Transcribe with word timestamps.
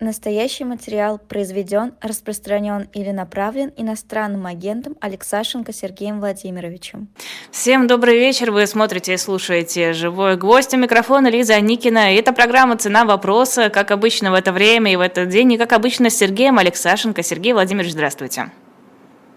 Настоящий 0.00 0.64
материал 0.64 1.18
произведен, 1.18 1.92
распространен 2.00 2.88
или 2.94 3.10
направлен 3.10 3.70
иностранным 3.76 4.46
агентом 4.46 4.96
Алексашенко 4.98 5.74
Сергеем 5.74 6.20
Владимировичем. 6.20 7.08
Всем 7.50 7.86
добрый 7.86 8.18
вечер. 8.18 8.50
Вы 8.50 8.66
смотрите 8.66 9.12
и 9.12 9.18
слушаете 9.18 9.92
«Живой 9.92 10.38
гвоздь». 10.38 10.72
У 10.72 10.78
микрофона 10.78 11.28
Лиза 11.28 11.56
Аникина. 11.56 12.14
И 12.14 12.16
это 12.16 12.32
программа 12.32 12.78
«Цена 12.78 13.04
вопроса», 13.04 13.68
как 13.68 13.90
обычно 13.90 14.30
в 14.30 14.34
это 14.34 14.52
время 14.52 14.90
и 14.90 14.96
в 14.96 15.00
этот 15.00 15.28
день. 15.28 15.52
И 15.52 15.58
как 15.58 15.74
обычно 15.74 16.08
с 16.08 16.16
Сергеем 16.16 16.56
Алексашенко. 16.56 17.22
Сергей 17.22 17.52
Владимирович, 17.52 17.92
здравствуйте. 17.92 18.50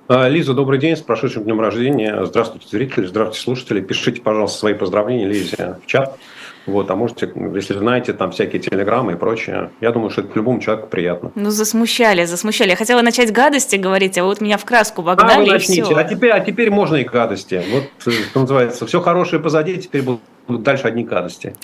А, 0.07 0.29
Лиза, 0.29 0.53
добрый 0.53 0.79
день, 0.79 0.95
с 0.95 1.01
прошедшим 1.01 1.43
днем 1.43 1.59
рождения. 1.59 2.23
Здравствуйте, 2.23 2.67
зрители, 2.71 3.05
здравствуйте, 3.05 3.41
слушатели. 3.41 3.81
Пишите, 3.81 4.21
пожалуйста, 4.21 4.59
свои 4.59 4.75
поздравления 4.75 5.27
Лизе 5.27 5.75
в 5.83 5.87
чат. 5.87 6.17
Вот, 6.65 6.89
а 6.89 6.95
можете, 6.95 7.31
если 7.53 7.77
знаете, 7.77 8.13
там 8.13 8.31
всякие 8.31 8.61
телеграммы 8.61 9.13
и 9.13 9.15
прочее, 9.15 9.71
я 9.81 9.91
думаю, 9.91 10.09
что 10.09 10.21
это 10.21 10.31
любому 10.35 10.59
человеку 10.59 10.87
приятно. 10.87 11.31
Ну, 11.35 11.49
засмущали, 11.51 12.25
засмущали. 12.25 12.69
Я 12.69 12.75
хотела 12.75 13.01
начать 13.01 13.31
гадости 13.31 13.75
говорить, 13.75 14.17
а 14.17 14.23
вы 14.23 14.29
вот 14.29 14.41
меня 14.41 14.57
в 14.57 14.65
краску 14.65 15.01
вогнали, 15.01 15.33
а, 15.33 15.39
вы 15.39 15.51
начните. 15.51 15.81
и 15.81 15.83
все. 15.83 15.95
А 15.95 16.03
теперь, 16.03 16.31
а 16.31 16.39
теперь 16.39 16.69
можно 16.69 16.95
и 16.95 17.03
гадости. 17.03 17.61
Вот, 17.71 17.83
что 17.99 18.39
называется, 18.39 18.85
все 18.85 19.01
хорошее 19.01 19.41
позади, 19.41 19.77
теперь 19.77 20.03
будут 20.03 20.21
дальше 20.47 20.87
одни 20.87 21.03
гадости. 21.03 21.55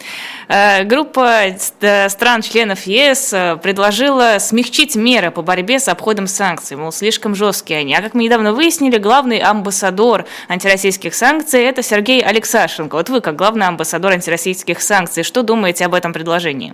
Э, 0.47 0.83
группа 0.83 1.47
э, 1.81 2.09
стран-членов 2.09 2.83
ЕС 2.87 3.33
э, 3.33 3.57
предложила 3.61 4.37
смягчить 4.39 4.95
меры 4.95 5.31
по 5.31 5.41
борьбе 5.41 5.79
с 5.79 5.87
обходом 5.87 6.27
санкций, 6.27 6.77
мол, 6.77 6.91
слишком 6.91 7.35
жесткие 7.35 7.79
они. 7.79 7.93
А 7.93 8.01
как 8.01 8.13
мы 8.13 8.23
недавно 8.23 8.53
выяснили, 8.53 8.97
главный 8.97 9.39
амбассадор 9.39 10.25
антироссийских 10.47 11.13
санкций– 11.13 11.61
это 11.63 11.83
Сергей 11.83 12.21
Алексашенко. 12.21 12.95
Вот 12.95 13.09
вы, 13.09 13.21
как 13.21 13.35
главный 13.35 13.67
амбассадор 13.67 14.13
антироссийских 14.13 14.81
санкций, 14.81 15.23
что 15.23 15.43
думаете 15.43 15.85
об 15.85 15.93
этом 15.93 16.13
предложении? 16.13 16.73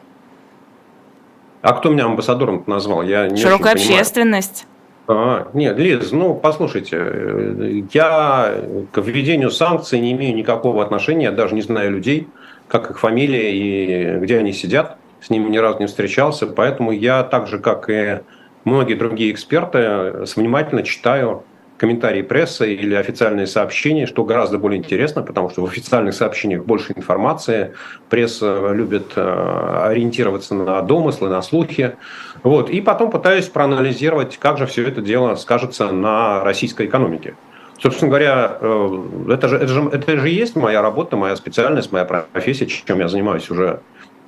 А 1.62 1.74
кто 1.74 1.90
меня 1.90 2.06
амбассадором 2.06 2.64
назвал? 2.68 3.02
Я 3.02 3.28
не 3.28 3.42
Широкая 3.42 3.74
общественность. 3.74 4.68
А, 5.08 5.50
нет, 5.54 5.78
Лиз, 5.78 6.12
ну 6.12 6.34
послушайте, 6.34 7.86
я 7.94 8.56
к 8.92 9.02
введению 9.02 9.52
санкций 9.52 10.00
не 10.00 10.14
имею 10.14 10.36
никакого 10.36 10.84
отношения, 10.84 11.26
я 11.26 11.32
даже 11.32 11.54
не 11.54 11.62
знаю 11.62 11.92
людей, 11.92 12.28
как 12.68 12.90
их 12.90 13.00
фамилия 13.00 13.54
и 13.54 14.20
где 14.20 14.40
они 14.40 14.52
сидят, 14.52 14.98
с 15.22 15.30
ними 15.30 15.50
ни 15.50 15.58
разу 15.58 15.80
не 15.80 15.86
встречался, 15.86 16.48
поэтому 16.48 16.92
я 16.92 17.24
так 17.24 17.48
же, 17.48 17.60
как 17.60 17.90
и 17.90 18.22
многие 18.64 18.96
другие 18.96 19.32
эксперты, 19.32 20.26
внимательно 20.36 20.82
читаю 20.82 21.44
комментарии 21.78 22.22
прессы 22.22 22.74
или 22.74 22.96
официальные 22.96 23.48
сообщения, 23.48 24.06
что 24.06 24.24
гораздо 24.24 24.58
более 24.58 24.80
интересно, 24.80 25.22
потому 25.22 25.50
что 25.50 25.62
в 25.62 25.66
официальных 25.66 26.14
сообщениях 26.14 26.66
больше 26.66 26.94
информации, 26.96 27.74
пресса 28.10 28.72
любит 28.72 29.14
э, 29.16 29.82
ориентироваться 29.84 30.56
на 30.56 30.82
домыслы, 30.82 31.30
на 31.30 31.42
слухи. 31.42 31.96
Вот. 32.44 32.70
И 32.70 32.82
потом 32.82 33.12
пытаюсь 33.12 33.48
проанализировать, 33.48 34.38
как 34.38 34.58
же 34.58 34.66
все 34.68 34.88
это 34.88 35.02
дело 35.02 35.36
скажется 35.36 35.92
на 35.92 36.44
российской 36.44 36.86
экономике. 36.86 37.36
Собственно 37.82 38.10
говоря, 38.10 38.58
э, 38.62 39.04
это 39.30 39.50
же, 39.50 39.58
это, 39.58 39.68
же, 39.68 39.90
это 39.92 40.18
же 40.18 40.30
есть 40.30 40.56
моя 40.56 40.82
работа, 40.82 41.18
моя 41.18 41.36
специальность, 41.36 41.92
моя 41.92 42.06
профессия, 42.06 42.68
чем 42.68 43.00
я 43.00 43.10
занимаюсь 43.10 43.50
уже 43.50 43.82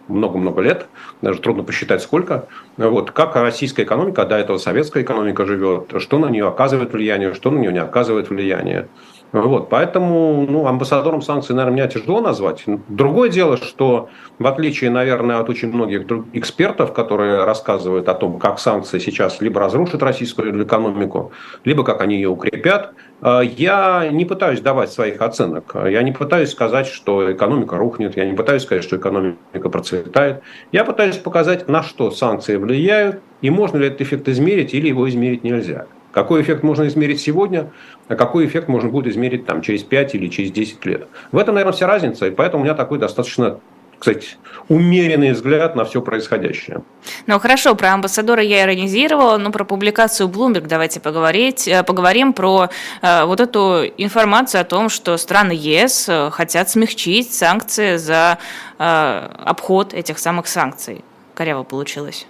много-много 0.08 0.62
лет, 0.62 0.88
даже 1.22 1.40
трудно 1.42 1.64
посчитать 1.64 2.02
сколько. 2.02 2.48
Вот, 2.78 3.12
как 3.12 3.36
российская 3.36 3.84
экономика, 3.84 4.26
до 4.26 4.38
этого 4.38 4.58
советская 4.58 5.04
экономика 5.04 5.46
живет, 5.46 5.94
что 6.00 6.20
на 6.20 6.28
нее 6.28 6.48
оказывает 6.48 6.94
влияние, 6.94 7.34
что 7.34 7.52
на 7.52 7.60
нее 7.60 7.74
не 7.74 7.82
оказывает 7.82 8.30
влияние. 8.30 8.88
Вот, 9.34 9.70
поэтому 9.70 10.46
ну, 10.48 10.68
амбассадором 10.68 11.22
санкций, 11.22 11.54
наверное, 11.54 11.76
меня 11.76 11.88
тяжело 11.88 12.22
назвать. 12.22 12.64
Другое 12.88 13.30
дело, 13.30 13.58
что 13.58 14.10
в 14.40 14.48
отличие, 14.48 14.90
наверное, 14.90 15.40
от 15.40 15.50
очень 15.50 15.70
многих 15.70 16.06
экспертов, 16.34 16.94
которые 16.94 17.44
рассказывают 17.44 18.08
о 18.08 18.14
том, 18.14 18.40
как 18.40 18.58
санкции 18.60 19.00
сейчас 19.00 19.42
либо 19.42 19.60
разрушат 19.60 20.02
российскую 20.02 20.64
экономику, 20.64 21.34
либо 21.66 21.84
как 21.84 22.02
они 22.02 22.16
ее 22.16 22.30
укрепят, 22.30 22.94
э, 23.22 23.42
я 23.58 24.08
не 24.10 24.24
пытаюсь 24.24 24.62
давать 24.62 24.92
своих 24.92 25.22
оценок. 25.22 25.76
Я 25.76 26.04
не 26.04 26.14
пытаюсь 26.14 26.52
сказать, 26.52 26.88
что 26.88 27.30
экономика 27.32 27.76
рухнет. 27.76 28.16
Я 28.16 28.26
не 28.26 28.36
пытаюсь 28.36 28.64
сказать, 28.64 28.84
что 28.84 28.96
экономика 28.96 29.70
процветает. 29.70 30.42
Я 30.72 30.86
пытаюсь 30.86 31.18
показать, 31.18 31.68
на 31.68 31.84
что 31.84 32.12
санкции 32.12 32.56
влияют, 32.56 33.20
и 33.42 33.50
можно 33.50 33.78
ли 33.78 33.88
этот 33.88 34.02
эффект 34.02 34.30
измерить, 34.30 34.74
или 34.74 34.88
его 34.88 35.10
измерить 35.10 35.44
нельзя. 35.44 35.86
Какой 36.18 36.42
эффект 36.42 36.64
можно 36.64 36.88
измерить 36.88 37.22
сегодня, 37.22 37.70
а 38.08 38.16
какой 38.16 38.48
эффект 38.48 38.70
можно 38.70 38.90
будет 38.90 39.06
измерить 39.06 39.46
там, 39.46 39.62
через 39.62 39.84
5 39.84 40.16
или 40.16 40.30
через 40.30 40.50
10 40.50 40.84
лет. 40.88 41.08
В 41.32 41.38
этом, 41.38 41.54
наверное, 41.54 41.76
вся 41.76 41.86
разница, 41.86 42.26
и 42.26 42.32
поэтому 42.32 42.64
у 42.64 42.66
меня 42.66 42.74
такой 42.74 42.98
достаточно 42.98 43.60
кстати, 44.00 44.30
умеренный 44.68 45.34
взгляд 45.34 45.76
на 45.76 45.86
все 45.86 46.02
происходящее. 46.02 46.82
Ну 47.28 47.40
хорошо, 47.40 47.76
про 47.76 47.94
амбассадора 47.94 48.42
я 48.42 48.64
иронизировала, 48.64 49.38
но 49.38 49.52
про 49.52 49.64
публикацию 49.64 50.28
Bloomberg 50.28 50.66
давайте 50.68 51.00
поговорить, 51.00 51.68
э, 51.68 51.84
поговорим 51.84 52.34
про 52.34 52.70
э, 53.04 53.26
вот 53.26 53.40
эту 53.40 53.86
информацию 53.98 54.62
о 54.62 54.64
том, 54.64 54.90
что 54.90 55.18
страны 55.18 55.52
ЕС 55.52 56.10
э, 56.10 56.32
хотят 56.32 56.68
смягчить 56.70 57.32
санкции 57.32 57.98
за 57.98 58.40
э, 58.80 59.30
обход 59.46 59.94
этих 59.94 60.18
самых 60.18 60.48
санкций. 60.48 61.04
Коряво 61.36 61.64
получилось. 61.64 62.26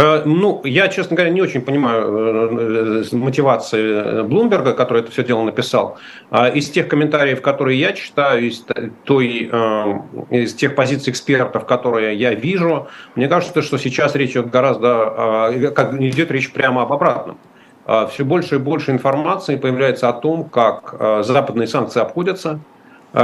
Э, 0.00 0.22
ну, 0.24 0.62
я, 0.64 0.88
честно 0.88 1.14
говоря, 1.16 1.30
не 1.30 1.42
очень 1.42 1.60
понимаю 1.60 2.02
э, 2.02 3.02
э, 3.12 3.16
мотивации 3.16 4.22
Блумберга, 4.22 4.72
который 4.72 5.02
это 5.02 5.10
все 5.10 5.22
дело 5.22 5.42
написал. 5.42 5.98
А 6.30 6.48
из 6.48 6.70
тех 6.70 6.88
комментариев, 6.88 7.42
которые 7.42 7.78
я 7.78 7.92
читаю, 7.92 8.46
из, 8.46 8.64
той, 9.04 9.50
из 10.30 10.54
тех 10.54 10.74
позиций 10.74 11.10
экспертов, 11.10 11.66
которые 11.66 12.16
я 12.16 12.34
вижу, 12.34 12.88
мне 13.14 13.28
кажется, 13.28 13.60
что 13.60 13.76
сейчас 13.76 14.14
речь 14.14 14.30
идет 14.30 14.50
гораздо, 14.50 15.72
как 15.74 15.94
идет 16.00 16.30
речь 16.30 16.50
прямо 16.52 16.82
об 16.82 16.92
обратном. 16.92 17.36
Все 18.10 18.24
больше 18.24 18.56
и 18.56 18.58
больше 18.58 18.92
информации 18.92 19.56
появляется 19.56 20.08
о 20.08 20.12
том, 20.12 20.44
как 20.44 21.24
западные 21.24 21.66
санкции 21.66 22.00
обходятся, 22.00 22.60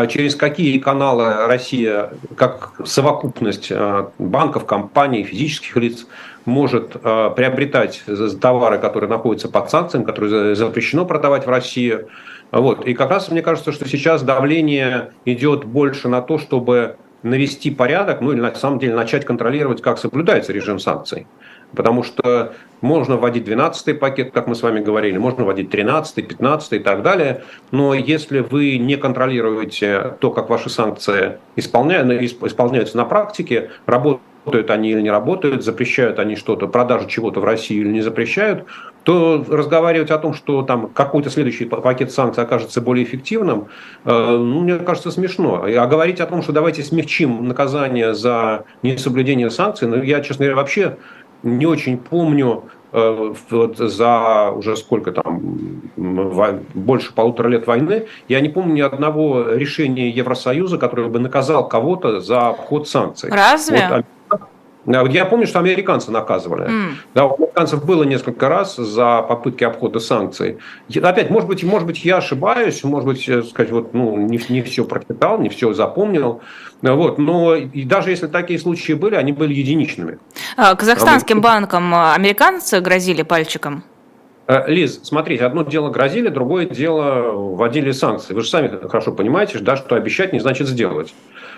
через 0.09 0.35
какие 0.35 0.79
каналы 0.79 1.47
Россия, 1.47 2.11
как 2.37 2.73
совокупность 2.85 3.71
банков, 4.19 4.67
компаний, 4.67 5.23
физических 5.23 5.77
лиц 5.77 6.07
может 6.47 6.97
э, 6.97 7.31
приобретать 7.37 8.03
товары, 8.41 8.79
которые 8.79 9.11
находятся 9.11 9.49
под 9.49 9.71
санкциями, 9.71 10.05
которые 10.05 10.55
запрещено 10.55 11.05
продавать 11.05 11.47
в 11.47 11.51
России. 11.51 12.07
Вот. 12.53 12.87
И 12.87 12.95
как 12.95 13.11
раз 13.11 13.31
мне 13.31 13.43
кажется, 13.43 13.73
что 13.73 13.87
сейчас 13.89 14.23
давление 14.23 15.13
идет 15.25 15.65
больше 15.65 16.09
на 16.09 16.23
то, 16.23 16.39
чтобы 16.39 16.97
навести 17.23 17.71
порядок, 17.71 18.21
ну 18.21 18.33
или 18.33 18.41
на 18.41 18.55
самом 18.55 18.79
деле 18.79 18.95
начать 18.95 19.25
контролировать, 19.25 19.83
как 19.83 19.99
соблюдается 19.99 20.53
режим 20.53 20.79
санкций. 20.79 21.27
Потому 21.75 22.05
что 22.05 22.53
можно 22.81 23.17
вводить 23.17 23.49
12-й 23.49 23.95
пакет, 23.95 24.31
как 24.33 24.47
мы 24.47 24.55
с 24.55 24.63
вами 24.63 24.81
говорили, 24.81 25.19
можно 25.19 25.45
вводить 25.45 25.75
13-й, 25.75 26.23
15-й 26.23 26.77
и 26.77 26.79
так 26.79 27.03
далее. 27.03 27.43
Но 27.73 27.93
если 27.93 28.39
вы 28.39 28.79
не 28.79 28.97
контролируете 28.97 30.15
то, 30.21 30.31
как 30.31 30.49
ваши 30.49 30.71
санкции 30.71 31.39
исполняются 31.57 32.97
на 32.97 33.05
практике, 33.05 33.71
работают 33.87 34.23
работают 34.47 34.71
они 34.71 34.93
или 34.93 35.03
не 35.03 35.11
работают, 35.11 35.65
запрещают 35.65 36.19
они 36.19 36.37
что-то, 36.37 36.69
продажу 36.69 37.09
чего-то 37.09 37.41
в 37.41 37.45
России 37.45 37.77
или 37.79 37.89
не 37.89 38.01
запрещают, 38.01 38.65
то 39.03 39.45
разговаривать 39.49 40.11
о 40.11 40.19
том, 40.19 40.35
что 40.35 40.63
там 40.63 40.89
какой-то 40.89 41.31
следующий 41.31 41.65
пакет 41.65 42.13
санкций 42.13 42.45
окажется 42.45 42.81
более 42.81 43.05
эффективным, 43.05 43.67
э, 44.05 44.11
ну, 44.11 44.61
мне 44.61 44.77
кажется, 44.77 45.11
смешно. 45.11 45.65
А 45.65 45.87
говорить 45.87 46.21
о 46.21 46.27
том, 46.27 46.43
что 46.43 46.53
давайте 46.53 46.83
смягчим 46.83 47.49
наказание 47.49 48.15
за 48.15 48.65
несоблюдение 48.83 49.51
санкций, 49.51 49.89
ну, 49.89 50.03
я, 50.03 50.21
честно 50.21 50.45
говоря, 50.45 50.57
вообще 50.57 50.97
не 51.43 51.67
очень 51.67 51.99
помню 51.99 52.65
э, 52.93 53.35
вот 53.51 53.79
за 53.79 54.51
уже 54.51 54.77
сколько 54.77 55.13
там, 55.13 55.41
больше 56.75 57.13
полутора 57.15 57.49
лет 57.49 57.67
войны, 57.67 58.07
я 58.29 58.41
не 58.41 58.49
помню 58.49 58.75
ни 58.75 58.81
одного 58.81 59.51
решения 59.51 60.09
Евросоюза, 60.09 60.79
которое 60.79 61.09
бы 61.09 61.19
наказал 61.19 61.69
кого-то 61.69 62.21
за 62.21 62.49
обход 62.49 62.89
санкций. 62.89 63.31
Разве? 63.31 63.89
Вот, 63.91 64.05
я 64.87 65.25
помню, 65.25 65.47
что 65.47 65.59
американцы 65.59 66.11
наказывали. 66.11 66.69
Mm. 66.69 66.93
Да, 67.15 67.27
у 67.27 67.35
американцев 67.35 67.85
было 67.85 68.05
несколько 68.05 68.49
раз 68.49 68.77
за 68.77 69.23
попытки 69.23 69.65
обхода 69.65 69.99
санкций. 69.99 70.59
Опять, 70.95 71.31
может 71.31 71.49
быть, 71.49 71.65
может 71.65 71.87
быть, 71.87 72.05
я 72.05 72.19
ошибаюсь, 72.19 72.85
может 72.85 73.07
быть, 73.07 73.29
э, 73.29 73.43
сказать, 73.43 73.73
вот, 73.73 73.95
ну, 73.95 74.17
не, 74.17 74.41
не 74.49 74.63
все 74.63 74.85
прочитал, 74.85 75.41
не 75.41 75.49
все 75.49 75.73
запомнил. 75.73 76.43
Вот, 76.83 77.19
но 77.19 77.57
и 77.57 77.85
даже 77.85 78.11
если 78.11 78.27
такие 78.27 78.59
случаи 78.59 78.93
были, 78.93 79.15
они 79.15 79.33
были 79.33 79.55
единичными. 79.55 80.19
А, 80.57 80.75
казахстанским 80.75 81.41
банкам 81.41 81.95
э, 81.95 82.13
американцы 82.15 82.81
грозили 82.81 83.23
пальчиком? 83.23 83.83
Э, 84.47 84.71
Лиз, 84.71 85.01
смотрите, 85.03 85.45
одно 85.45 85.63
дело 85.63 85.91
грозили, 85.91 86.29
другое 86.29 86.67
дело 86.67 87.33
вводили 87.33 87.91
санкции. 87.91 88.35
Вы 88.35 88.43
же 88.43 88.49
сами 88.49 88.69
хорошо 88.89 89.13
понимаете, 89.13 89.59
да, 89.59 89.77
что 89.77 89.97
обещать 89.97 90.33
не 90.33 90.41
значит 90.41 90.69
сделать. 90.69 91.15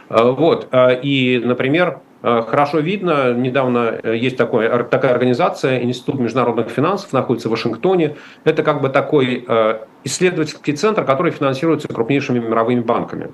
Вот. 0.09 0.69
И, 0.73 1.43
например, 1.45 2.01
Э, 2.21 2.43
хорошо 2.47 2.81
видно, 2.81 3.33
недавно 3.33 4.01
э, 4.03 4.17
есть 4.17 4.37
такой, 4.37 4.69
такая 4.85 5.13
организация, 5.13 5.83
Институт 5.83 6.19
международных 6.19 6.69
финансов, 6.69 7.13
находится 7.13 7.49
в 7.49 7.53
Вашингтоне. 7.53 8.17
Это 8.45 8.63
как 8.63 8.81
бы 8.81 8.89
такой 8.89 9.45
э, 9.47 9.79
исследовательский 10.05 10.75
центр, 10.75 11.05
который 11.05 11.31
финансируется 11.31 11.87
крупнейшими 11.89 12.41
мировыми 12.41 12.81
банками. 12.81 13.31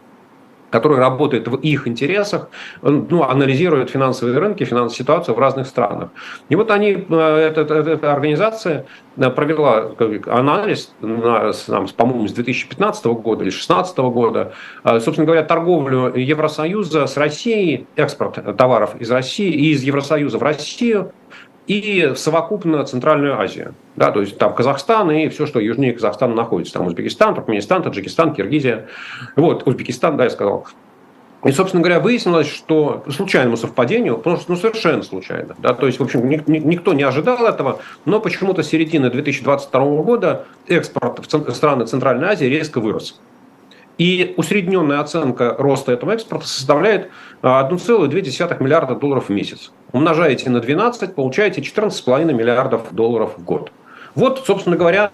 Который 0.75 0.99
работает 0.99 1.47
в 1.47 1.55
их 1.59 1.87
интересах, 1.87 2.49
ну, 2.83 3.23
анализирует 3.23 3.91
финансовые 3.91 4.37
рынки, 4.37 4.65
финансовую 4.65 4.99
ситуацию 4.99 5.37
в 5.37 5.39
разных 5.39 5.69
странах. 5.69 6.09
И 6.49 6.57
вот 6.57 6.73
они, 6.73 6.89
эта, 6.89 7.61
эта, 7.61 7.75
эта 7.75 8.13
организация 8.13 8.85
провела 9.15 9.93
анализ, 10.27 10.93
на, 11.01 11.53
по-моему, 11.97 12.27
с 12.27 12.33
2015 12.33 13.07
года 13.07 13.45
или 13.45 13.51
2016 13.51 13.99
года, 13.99 14.53
собственно 14.83 15.27
говоря, 15.27 15.45
торговлю 15.45 16.13
Евросоюза 16.13 17.07
с 17.07 17.17
Россией, 17.17 17.87
экспорт 17.95 18.57
товаров 18.57 18.97
из 18.99 19.13
России 19.13 19.53
и 19.53 19.71
из 19.71 19.85
Евросоюза 19.85 20.39
в 20.39 20.43
Россию 20.43 21.13
и 21.67 22.13
совокупно 22.17 22.85
Центральную 22.85 23.39
Азию. 23.39 23.75
Да, 23.97 24.11
то 24.11 24.21
есть 24.21 24.39
там 24.39 24.55
Казахстан 24.55 25.11
и 25.11 25.29
все, 25.29 25.47
что 25.47 25.61
южнее 25.61 25.93
Казахстана 25.93 26.35
находится. 26.35 26.75
Там 26.75 26.87
Узбекистан, 26.87 27.35
Туркменистан, 27.35 27.83
Таджикистан, 27.83 28.35
Киргизия. 28.35 28.89
Вот, 29.37 29.67
Узбекистан, 29.67 30.17
да, 30.17 30.25
я 30.25 30.31
сказал. 30.31 30.67
И, 31.45 31.53
собственно 31.53 31.83
говоря, 31.83 32.01
выяснилось, 32.01 32.49
что 32.49 33.05
случайному 33.11 33.57
совпадению, 33.59 34.17
потому 34.17 34.39
что 34.39 34.53
ну, 34.53 34.57
совершенно 34.57 35.03
случайно, 35.03 35.55
да, 35.59 35.75
то 35.75 35.87
есть, 35.87 36.01
в 36.01 36.03
общем, 36.03 36.27
ни, 36.27 36.43
ни, 36.47 36.59
никто 36.59 36.95
не 36.95 37.03
ожидал 37.03 37.45
этого, 37.45 37.81
но 38.07 38.19
почему-то 38.19 38.63
с 38.63 38.69
середины 38.69 39.11
2022 39.11 39.81
года 40.03 40.47
экспорт 40.69 41.21
в 41.21 41.55
страны 41.55 41.85
Центральной 41.85 42.29
Азии 42.29 42.47
резко 42.47 42.81
вырос. 42.81 43.21
И 43.99 44.35
усредненная 44.37 45.01
оценка 45.01 45.55
роста 45.59 45.93
этого 45.93 46.13
экспорта 46.13 46.47
составляет 46.47 47.11
1,2 47.43 48.49
а, 48.51 48.63
миллиарда 48.63 48.95
долларов 48.97 49.29
в 49.29 49.33
месяц. 49.33 49.73
Умножаете 49.93 50.51
на 50.51 50.61
12, 50.61 51.15
получаете 51.15 51.61
14,5 51.61 52.33
миллиардов 52.33 52.93
долларов 52.93 53.35
в 53.37 53.45
год. 53.45 53.71
Вот, 54.15 54.43
собственно 54.47 54.77
говоря, 54.77 55.11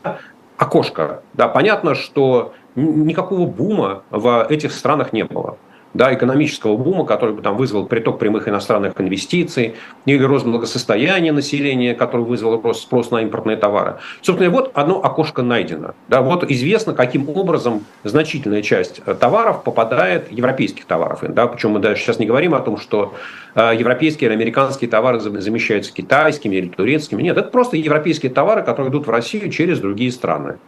окошко. 0.56 1.22
Да, 1.34 1.48
понятно, 1.48 1.94
что 1.94 2.54
никакого 2.74 3.46
бума 3.46 4.02
в 4.10 4.46
этих 4.48 4.72
странах 4.72 5.12
не 5.12 5.24
было 5.24 5.58
да, 5.94 6.14
экономического 6.14 6.76
бума, 6.76 7.04
который 7.04 7.34
бы 7.34 7.42
там 7.42 7.56
вызвал 7.56 7.87
приток 7.87 8.19
прямых 8.19 8.48
иностранных 8.48 9.00
инвестиций, 9.00 9.75
или 10.06 10.22
рост 10.22 10.46
благосостояния 10.46 11.32
населения, 11.32 11.94
который 11.94 12.25
вызвал 12.25 12.60
рост 12.60 12.82
спрос 12.82 13.10
на 13.10 13.22
импортные 13.22 13.56
товары. 13.56 13.96
Собственно, 14.22 14.50
вот 14.50 14.70
одно 14.75 15.02
окошко 15.02 15.42
найдено. 15.42 15.94
Да, 16.08 16.22
вот 16.22 16.48
известно, 16.50 16.94
каким 16.94 17.28
образом 17.28 17.84
значительная 18.04 18.62
часть 18.62 19.02
товаров 19.19 19.64
попадает, 19.64 20.31
европейских 20.31 20.84
товаров. 20.84 21.20
Да, 21.22 21.46
причем 21.46 21.70
мы 21.70 21.81
даже 21.81 22.00
сейчас 22.00 22.19
не 22.19 22.26
говорим 22.26 22.54
о 22.54 22.60
том, 22.60 22.76
что 22.76 23.14
европейские 23.55 24.29
или 24.29 24.35
американские 24.37 24.91
товары 24.91 25.20
замещаются 25.20 25.93
китайскими 25.93 26.56
или 26.56 26.69
турецкими. 26.69 27.23
Нет, 27.23 27.37
это 27.37 27.49
просто 27.49 27.76
европейские 27.76 28.32
товары, 28.32 28.62
которые 28.62 28.91
идут 28.91 29.06
в 29.06 29.11
Россию 29.11 29.50
через 29.50 29.81
другие 29.81 30.12
страны. 30.12 30.58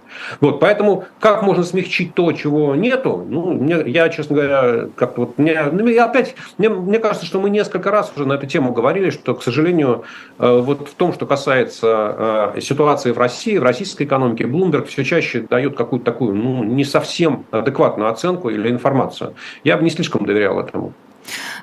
Вот, 0.41 0.61
поэтому 0.61 1.05
как 1.21 1.43
можно 1.43 1.63
смягчить 1.63 2.15
то, 2.15 2.33
чего 2.33 2.75
нету? 2.75 3.25
Ну, 3.29 3.53
мне, 3.53 3.83
я, 3.87 4.09
честно 4.09 4.37
говоря, 4.37 4.89
как 4.97 5.19
вот 5.19 5.39
мне, 5.39 5.63
ну, 5.71 5.87
я 5.89 6.07
опять, 6.07 6.35
мне, 6.59 6.69
мне 6.69 6.99
кажется, 6.99 7.27
что 7.27 7.41
мы 7.41 7.51
несколько 7.51 7.91
раз 7.91 8.13
уже 8.15 8.27
на 8.27 8.35
эту 8.35 8.47
тему 8.47 8.73
говорили, 8.73 9.11
что, 9.11 9.35
к 9.35 9.43
сожалению, 9.43 10.05
э, 10.39 10.61
вот 10.61 10.89
в 10.89 10.95
том, 10.95 11.13
что 11.13 11.27
касается 11.27 12.53
э, 12.57 12.61
ситуации 12.61 13.13
в 13.13 13.19
России, 13.19 13.59
в 13.59 13.63
российской 13.63 14.05
экономике, 14.05 14.45
Bloomberg 14.45 14.87
все 14.87 15.05
чаще 15.05 15.41
дает 15.41 15.77
какую-то 15.77 16.05
такую, 16.05 16.35
ну, 16.35 16.65
не 16.65 16.85
совсем 16.85 17.47
адекватную 17.51 18.11
оценку 18.11 18.51
или 18.51 18.69
информацию. 18.71 19.35
Я 19.65 19.77
бы 19.77 19.85
не 19.85 19.91
слишком 19.91 20.27
доверял 20.27 20.59
этому. 20.61 20.93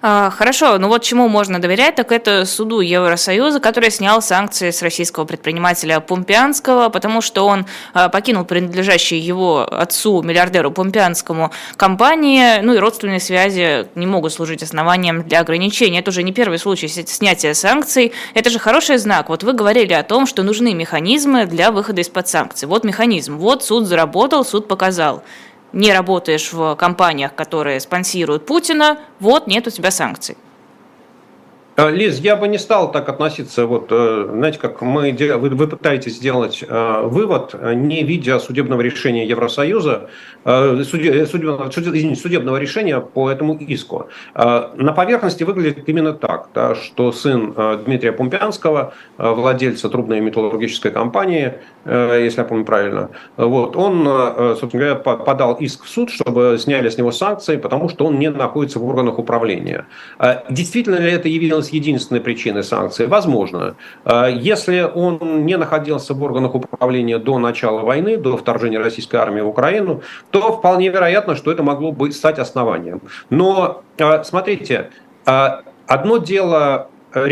А, 0.01 0.29
хорошо, 0.29 0.77
ну 0.77 0.88
вот 0.88 1.03
чему 1.03 1.27
можно 1.27 1.59
доверять, 1.59 1.95
так 1.95 2.11
это 2.11 2.45
суду 2.45 2.79
Евросоюза, 2.79 3.59
который 3.59 3.91
снял 3.91 4.21
санкции 4.21 4.71
с 4.71 4.81
российского 4.81 5.25
предпринимателя 5.25 6.00
Пумпианского, 6.00 6.89
потому 6.89 7.21
что 7.21 7.45
он 7.45 7.65
а, 7.94 8.09
покинул 8.09 8.45
принадлежащие 8.45 9.19
его 9.19 9.67
отцу, 9.69 10.21
миллиардеру 10.21 10.71
Пумпианскому, 10.71 11.51
компании, 11.75 12.61
ну 12.61 12.73
и 12.73 12.77
родственные 12.77 13.19
связи 13.19 13.88
не 13.95 14.06
могут 14.06 14.33
служить 14.33 14.63
основанием 14.63 15.23
для 15.23 15.41
ограничения. 15.41 16.00
Это 16.00 16.11
уже 16.11 16.23
не 16.23 16.31
первый 16.31 16.59
случай 16.59 16.88
снятия 16.88 17.53
санкций. 17.53 18.13
Это 18.33 18.50
же 18.50 18.59
хороший 18.59 18.97
знак. 18.97 19.29
Вот 19.29 19.44
вы 19.44 19.53
говорили 19.53 19.94
о 19.94 20.03
том, 20.03 20.25
что 20.25 20.44
нужны 20.44 20.73
механизмы 20.73 21.45
для 21.45 21.71
выхода 21.71 22.01
из-под 22.01 22.27
санкций. 22.27 22.67
Вот 22.67 22.83
механизм. 22.83 23.38
Вот 23.38 23.63
суд 23.63 23.85
заработал, 23.85 24.45
суд 24.45 24.67
показал 24.67 25.23
не 25.74 25.94
работаешь 25.94 26.51
в 26.51 26.75
компаниях, 26.75 27.36
которые 27.36 27.80
спонсируют 27.80 28.45
Путина, 28.45 29.00
вот 29.19 29.48
нет 29.48 29.68
у 29.68 29.69
тебя 29.69 29.92
санкций. 29.92 30.38
Э, 31.79 31.91
Лиз, 31.91 32.19
я 32.19 32.35
бы 32.35 32.47
не 32.47 32.57
стал 32.57 32.91
так 32.91 33.07
относиться, 33.07 33.65
вот, 33.65 33.87
э, 33.89 34.27
знаете, 34.29 34.59
как 34.59 34.81
мы, 34.81 35.13
вы, 35.13 35.49
вы 35.49 35.67
пытаетесь 35.67 36.17
сделать 36.17 36.63
э, 36.67 37.01
вывод, 37.03 37.55
не 37.73 38.03
видя 38.03 38.39
судебного 38.39 38.81
решения 38.81 39.25
Евросоюза, 39.25 40.09
судебного, 40.43 41.69
извините, 41.69 42.21
судебного 42.21 42.57
решения 42.57 42.99
по 42.99 43.29
этому 43.29 43.55
иску. 43.55 44.07
На 44.33 44.93
поверхности 44.95 45.43
выглядит 45.43 45.87
именно 45.87 46.13
так, 46.13 46.49
да, 46.53 46.75
что 46.75 47.11
сын 47.11 47.53
Дмитрия 47.85 48.11
Пумпянского, 48.11 48.93
владельца 49.17 49.89
трубной 49.89 50.21
металлургической 50.21 50.91
компании, 50.91 51.53
если 51.85 52.39
я 52.39 52.43
помню 52.45 52.65
правильно, 52.65 53.09
вот, 53.37 53.75
он, 53.75 54.05
собственно 54.59 54.85
говоря, 54.85 54.95
подал 54.95 55.55
иск 55.55 55.83
в 55.83 55.89
суд, 55.89 56.09
чтобы 56.09 56.57
сняли 56.59 56.89
с 56.89 56.97
него 56.97 57.11
санкции, 57.11 57.57
потому 57.57 57.89
что 57.89 58.05
он 58.05 58.17
не 58.17 58.29
находится 58.29 58.79
в 58.79 58.85
органах 58.87 59.19
управления. 59.19 59.85
Действительно 60.49 60.95
ли 60.95 61.11
это 61.11 61.27
явилось 61.27 61.69
единственной 61.69 62.21
причиной 62.21 62.63
санкций? 62.63 63.07
Возможно. 63.07 63.75
А, 64.04 64.27
если 64.27 64.81
он 64.81 65.45
не 65.45 65.57
находился 65.57 66.13
в 66.13 66.24
органах 66.24 66.56
управления 66.56 67.18
до 67.18 67.38
начала 67.39 67.81
войны, 67.81 68.18
до 68.18 68.38
вторжения 68.38 68.80
российской 68.80 69.18
армии 69.18 69.42
в 69.42 69.48
Украину, 69.48 70.01
то 70.31 70.51
вполне 70.54 70.89
вероятно, 70.89 71.36
что 71.36 71.51
это 71.51 71.63
могло 71.63 71.92
бы 71.92 72.12
стать 72.12 72.39
основанием. 72.39 73.01
Но 73.30 73.83
а, 74.00 74.24
смотрите, 74.24 74.89
а, 75.25 75.62
одно 75.88 76.18
дело 76.18 76.89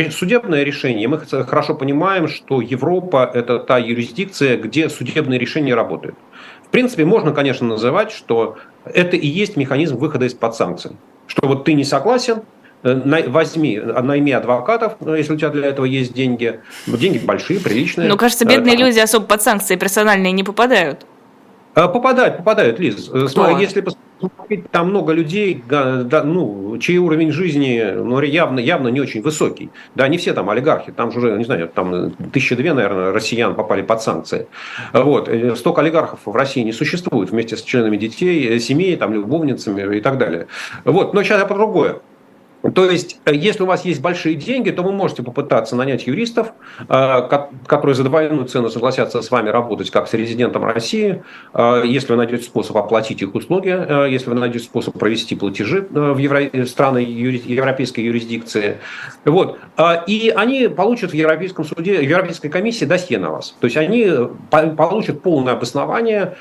судебное 0.09 0.63
решение, 0.63 1.07
мы 1.07 1.19
хорошо 1.19 1.75
понимаем, 1.75 2.27
что 2.27 2.61
Европа– 2.61 3.29
это 3.33 3.59
та 3.59 3.77
юрисдикция, 3.77 4.57
где 4.57 4.89
судебные 4.89 5.39
решения 5.39 5.75
работают. 5.75 6.15
В 6.63 6.69
принципе, 6.69 7.05
можно, 7.05 7.31
конечно, 7.31 7.67
называть, 7.67 8.11
что 8.11 8.57
это 8.85 9.15
и 9.15 9.27
есть 9.27 9.55
механизм 9.55 9.97
выхода 9.97 10.25
из-под 10.25 10.55
санкций. 10.55 10.91
Что 11.27 11.47
вот 11.47 11.65
ты 11.65 11.73
не 11.73 11.83
согласен, 11.83 12.41
Э, 12.56 12.56
возьми, 13.27 13.79
найми 13.79 14.31
адвокатов, 14.31 14.97
ну, 14.99 15.15
если 15.15 15.33
у 15.33 15.37
тебя 15.37 15.49
для 15.49 15.67
этого 15.67 15.85
есть 15.85 16.13
деньги. 16.13 16.59
Деньги 16.85 17.17
большие, 17.17 17.59
приличные. 17.59 18.07
Ну, 18.07 18.17
кажется, 18.17 18.45
бедные 18.45 18.75
э, 18.75 18.79
люди 18.79 18.99
особо 18.99 19.25
под 19.25 19.41
санкции 19.41 19.75
персональные 19.75 20.31
не 20.31 20.43
попадают. 20.43 21.05
Э, 21.75 21.87
попадают, 21.87 22.37
попадают, 22.37 22.79
Лиз. 22.79 23.09
Кто? 23.29 23.57
Если 23.59 23.81
посмотреть, 23.81 24.69
там 24.71 24.89
много 24.89 25.13
людей, 25.13 25.63
да, 25.69 26.23
ну, 26.23 26.77
чей 26.79 26.97
уровень 26.97 27.31
жизни 27.31 27.93
ну, 27.95 28.19
явно, 28.21 28.59
явно 28.59 28.87
не 28.87 28.99
очень 28.99 29.21
высокий. 29.21 29.69
Да, 29.93 30.07
не 30.07 30.17
все 30.17 30.33
там 30.33 30.49
олигархи, 30.49 30.91
там 30.91 31.11
же 31.11 31.19
уже, 31.19 31.37
не 31.37 31.43
знаю, 31.43 31.67
там 31.67 32.11
тысяча 32.33 32.55
две, 32.55 32.73
наверное, 32.73 33.11
россиян 33.11 33.53
попали 33.53 33.83
под 33.83 34.01
санкции. 34.01 34.47
Вот. 34.91 35.29
Столько 35.55 35.81
олигархов 35.81 36.21
в 36.25 36.35
России 36.35 36.61
не 36.63 36.73
существует 36.73 37.29
вместе 37.29 37.55
с 37.55 37.61
членами 37.61 37.97
детей, 37.97 38.59
семей, 38.59 38.95
там, 38.95 39.13
любовницами 39.13 39.97
и 39.97 40.01
так 40.01 40.17
далее. 40.17 40.47
Вот. 40.83 41.13
Но 41.13 41.21
сейчас 41.21 41.39
я 41.39 41.45
по 41.45 41.53
другое. 41.53 41.99
То 42.73 42.89
есть, 42.89 43.19
э, 43.25 43.35
если 43.35 43.63
у 43.63 43.65
вас 43.65 43.85
есть 43.85 44.01
большие 44.01 44.35
деньги, 44.35 44.71
то 44.71 44.81
вы 44.81 44.91
можете 44.91 45.23
попытаться 45.23 45.75
нанять 45.75 46.07
юристов, 46.07 46.53
э, 46.89 47.29
которые 47.67 47.95
за 47.95 48.03
двойную 48.03 48.45
цену 48.45 48.69
согласятся 48.69 49.21
с 49.21 49.31
вами 49.31 49.49
работать 49.49 49.91
как 49.91 50.07
с 50.07 50.13
резидентом 50.13 50.65
России, 50.65 51.23
э, 51.53 51.83
если 51.85 52.13
вы 52.13 52.17
найдете 52.17 52.43
способ 52.43 52.77
оплатить 52.77 53.21
их 53.21 53.35
услуги, 53.35 53.67
если 54.09 54.29
вы 54.29 54.35
найдете 54.35 54.65
способ 54.65 54.97
провести 54.97 55.35
платежи 55.35 55.87
в 55.89 56.17
евро... 56.17 56.41
страны 56.65 56.99
европейской 56.99 58.01
юрисдикции. 58.01 58.77
Вот. 59.25 59.59
И 60.07 60.33
они 60.35 60.67
получат 60.67 61.11
в 61.11 61.13
Европейском 61.13 61.65
суде, 61.65 61.97
в 61.97 62.03
Европейской 62.03 62.49
комиссии 62.49 62.85
досье 62.85 63.19
на 63.19 63.31
вас. 63.31 63.55
То 63.59 63.65
есть, 63.65 63.77
они 63.77 64.09
получат 64.49 65.21
полное 65.21 65.53
обоснование, 65.53 66.35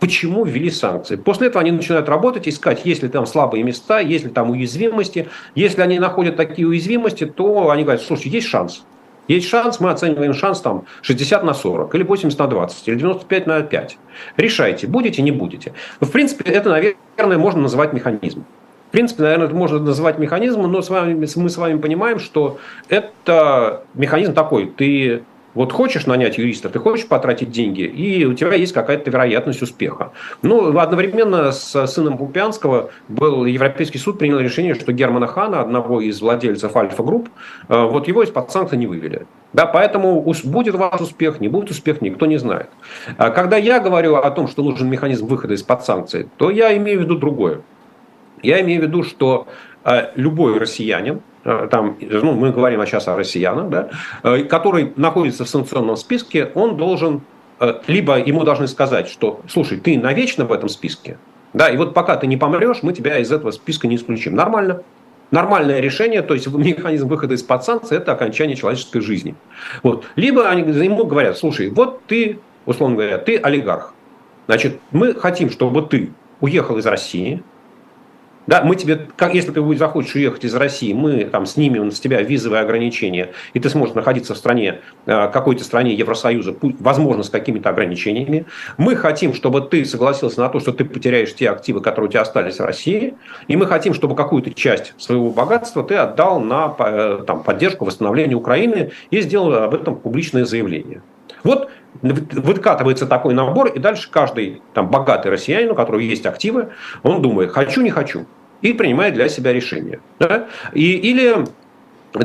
почему 0.00 0.44
ввели 0.44 0.70
санкции. 0.70 1.16
После 1.16 1.48
этого 1.48 1.60
они 1.60 1.72
начинают 1.72 2.08
работать, 2.08 2.48
искать, 2.48 2.84
есть 2.84 3.02
ли 3.02 3.08
там 3.08 3.26
слабые 3.26 3.62
места, 3.62 4.00
есть 4.00 4.24
ли 4.24 4.30
там 4.30 4.50
уязвимости. 4.50 5.28
Если 5.54 5.80
они 5.80 5.98
находят 5.98 6.36
такие 6.36 6.66
уязвимости, 6.66 7.26
то 7.26 7.70
они 7.70 7.82
говорят, 7.82 8.02
слушай, 8.02 8.28
есть 8.28 8.46
шанс. 8.46 8.84
Есть 9.26 9.48
шанс, 9.48 9.80
мы 9.80 9.90
оцениваем 9.90 10.34
шанс 10.34 10.60
там 10.60 10.84
60 11.02 11.44
на 11.44 11.54
40, 11.54 11.94
или 11.94 12.02
80 12.02 12.38
на 12.38 12.46
20, 12.46 12.88
или 12.88 12.96
95 12.96 13.46
на 13.46 13.62
5. 13.62 13.98
Решайте, 14.36 14.86
будете, 14.86 15.22
не 15.22 15.30
будете. 15.30 15.72
В 16.00 16.10
принципе, 16.10 16.50
это, 16.50 16.68
наверное, 16.70 17.38
можно 17.38 17.62
называть 17.62 17.92
механизмом. 17.94 18.44
В 18.88 18.92
принципе, 18.92 19.22
наверное, 19.22 19.46
это 19.46 19.56
можно 19.56 19.78
называть 19.80 20.18
механизмом, 20.18 20.70
но 20.70 20.82
с 20.82 20.90
вами, 20.90 21.14
мы 21.14 21.48
с 21.48 21.56
вами 21.56 21.78
понимаем, 21.78 22.18
что 22.18 22.58
это 22.88 23.84
механизм 23.94 24.34
такой. 24.34 24.66
Ты 24.66 25.24
вот 25.54 25.72
хочешь 25.72 26.06
нанять 26.06 26.38
юриста, 26.38 26.68
ты 26.68 26.78
хочешь 26.78 27.06
потратить 27.06 27.50
деньги, 27.50 27.82
и 27.82 28.24
у 28.24 28.34
тебя 28.34 28.54
есть 28.54 28.72
какая-то 28.72 29.10
вероятность 29.10 29.62
успеха. 29.62 30.12
Ну, 30.42 30.76
одновременно 30.78 31.52
с 31.52 31.86
сыном 31.86 32.18
Пупянского 32.18 32.90
был 33.08 33.44
Европейский 33.44 33.98
суд 33.98 34.18
принял 34.18 34.38
решение, 34.38 34.74
что 34.74 34.92
Германа 34.92 35.26
Хана, 35.26 35.60
одного 35.60 36.00
из 36.00 36.20
владельцев 36.20 36.76
Альфа-групп, 36.76 37.28
э, 37.68 37.82
вот 37.84 38.08
его 38.08 38.22
из-под 38.22 38.50
санкций 38.50 38.78
не 38.78 38.86
вывели. 38.86 39.26
Да, 39.52 39.66
поэтому 39.66 40.20
будет 40.44 40.74
у 40.74 40.78
вас 40.78 41.00
успех, 41.00 41.40
не 41.40 41.48
будет 41.48 41.70
успех, 41.70 42.02
никто 42.02 42.26
не 42.26 42.38
знает. 42.38 42.68
А 43.16 43.30
когда 43.30 43.56
я 43.56 43.78
говорю 43.78 44.16
о 44.16 44.30
том, 44.30 44.48
что 44.48 44.64
нужен 44.64 44.90
механизм 44.90 45.26
выхода 45.26 45.54
из-под 45.54 45.84
санкций, 45.84 46.28
то 46.36 46.50
я 46.50 46.76
имею 46.76 47.00
в 47.00 47.02
виду 47.02 47.16
другое. 47.16 47.60
Я 48.42 48.60
имею 48.60 48.82
в 48.82 48.84
виду, 48.84 49.04
что 49.04 49.46
любой 50.14 50.58
россиянин, 50.58 51.20
э, 51.44 51.68
там, 51.70 51.96
ну, 52.00 52.32
мы 52.32 52.52
говорим 52.52 52.84
сейчас 52.86 53.08
о 53.08 53.16
россиянах, 53.16 53.68
да, 53.68 53.90
э, 54.22 54.44
который 54.44 54.92
находится 54.96 55.44
в 55.44 55.48
санкционном 55.48 55.96
списке, 55.96 56.50
он 56.54 56.76
должен, 56.76 57.22
либо 57.86 58.18
ему 58.18 58.44
должны 58.44 58.66
сказать, 58.66 59.08
что, 59.08 59.40
слушай, 59.48 59.78
ты 59.78 59.98
навечно 59.98 60.44
в 60.44 60.52
этом 60.52 60.68
списке, 60.68 61.18
да, 61.52 61.68
и 61.68 61.76
вот 61.76 61.94
пока 61.94 62.16
ты 62.16 62.26
не 62.26 62.36
помрешь, 62.36 62.82
мы 62.82 62.92
тебя 62.92 63.18
из 63.18 63.30
этого 63.30 63.52
списка 63.52 63.86
не 63.86 63.96
исключим. 63.96 64.34
Нормально. 64.34 64.82
Нормальное 65.30 65.80
решение, 65.80 66.22
то 66.22 66.34
есть 66.34 66.46
механизм 66.46 67.08
выхода 67.08 67.34
из-под 67.34 67.64
санкций– 67.64 67.96
это 67.98 68.12
окончание 68.12 68.56
человеческой 68.56 69.00
жизни. 69.00 69.34
Вот. 69.82 70.04
Либо 70.16 70.48
они 70.48 70.62
ему 70.62 71.04
говорят, 71.06 71.38
слушай, 71.38 71.70
вот 71.70 72.02
ты, 72.06 72.38
условно 72.66 72.96
говоря, 72.96 73.18
ты 73.18 73.36
олигарх. 73.38 73.94
Значит, 74.46 74.78
мы 74.90 75.14
хотим, 75.14 75.50
чтобы 75.50 75.82
ты 75.82 76.10
уехал 76.40 76.76
из 76.78 76.86
России, 76.86 77.42
да, 78.46 78.62
мы 78.62 78.76
тебе, 78.76 79.08
как, 79.16 79.34
если 79.34 79.52
ты 79.52 79.76
захочешь 79.76 80.14
уехать 80.14 80.44
из 80.44 80.54
России, 80.54 80.92
мы 80.92 81.24
там 81.24 81.46
снимем 81.46 81.90
с 81.90 82.00
тебя 82.00 82.20
визовые 82.20 82.62
ограничения, 82.62 83.30
и 83.54 83.60
ты 83.60 83.70
сможешь 83.70 83.94
находиться 83.94 84.34
в 84.34 84.36
стране, 84.36 84.80
э, 85.06 85.28
какой-то 85.28 85.64
стране 85.64 85.94
Евросоюза, 85.94 86.54
возможно, 86.60 87.22
с 87.22 87.30
какими-то 87.30 87.70
ограничениями. 87.70 88.46
Мы 88.76 88.96
хотим, 88.96 89.34
чтобы 89.34 89.62
ты 89.62 89.84
согласился 89.84 90.40
на 90.40 90.48
то, 90.48 90.60
что 90.60 90.72
ты 90.72 90.84
потеряешь 90.84 91.34
те 91.34 91.50
активы, 91.50 91.80
которые 91.80 92.08
у 92.08 92.12
тебя 92.12 92.22
остались 92.22 92.58
в 92.58 92.64
России, 92.64 93.14
и 93.48 93.56
мы 93.56 93.66
хотим, 93.66 93.94
чтобы 93.94 94.14
какую-то 94.14 94.52
часть 94.52 94.92
своего 94.98 95.30
богатства 95.30 95.82
ты 95.82 95.94
отдал 95.94 96.40
на 96.40 96.74
э, 96.78 97.24
там, 97.26 97.42
поддержку 97.42 97.84
восстановления 97.84 98.34
Украины 98.34 98.92
и 99.10 99.20
сделал 99.20 99.54
об 99.54 99.74
этом 99.74 99.96
публичное 99.96 100.44
заявление. 100.44 101.02
Вот 101.44 101.70
выкатывается 102.02 103.06
такой 103.06 103.34
набор, 103.34 103.68
и 103.68 103.78
дальше 103.78 104.10
каждый 104.10 104.62
там, 104.72 104.88
богатый 104.88 105.28
россиянин, 105.30 105.70
у 105.70 105.74
которого 105.74 106.00
есть 106.00 106.26
активы, 106.26 106.70
он 107.02 107.22
думает, 107.22 107.52
хочу, 107.52 107.82
не 107.82 107.90
хочу, 107.90 108.26
и 108.62 108.72
принимает 108.72 109.14
для 109.14 109.28
себя 109.28 109.52
решение. 109.52 110.00
Да? 110.18 110.48
И, 110.72 110.96
или 110.96 111.44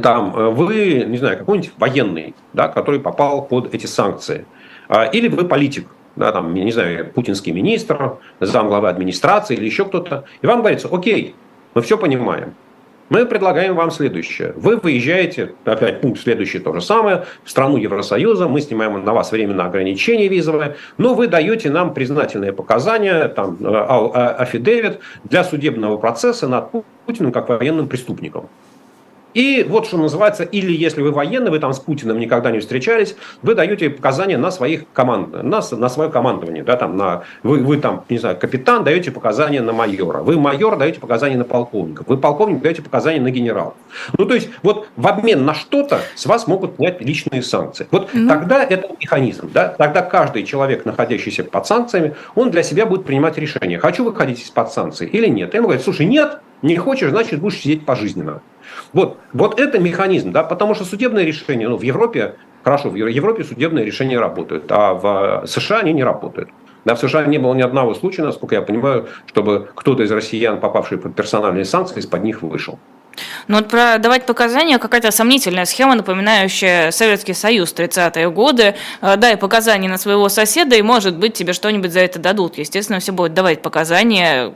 там, 0.01 0.31
вы, 0.55 1.05
не 1.07 1.17
знаю, 1.17 1.37
какой-нибудь 1.37 1.71
военный, 1.77 2.35
да, 2.53 2.67
который 2.67 2.99
попал 2.99 3.45
под 3.45 3.73
эти 3.73 3.85
санкции, 3.85 4.45
а, 4.87 5.05
или 5.05 5.27
вы 5.27 5.45
политик, 5.45 5.87
да, 6.15 6.31
там, 6.31 6.53
не 6.53 6.71
знаю, 6.71 7.11
путинский 7.11 7.51
министр, 7.51 8.17
замглавы 8.39 8.89
администрации 8.89 9.55
или 9.55 9.65
еще 9.65 9.85
кто-то, 9.85 10.25
и 10.41 10.47
вам 10.47 10.59
говорится, 10.59 10.89
окей, 10.91 11.35
мы 11.75 11.81
все 11.81 11.97
понимаем, 11.97 12.55
мы 13.09 13.25
предлагаем 13.25 13.75
вам 13.75 13.91
следующее. 13.91 14.53
Вы 14.55 14.77
выезжаете, 14.77 15.53
опять 15.65 16.01
пункт 16.01 16.21
следующий 16.21 16.59
то 16.59 16.73
же 16.73 16.81
самое, 16.81 17.25
в 17.43 17.49
страну 17.49 17.77
Евросоюза, 17.77 18.47
мы 18.47 18.61
снимаем 18.61 19.03
на 19.03 19.13
вас 19.13 19.31
временное 19.31 19.65
ограничение 19.65 20.27
визовое, 20.27 20.75
но 20.97 21.13
вы 21.13 21.27
даете 21.27 21.69
нам 21.69 21.93
признательные 21.93 22.53
показания, 22.53 23.27
там, 23.27 23.57
э, 23.59 23.67
афидевит 23.67 24.99
для 25.23 25.43
судебного 25.43 25.97
процесса 25.97 26.47
над 26.47 26.69
Путиным 27.05 27.31
как 27.31 27.49
военным 27.49 27.87
преступником. 27.87 28.49
И 29.33 29.65
вот 29.67 29.85
что 29.85 29.97
называется, 29.97 30.43
или 30.43 30.71
если 30.71 31.01
вы 31.01 31.11
военный, 31.11 31.51
вы 31.51 31.59
там 31.59 31.73
с 31.73 31.79
Путиным 31.79 32.19
никогда 32.19 32.51
не 32.51 32.59
встречались, 32.59 33.15
вы 33.41 33.55
даете 33.55 33.89
показания 33.89 34.37
на 34.37 34.51
своих 34.51 34.83
команд, 34.91 35.43
на, 35.43 35.61
на 35.71 35.89
свое 35.89 36.09
командование, 36.09 36.63
да, 36.63 36.75
там, 36.75 36.97
на, 36.97 37.23
вы, 37.43 37.59
вы 37.59 37.77
там, 37.77 38.05
не 38.09 38.17
знаю, 38.17 38.37
капитан, 38.37 38.83
даете 38.83 39.11
показания 39.11 39.61
на 39.61 39.71
майора, 39.71 40.19
вы 40.19 40.39
майор, 40.39 40.77
даете 40.77 40.99
показания 40.99 41.37
на 41.37 41.43
полковника, 41.43 42.03
вы 42.07 42.17
полковник, 42.17 42.61
даете 42.61 42.81
показания 42.81 43.21
на 43.21 43.31
генерала. 43.31 43.75
Ну, 44.17 44.25
то 44.25 44.33
есть, 44.33 44.49
вот 44.63 44.87
в 44.95 45.07
обмен 45.07 45.45
на 45.45 45.53
что-то 45.53 45.99
с 46.15 46.25
вас 46.25 46.47
могут 46.47 46.75
снять 46.75 47.01
личные 47.01 47.43
санкции. 47.43 47.87
Вот 47.91 48.13
mm-hmm. 48.13 48.27
тогда 48.27 48.63
это 48.63 48.89
механизм, 48.99 49.51
да, 49.53 49.69
тогда 49.69 50.01
каждый 50.01 50.43
человек, 50.43 50.85
находящийся 50.85 51.43
под 51.43 51.67
санкциями, 51.67 52.15
он 52.35 52.49
для 52.49 52.63
себя 52.63 52.85
будет 52.85 53.05
принимать 53.05 53.37
решение, 53.37 53.77
хочу 53.77 54.03
выходить 54.03 54.41
из-под 54.41 54.71
санкций 54.71 55.07
или 55.07 55.27
нет. 55.27 55.53
И 55.53 55.57
ему 55.57 55.67
говорят, 55.67 55.83
слушай, 55.83 56.05
нет, 56.05 56.39
не 56.61 56.75
хочешь, 56.75 57.09
значит, 57.09 57.39
будешь 57.39 57.59
сидеть 57.59 57.85
пожизненно. 57.85 58.41
Вот, 58.93 59.17
вот 59.33 59.59
это 59.59 59.79
механизм, 59.79 60.31
да, 60.31 60.43
потому 60.43 60.75
что 60.75 60.85
судебные 60.85 61.25
решения, 61.25 61.67
ну, 61.67 61.77
в 61.77 61.83
Европе, 61.83 62.35
хорошо, 62.63 62.89
в 62.89 62.95
Европе 62.95 63.43
судебные 63.43 63.85
решения 63.85 64.19
работают, 64.19 64.65
а 64.69 64.93
в 64.93 65.47
США 65.47 65.79
они 65.79 65.93
не 65.93 66.03
работают. 66.03 66.49
Да, 66.85 66.95
в 66.95 66.99
США 66.99 67.25
не 67.25 67.37
было 67.37 67.53
ни 67.53 67.61
одного 67.61 67.93
случая, 67.93 68.23
насколько 68.23 68.55
я 68.55 68.61
понимаю, 68.61 69.07
чтобы 69.27 69.69
кто-то 69.75 70.03
из 70.03 70.11
россиян, 70.11 70.59
попавший 70.59 70.97
под 70.97 71.13
персональные 71.13 71.65
санкции, 71.65 71.99
из-под 71.99 72.23
них 72.23 72.41
вышел. 72.41 72.79
Ну 73.47 73.57
вот 73.57 73.67
про 73.67 73.97
давать 73.97 74.25
показания 74.25 74.77
какая-то 74.77 75.11
сомнительная 75.11 75.65
схема, 75.65 75.95
напоминающая 75.95 76.91
Советский 76.91 77.33
Союз 77.33 77.73
30-е 77.73 78.29
годы. 78.31 78.75
Э, 79.01 79.17
дай 79.17 79.35
показания 79.35 79.89
на 79.89 79.97
своего 79.97 80.29
соседа, 80.29 80.77
и, 80.77 80.81
может 80.81 81.17
быть, 81.17 81.33
тебе 81.33 81.51
что-нибудь 81.51 81.91
за 81.91 81.99
это 81.99 82.17
дадут. 82.17 82.57
Естественно, 82.57 82.99
все 82.99 83.11
будут 83.11 83.33
давать 83.33 83.61
показания 83.61 84.53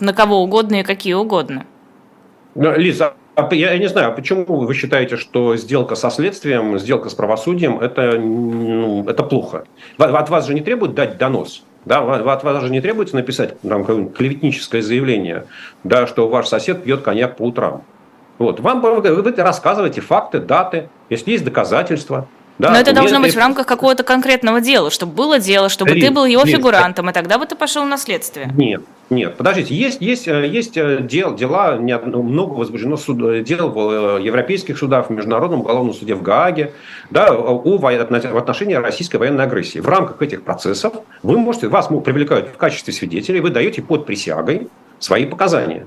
на 0.00 0.12
кого 0.14 0.42
угодно 0.42 0.76
и 0.76 0.82
какие 0.82 1.14
угодно. 1.14 1.66
Лиза, 2.54 3.08
а 3.08 3.14
я 3.52 3.76
не 3.78 3.88
знаю, 3.88 4.08
а 4.08 4.12
почему 4.12 4.44
вы 4.44 4.74
считаете, 4.74 5.16
что 5.16 5.56
сделка 5.56 5.94
со 5.94 6.10
следствием, 6.10 6.78
сделка 6.78 7.10
с 7.10 7.14
правосудием 7.14 7.78
это, 7.78 8.18
ну, 8.18 9.04
это 9.08 9.22
плохо? 9.22 9.64
От 9.98 10.30
вас 10.30 10.46
же 10.46 10.54
не 10.54 10.62
требуют 10.62 10.94
дать 10.94 11.18
донос. 11.18 11.62
Да, 11.84 12.00
от 12.00 12.42
вас 12.42 12.62
же 12.62 12.70
не 12.70 12.80
требуется 12.80 13.14
написать 13.14 13.60
там, 13.60 14.08
клеветническое 14.08 14.82
заявление, 14.82 15.44
да, 15.84 16.06
что 16.06 16.28
ваш 16.28 16.48
сосед 16.48 16.82
пьет 16.82 17.02
коньяк 17.02 17.36
по 17.36 17.42
утрам. 17.42 17.82
Вот. 18.38 18.60
Вам 18.60 18.80
вы 18.80 19.32
рассказываете 19.36 20.00
факты, 20.00 20.40
даты, 20.40 20.88
если 21.10 21.30
есть 21.30 21.44
доказательства. 21.44 22.26
Да, 22.58 22.70
Но 22.70 22.78
это 22.78 22.94
должно 22.94 23.20
быть 23.20 23.34
в 23.34 23.38
рамках 23.38 23.66
какого-то 23.66 24.02
конкретного 24.02 24.60
дела, 24.60 24.90
чтобы 24.90 25.12
было 25.12 25.38
дело, 25.38 25.68
чтобы 25.68 25.90
Лиз, 25.90 26.04
ты 26.04 26.10
был 26.10 26.24
его 26.24 26.42
Лиз, 26.42 26.54
фигурантом, 26.54 27.10
и 27.10 27.12
тогда 27.12 27.38
бы 27.38 27.44
ты 27.44 27.54
пошел 27.54 27.84
на 27.84 27.98
следствие. 27.98 28.50
Нет, 28.56 28.82
нет, 29.10 29.36
подождите, 29.36 29.74
есть, 29.74 30.00
есть, 30.00 30.26
э, 30.26 30.46
есть 30.46 30.76
э, 30.76 31.00
дел, 31.02 31.34
дела, 31.34 31.76
много 31.76 32.54
возбуждено 32.54 32.96
суд, 32.96 33.22
э, 33.22 33.42
дел 33.42 33.70
в 33.70 34.18
европейских 34.18 34.78
судах, 34.78 35.08
в 35.08 35.12
Международном 35.12 35.60
уголовном 35.60 35.92
суде 35.92 36.14
в 36.14 36.22
Гааге, 36.22 36.72
да, 37.10 37.34
о, 37.34 37.78
в 37.78 38.36
отношении 38.38 38.74
российской 38.74 39.16
военной 39.16 39.44
агрессии. 39.44 39.78
В 39.78 39.88
рамках 39.88 40.22
этих 40.22 40.42
процессов 40.42 40.94
вы 41.22 41.36
можете, 41.36 41.68
вас 41.68 41.88
привлекают 41.88 42.48
в 42.48 42.56
качестве 42.56 42.94
свидетелей, 42.94 43.40
вы 43.40 43.50
даете 43.50 43.82
под 43.82 44.06
присягой 44.06 44.68
свои 44.98 45.26
показания. 45.26 45.86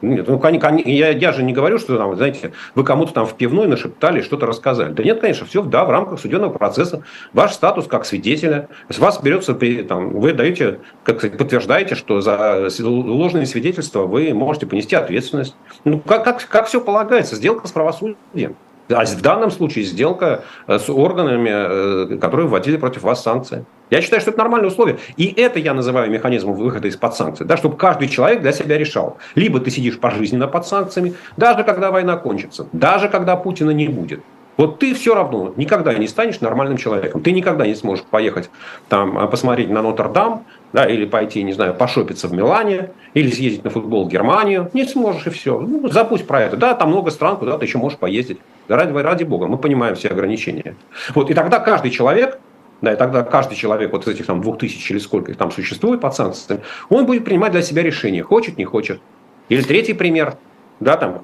Нет, 0.00 0.28
ну, 0.28 0.40
я, 0.84 1.10
я 1.10 1.32
же 1.32 1.42
не 1.42 1.52
говорю, 1.52 1.78
что, 1.78 1.96
там, 1.96 2.16
знаете, 2.16 2.52
вы 2.74 2.84
кому-то 2.84 3.12
там 3.12 3.26
в 3.26 3.34
пивной 3.34 3.66
нашептали, 3.66 4.20
что-то 4.20 4.46
рассказали. 4.46 4.92
Да 4.92 5.02
нет, 5.02 5.20
конечно, 5.20 5.44
все 5.46 5.62
да, 5.62 5.84
в 5.84 5.90
рамках 5.90 6.20
судебного 6.20 6.52
процесса. 6.52 7.02
Ваш 7.32 7.52
статус 7.52 7.86
как 7.86 8.06
свидетеля, 8.06 8.68
с 8.88 8.98
вас 8.98 9.20
берется, 9.20 9.54
там, 9.88 10.10
вы 10.10 10.32
даете, 10.32 10.78
как 11.02 11.18
сказать, 11.18 11.36
подтверждаете, 11.36 11.96
что 11.96 12.20
за 12.20 12.68
ложные 12.80 13.46
свидетельства 13.46 14.02
вы 14.02 14.32
можете 14.34 14.66
понести 14.66 14.94
ответственность. 14.94 15.56
Ну, 15.84 15.98
как, 15.98 16.24
как, 16.24 16.46
как 16.46 16.66
все 16.66 16.80
полагается, 16.80 17.34
сделка 17.34 17.66
с 17.66 17.72
правосудием. 17.72 18.56
А 18.90 19.04
в 19.04 19.20
данном 19.20 19.50
случае 19.50 19.84
сделка 19.84 20.44
э, 20.66 20.78
с 20.78 20.88
органами, 20.88 22.14
э, 22.14 22.18
которые 22.18 22.46
вводили 22.46 22.76
против 22.76 23.02
вас 23.02 23.22
санкции. 23.22 23.64
Я 23.90 24.02
считаю, 24.02 24.20
что 24.20 24.30
это 24.30 24.38
нормальные 24.38 24.68
условия. 24.68 24.98
И 25.16 25.32
это 25.36 25.58
я 25.58 25.74
называю 25.74 26.10
механизмом 26.10 26.54
выхода 26.54 26.88
из-под 26.88 27.14
санкций. 27.14 27.46
Да, 27.46 27.56
чтобы 27.56 27.76
каждый 27.76 28.08
человек 28.08 28.40
для 28.42 28.52
себя 28.52 28.78
решал. 28.78 29.16
Либо 29.34 29.60
ты 29.60 29.70
сидишь 29.70 29.98
пожизненно 29.98 30.48
под 30.48 30.66
санкциями, 30.66 31.14
даже 31.36 31.64
когда 31.64 31.90
война 31.90 32.16
кончится, 32.16 32.66
даже 32.72 33.08
когда 33.08 33.36
Путина 33.36 33.70
не 33.70 33.88
будет. 33.88 34.20
Вот 34.58 34.80
ты 34.80 34.92
все 34.92 35.14
равно 35.14 35.54
никогда 35.56 35.94
не 35.94 36.08
станешь 36.08 36.40
нормальным 36.40 36.78
человеком. 36.78 37.22
Ты 37.22 37.30
никогда 37.30 37.64
не 37.64 37.76
сможешь 37.76 38.04
поехать 38.04 38.50
там, 38.88 39.16
а, 39.16 39.28
посмотреть 39.28 39.70
на 39.70 39.82
Нотр-Дам, 39.82 40.44
да, 40.72 40.84
или 40.84 41.06
пойти, 41.06 41.44
не 41.44 41.52
знаю, 41.52 41.74
пошопиться 41.74 42.26
в 42.26 42.32
Милане, 42.32 42.90
или 43.14 43.30
съездить 43.30 43.62
на 43.62 43.70
футбол 43.70 44.06
в 44.06 44.08
Германию. 44.08 44.68
Не 44.74 44.84
сможешь 44.84 45.28
и 45.28 45.30
все. 45.30 45.60
Ну, 45.60 45.88
забудь 45.88 46.26
про 46.26 46.42
это. 46.42 46.56
Да, 46.56 46.74
там 46.74 46.88
много 46.88 47.12
стран, 47.12 47.36
куда 47.36 47.56
ты 47.56 47.66
еще 47.66 47.78
можешь 47.78 47.98
поездить. 47.98 48.40
Ради, 48.66 48.92
ради 48.92 49.22
бога, 49.22 49.46
мы 49.46 49.58
понимаем 49.58 49.94
все 49.94 50.08
ограничения. 50.08 50.74
Вот, 51.14 51.30
и 51.30 51.34
тогда 51.34 51.60
каждый 51.60 51.92
человек, 51.92 52.40
да, 52.80 52.94
и 52.94 52.96
тогда 52.96 53.22
каждый 53.22 53.54
человек 53.54 53.92
вот 53.92 54.08
из 54.08 54.14
этих 54.14 54.26
там 54.26 54.40
двух 54.42 54.58
тысяч 54.58 54.90
или 54.90 54.98
сколько 54.98 55.30
их 55.30 55.38
там 55.38 55.52
существует 55.52 56.00
под 56.00 56.16
санкциями, 56.16 56.62
он 56.88 57.06
будет 57.06 57.24
принимать 57.24 57.52
для 57.52 57.62
себя 57.62 57.82
решение, 57.82 58.24
хочет, 58.24 58.58
не 58.58 58.64
хочет. 58.64 59.00
Или 59.48 59.62
третий 59.62 59.94
пример– 59.94 60.34
да, 60.80 60.96
там, 60.96 61.20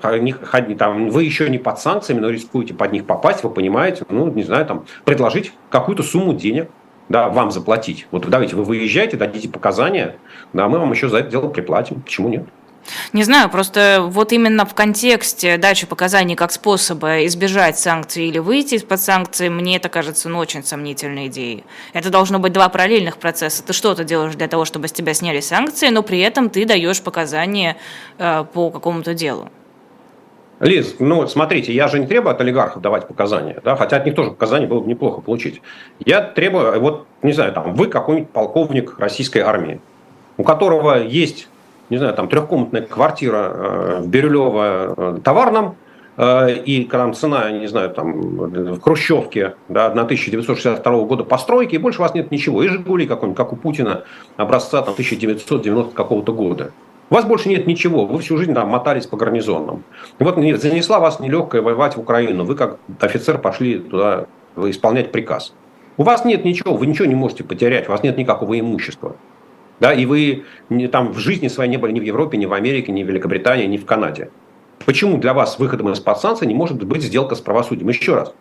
там, 0.77 1.11
вы 1.11 1.25
еще 1.25 1.49
не 1.49 1.59
под 1.59 1.79
санкциями, 1.79 2.21
но 2.21 2.31
рискуете 2.31 2.75
под 2.75 2.93
них 2.93 3.07
попасть, 3.07 3.45
вы 3.45 3.51
понимаете, 3.51 4.05
ну, 4.09 4.29
не 4.31 4.43
знаю, 4.43 4.67
там, 4.67 4.85
предложить 5.05 5.53
какую-то 5.71 6.03
сумму 6.03 6.35
денег, 6.35 6.69
да, 7.09 7.29
вам 7.29 7.51
заплатить. 7.51 8.07
Вот 8.11 8.29
давайте, 8.29 8.57
вы 8.57 8.65
выезжаете, 8.65 9.17
дадите 9.17 9.49
показания, 9.49 10.17
да, 10.53 10.69
мы 10.69 10.79
вам 10.79 10.91
еще 10.93 11.09
за 11.09 11.19
это 11.19 11.31
дело 11.31 11.49
приплатим. 11.49 12.01
Почему 12.01 12.29
нет? 12.29 12.45
Не 13.13 13.23
знаю, 13.23 13.49
просто 13.49 14.01
вот 14.03 14.33
именно 14.33 14.65
в 14.65 14.75
контексте 14.75 15.57
дачи 15.57 15.87
показаний 15.87 16.37
как 16.37 16.53
способа 16.53 17.25
избежать 17.27 17.79
санкций 17.79 18.29
или 18.29 18.39
выйти 18.39 18.75
из-под 18.75 19.01
санкций, 19.01 19.49
мне 19.49 19.77
это 19.77 19.89
кажется 19.89 20.29
ну, 20.29 20.39
очень 20.39 20.63
сомнительной 20.65 21.29
идеей. 21.29 21.65
Это 21.93 22.11
должно 22.11 22.39
быть 22.39 22.53
два 22.53 22.69
параллельных 22.69 23.19
процесса. 23.19 23.65
Ты 23.65 23.73
что-то 23.73 24.05
делаешь 24.05 24.35
для 24.35 24.49
того, 24.49 24.65
чтобы 24.65 24.89
с 24.89 24.93
тебя 24.93 25.15
сняли 25.15 25.41
санкции, 25.41 25.89
но 25.89 26.03
при 26.03 26.21
этом 26.21 26.51
ты 26.51 26.65
даешь 26.67 27.01
показания 27.01 27.77
э, 28.19 28.45
по 28.53 28.71
какому-то 28.71 29.15
делу. 29.15 29.51
Лиз, 30.61 30.97
ну 30.99 31.27
смотрите, 31.27 31.75
я 31.75 31.89
же 31.89 31.99
не 31.99 32.07
требую 32.07 32.33
от 32.33 32.41
олигархов 32.41 32.81
давать 32.81 33.09
показания, 33.09 33.61
да, 33.65 33.75
хотя 33.77 33.97
от 33.97 34.07
них 34.07 34.15
тоже 34.15 34.31
показания 34.31 34.67
было 34.67 34.81
бы 34.81 34.87
неплохо 34.87 35.21
получить. 35.21 35.61
Я 36.05 36.23
требую, 36.23 36.81
вот, 36.81 37.07
не 37.23 37.33
знаю, 37.33 37.53
там, 37.53 37.75
вы 37.75 37.89
какой-нибудь 37.89 38.31
полковник 38.31 38.99
российской 38.99 39.41
армии, 39.41 39.81
у 40.37 40.45
которого 40.45 41.03
есть 41.03 41.49
не 41.91 41.99
знаю, 41.99 42.15
там 42.15 42.29
трехкомнатная 42.29 42.83
квартира 42.83 43.99
в 44.01 44.09
Бирюлево 44.09 45.21
товарном, 45.23 45.77
и 46.17 46.89
там 46.91 47.13
цена, 47.13 47.51
не 47.51 47.67
знаю, 47.67 47.91
там 47.91 48.13
в 48.13 48.81
Хрущевке 48.81 49.55
да, 49.69 49.87
1962 49.87 51.05
года 51.05 51.25
постройки, 51.25 51.75
и 51.75 51.79
больше 51.79 51.99
у 51.99 52.03
вас 52.03 52.15
нет 52.15 52.31
ничего. 52.31 52.63
И 52.63 52.69
Жигули 52.69 53.07
какой-нибудь, 53.07 53.37
как 53.37 53.53
у 53.53 53.57
Путина, 53.57 54.05
образца 54.37 54.81
там, 54.83 54.93
1990 54.93 55.93
какого-то 55.93 56.33
года. 56.33 56.71
У 57.11 57.15
вас 57.15 57.25
больше 57.25 57.49
нет 57.49 57.67
ничего, 57.67 58.07
вы 58.07 58.21
всю 58.21 58.39
жизнь 58.39 58.55
там 58.55 58.69
мотались 58.69 59.07
по 59.07 59.17
гарнизонам. 59.17 59.83
И 60.19 60.25
вот 60.25 60.37
занесла 60.37 61.01
вас 61.01 61.21
нелегкая 61.21 61.63
воевать 61.63 61.97
в 61.97 62.01
Украину, 62.01 62.45
вы 62.45 62.55
как 62.55 62.79
офицер 63.01 63.39
пошли 63.39 63.79
туда 63.79 64.27
исполнять 64.57 65.13
приказ. 65.13 65.53
У 65.97 66.03
вас 66.03 66.25
нет 66.25 66.45
ничего, 66.45 66.75
вы 66.75 66.87
ничего 66.87 67.07
не 67.07 67.15
можете 67.15 67.45
потерять, 67.45 67.89
у 67.89 67.93
вас 67.93 68.03
нет 68.03 68.17
никакого 68.17 68.59
имущества. 68.59 69.17
Да, 69.81 69.93
и 69.93 70.07
вы 70.07 70.45
не, 70.71 70.89
там 70.89 71.13
в 71.13 71.19
жизни 71.19 71.49
своей 71.49 71.71
не 71.71 71.77
были 71.77 71.93
ни 71.93 72.01
в 72.01 72.05
Европе, 72.05 72.39
ни 72.39 72.47
в 72.47 72.53
Америке, 72.53 72.93
ни 72.93 73.03
в 73.03 73.09
Великобритании, 73.09 73.67
ни 73.67 73.77
в 73.77 73.87
Канаде. 73.87 74.31
Почему 74.87 75.17
для 75.19 75.33
вас 75.33 75.59
выходом 75.59 75.91
из-под 75.93 76.19
санкций 76.19 76.47
не 76.47 76.55
может 76.55 76.83
быть 76.85 77.03
сделка 77.03 77.35
с 77.35 77.41
правосудием? 77.41 77.89
Еще 77.89 78.15
раз. 78.15 78.35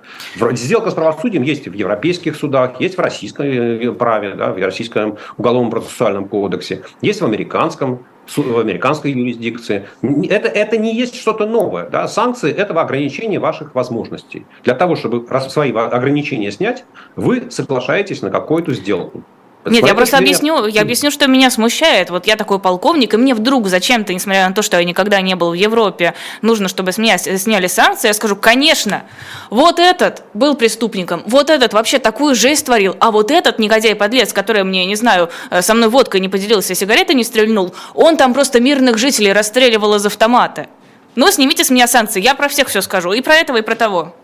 Сделка 0.53 0.91
с 0.91 0.93
правосудием 0.93 1.43
есть 1.43 1.67
в 1.67 1.73
европейских 1.73 2.35
судах, 2.35 2.81
есть 2.81 2.97
в 2.97 2.99
российском 2.99 3.45
э, 3.45 3.91
праве, 3.93 4.35
да, 4.35 4.51
в 4.51 4.57
российском 4.57 5.17
уголовном 5.37 5.71
процессуальном 5.71 6.27
кодексе, 6.27 6.83
есть 7.01 7.21
в 7.21 7.25
американском 7.25 8.05
в 8.35 8.57
американской 8.57 9.11
юрисдикции. 9.11 9.85
Это, 10.01 10.47
это 10.47 10.77
не 10.77 10.95
есть 10.95 11.19
что-то 11.19 11.45
новое. 11.45 11.89
Да? 11.89 12.07
Санкции– 12.07 12.51
это 12.53 12.73
ограничение 12.79 13.39
ваших 13.39 13.75
возможностей. 13.75 14.45
Для 14.63 14.75
того, 14.75 14.95
чтобы 14.95 15.27
свои 15.49 15.73
ограничения 15.73 16.49
снять, 16.51 16.85
вы 17.17 17.51
соглашаетесь 17.51 18.21
на 18.21 18.29
какую-то 18.29 18.73
сделку. 18.73 19.23
Нет, 19.65 19.87
я 19.87 19.95
просто 19.95 20.17
объясню, 20.17 20.65
я 20.67 20.81
объясню, 20.81 21.09
что 21.09 21.27
меня 21.27 21.49
смущает. 21.49 22.09
Вот 22.09 22.27
я 22.27 22.35
такой 22.35 22.59
полковник, 22.59 23.13
и 23.13 23.17
мне 23.17 23.33
вдруг 23.33 23.67
зачем-то, 23.67 24.13
несмотря 24.13 24.47
на 24.49 24.53
то, 24.53 24.61
что 24.61 24.77
я 24.77 24.83
никогда 24.83 25.21
не 25.21 25.35
был 25.35 25.51
в 25.51 25.53
Европе, 25.53 26.15
нужно, 26.41 26.67
чтобы 26.67 26.91
с 26.91 26.97
меня 26.97 27.17
сняли 27.17 27.67
санкции, 27.67 28.07
я 28.07 28.13
скажу, 28.13 28.35
конечно, 28.35 29.03
вот 29.49 29.79
этот 29.79 30.23
был 30.33 30.55
преступником, 30.55 31.23
вот 31.25 31.49
этот 31.49 31.73
вообще 31.73 31.99
такую 31.99 32.35
жесть 32.35 32.65
творил, 32.65 32.97
а 32.99 33.11
вот 33.11 33.31
этот 33.31 33.57
негодяй-подлец, 33.57 34.33
который 34.33 34.63
мне, 34.63 34.85
не 34.85 34.95
знаю, 34.95 35.29
э, 35.49 35.61
со 35.61 35.73
мной 35.73 35.89
водкой 35.89 36.19
не 36.19 36.27
поделился, 36.27 36.75
сигареты 36.75 37.13
не 37.13 37.23
стрельнул, 37.23 37.73
он 37.93 38.17
там 38.17 38.33
просто 38.33 38.59
мирных 38.59 38.97
жителей 38.97 39.31
расстреливал 39.31 39.95
из 39.95 40.05
автомата. 40.05 40.67
Ну, 41.15 41.31
снимите 41.31 41.63
с 41.63 41.69
меня 41.69 41.87
санкции, 41.87 42.21
я 42.21 42.35
про 42.35 42.49
всех 42.49 42.67
все 42.67 42.81
скажу, 42.81 43.13
и 43.13 43.21
про 43.21 43.35
этого, 43.35 43.57
и 43.57 43.61
про 43.61 43.75
того. 43.75 44.15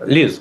Лиз, 0.00 0.40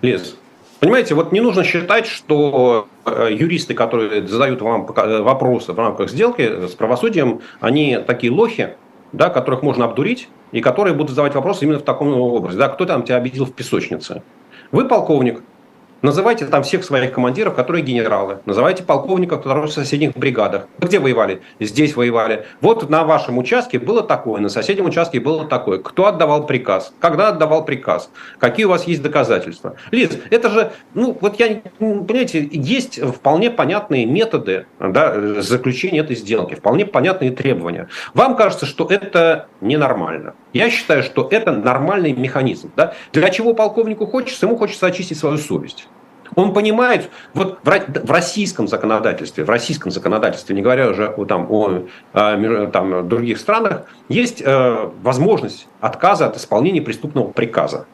Лиз, 0.00 0.34
Понимаете, 0.80 1.14
вот 1.14 1.30
не 1.30 1.40
нужно 1.40 1.62
считать, 1.62 2.06
что 2.06 2.88
э, 3.04 3.28
юристы, 3.30 3.74
которые 3.74 4.26
задают 4.26 4.62
вам 4.62 4.86
э, 4.96 5.20
вопросы 5.20 5.74
в 5.74 5.78
рамках 5.78 6.08
сделки 6.08 6.66
с 6.66 6.70
правосудием, 6.70 7.42
они 7.60 7.98
такие 7.98 8.32
лохи, 8.32 8.76
да, 9.12 9.28
которых 9.28 9.62
можно 9.62 9.84
обдурить, 9.84 10.28
и 10.52 10.62
которые 10.62 10.94
будут 10.94 11.10
задавать 11.10 11.34
вопросы 11.34 11.64
именно 11.64 11.78
в 11.78 11.82
таком 11.82 12.18
образе. 12.18 12.56
Да, 12.56 12.68
кто 12.68 12.86
там 12.86 13.02
тебя 13.02 13.16
обидел 13.16 13.44
в 13.44 13.52
песочнице? 13.52 14.22
Вы 14.72 14.88
полковник, 14.88 15.42
Называйте 16.02 16.46
там 16.46 16.62
всех 16.62 16.82
своих 16.82 17.12
командиров, 17.12 17.54
которые 17.54 17.84
генералы. 17.84 18.38
Называйте 18.46 18.82
полковников, 18.82 19.42
которые 19.42 19.66
в 19.66 19.72
соседних 19.72 20.12
бригадах. 20.16 20.66
Где 20.78 20.98
воевали? 20.98 21.42
Здесь 21.60 21.94
воевали. 21.94 22.46
Вот 22.62 22.88
на 22.88 23.04
вашем 23.04 23.36
участке 23.36 23.78
было 23.78 24.02
такое, 24.02 24.40
на 24.40 24.48
соседнем 24.48 24.86
участке 24.86 25.20
было 25.20 25.44
такое. 25.44 25.78
Кто 25.78 26.06
отдавал 26.06 26.46
приказ? 26.46 26.94
Когда 27.00 27.28
отдавал 27.28 27.66
приказ? 27.66 28.10
Какие 28.38 28.64
у 28.64 28.70
вас 28.70 28.84
есть 28.84 29.02
доказательства? 29.02 29.76
Лиз, 29.90 30.18
это 30.30 30.48
же, 30.48 30.72
ну, 30.94 31.16
вот 31.20 31.38
я, 31.38 31.60
понимаете, 31.78 32.48
есть 32.50 32.98
вполне 32.98 33.50
понятные 33.50 34.06
методы 34.06 34.66
да, 34.78 35.42
заключения 35.42 36.00
этой 36.00 36.16
сделки, 36.16 36.54
вполне 36.54 36.86
понятные 36.86 37.30
требования. 37.30 37.88
Вам 38.14 38.36
кажется, 38.36 38.64
что 38.64 38.86
это 38.86 39.48
ненормально. 39.60 40.34
Я 40.54 40.70
считаю, 40.70 41.02
что 41.02 41.28
это 41.30 41.52
нормальный 41.52 42.12
механизм. 42.12 42.72
Да? 42.74 42.94
Для 43.12 43.28
чего 43.28 43.52
полковнику 43.52 44.06
хочется? 44.06 44.46
Ему 44.46 44.56
хочется 44.56 44.86
очистить 44.86 45.18
свою 45.18 45.36
совесть. 45.36 45.89
Он 46.36 46.52
понимает, 46.52 47.10
вот 47.34 47.58
в 47.62 48.10
российском 48.10 48.68
законодательстве, 48.68 49.44
в 49.44 49.50
российском 49.50 49.90
законодательстве, 49.90 50.54
не 50.54 50.62
говоря 50.62 50.88
уже 50.88 51.08
о, 51.08 51.24
там, 51.24 51.46
о 51.50 51.86
там, 52.12 53.08
других 53.08 53.38
странах, 53.38 53.82
есть 54.08 54.42
э, 54.44 54.90
возможность 55.02 55.66
отказа 55.80 56.26
от 56.26 56.36
исполнения 56.36 56.82
преступного 56.82 57.30
приказа. 57.30 57.86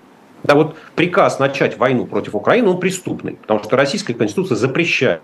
Да, 0.42 0.54
вот 0.54 0.76
приказ 0.94 1.38
начать 1.38 1.78
войну 1.78 2.06
против 2.06 2.34
Украины, 2.34 2.68
он 2.68 2.78
преступный, 2.78 3.32
потому 3.34 3.62
что 3.64 3.76
Российская 3.76 4.14
Конституция 4.14 4.56
запрещает 4.56 5.20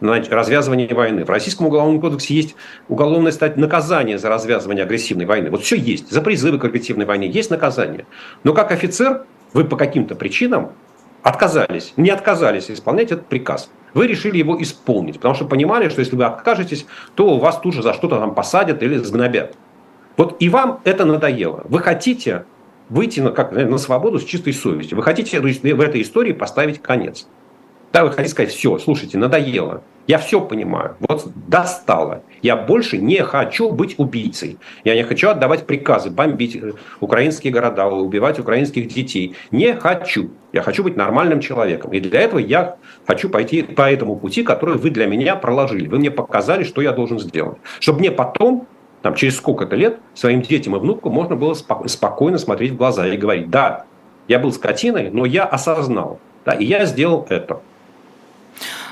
развязывание 0.00 0.94
войны. 0.94 1.24
В 1.24 1.30
Российском 1.30 1.66
уголовном 1.66 2.00
кодексе 2.00 2.34
есть 2.34 2.54
уголовное 2.88 3.32
стать 3.32 3.56
наказание 3.56 4.18
за 4.18 4.28
развязывание 4.28 4.84
агрессивной 4.84 5.26
войны. 5.26 5.50
Вот 5.50 5.62
все 5.62 5.76
есть. 5.76 6.10
За 6.10 6.20
призывы 6.20 6.58
к 6.58 6.64
агрессивной 6.64 7.04
войне 7.04 7.26
есть 7.28 7.50
наказание. 7.50 8.06
Но 8.44 8.52
как 8.52 8.70
офицер 8.70 9.24
вы 9.54 9.64
по 9.64 9.76
каким-то 9.76 10.14
причинам 10.14 10.70
отказались, 11.22 11.92
не 11.96 12.10
отказались 12.10 12.70
исполнять 12.70 13.12
этот 13.12 13.26
приказ. 13.26 13.70
Вы 13.94 14.06
решили 14.06 14.36
его 14.38 14.60
исполнить, 14.62 15.16
потому 15.16 15.34
что 15.34 15.46
понимали, 15.46 15.88
что 15.88 16.00
если 16.00 16.16
вы 16.16 16.24
откажетесь, 16.24 16.86
то 17.14 17.38
вас 17.38 17.58
тут 17.58 17.74
же 17.74 17.82
за 17.82 17.94
что-то 17.94 18.18
там 18.18 18.34
посадят 18.34 18.82
или 18.82 18.96
сгнобят. 18.98 19.56
Вот 20.16 20.36
и 20.40 20.48
вам 20.48 20.80
это 20.84 21.04
надоело. 21.04 21.62
Вы 21.68 21.78
хотите 21.80 22.44
выйти 22.88 23.20
на, 23.20 23.30
как, 23.30 23.52
на 23.52 23.78
свободу 23.78 24.18
с 24.18 24.24
чистой 24.24 24.52
совестью. 24.52 24.96
Вы 24.96 25.02
хотите 25.02 25.40
в 25.40 25.80
этой 25.80 26.02
истории 26.02 26.32
поставить 26.32 26.82
конец. 26.82 27.26
Да, 27.92 28.04
вы 28.04 28.10
хотите 28.10 28.30
сказать, 28.30 28.52
все, 28.52 28.78
слушайте, 28.78 29.16
надоело. 29.18 29.82
Я 30.08 30.16
все 30.16 30.40
понимаю. 30.40 30.96
Вот 31.00 31.28
достало. 31.48 32.22
Я 32.40 32.56
больше 32.56 32.96
не 32.96 33.22
хочу 33.22 33.70
быть 33.70 33.96
убийцей. 33.98 34.56
Я 34.82 34.94
не 34.94 35.02
хочу 35.02 35.28
отдавать 35.28 35.66
приказы, 35.66 36.08
бомбить 36.10 36.56
э, 36.56 36.72
украинские 37.00 37.52
города, 37.52 37.86
убивать 37.86 38.38
украинских 38.38 38.88
детей. 38.88 39.36
Не 39.50 39.74
хочу. 39.74 40.30
Я 40.54 40.62
хочу 40.62 40.82
быть 40.82 40.96
нормальным 40.96 41.40
человеком. 41.40 41.92
И 41.92 42.00
для 42.00 42.22
этого 42.22 42.38
я 42.38 42.76
хочу 43.06 43.28
пойти 43.28 43.62
по 43.62 43.82
этому 43.92 44.16
пути, 44.16 44.42
который 44.42 44.78
вы 44.78 44.88
для 44.88 45.06
меня 45.06 45.36
проложили. 45.36 45.86
Вы 45.86 45.98
мне 45.98 46.10
показали, 46.10 46.64
что 46.64 46.80
я 46.80 46.92
должен 46.92 47.20
сделать. 47.20 47.58
Чтобы 47.78 48.00
мне 48.00 48.10
потом 48.10 48.66
там, 49.02 49.14
через 49.14 49.36
сколько-то 49.36 49.76
лет 49.76 49.98
своим 50.14 50.40
детям 50.40 50.74
и 50.74 50.78
внукам 50.78 51.12
можно 51.12 51.36
было 51.36 51.52
спокойно 51.54 52.38
смотреть 52.38 52.72
в 52.72 52.76
глаза 52.76 53.06
и 53.06 53.16
говорить, 53.18 53.50
да, 53.50 53.84
я 54.26 54.38
был 54.38 54.52
скотиной, 54.52 55.10
но 55.10 55.26
я 55.26 55.44
осознал, 55.44 56.18
да, 56.46 56.52
и 56.52 56.64
я 56.64 56.86
сделал 56.86 57.26
это. 57.28 57.60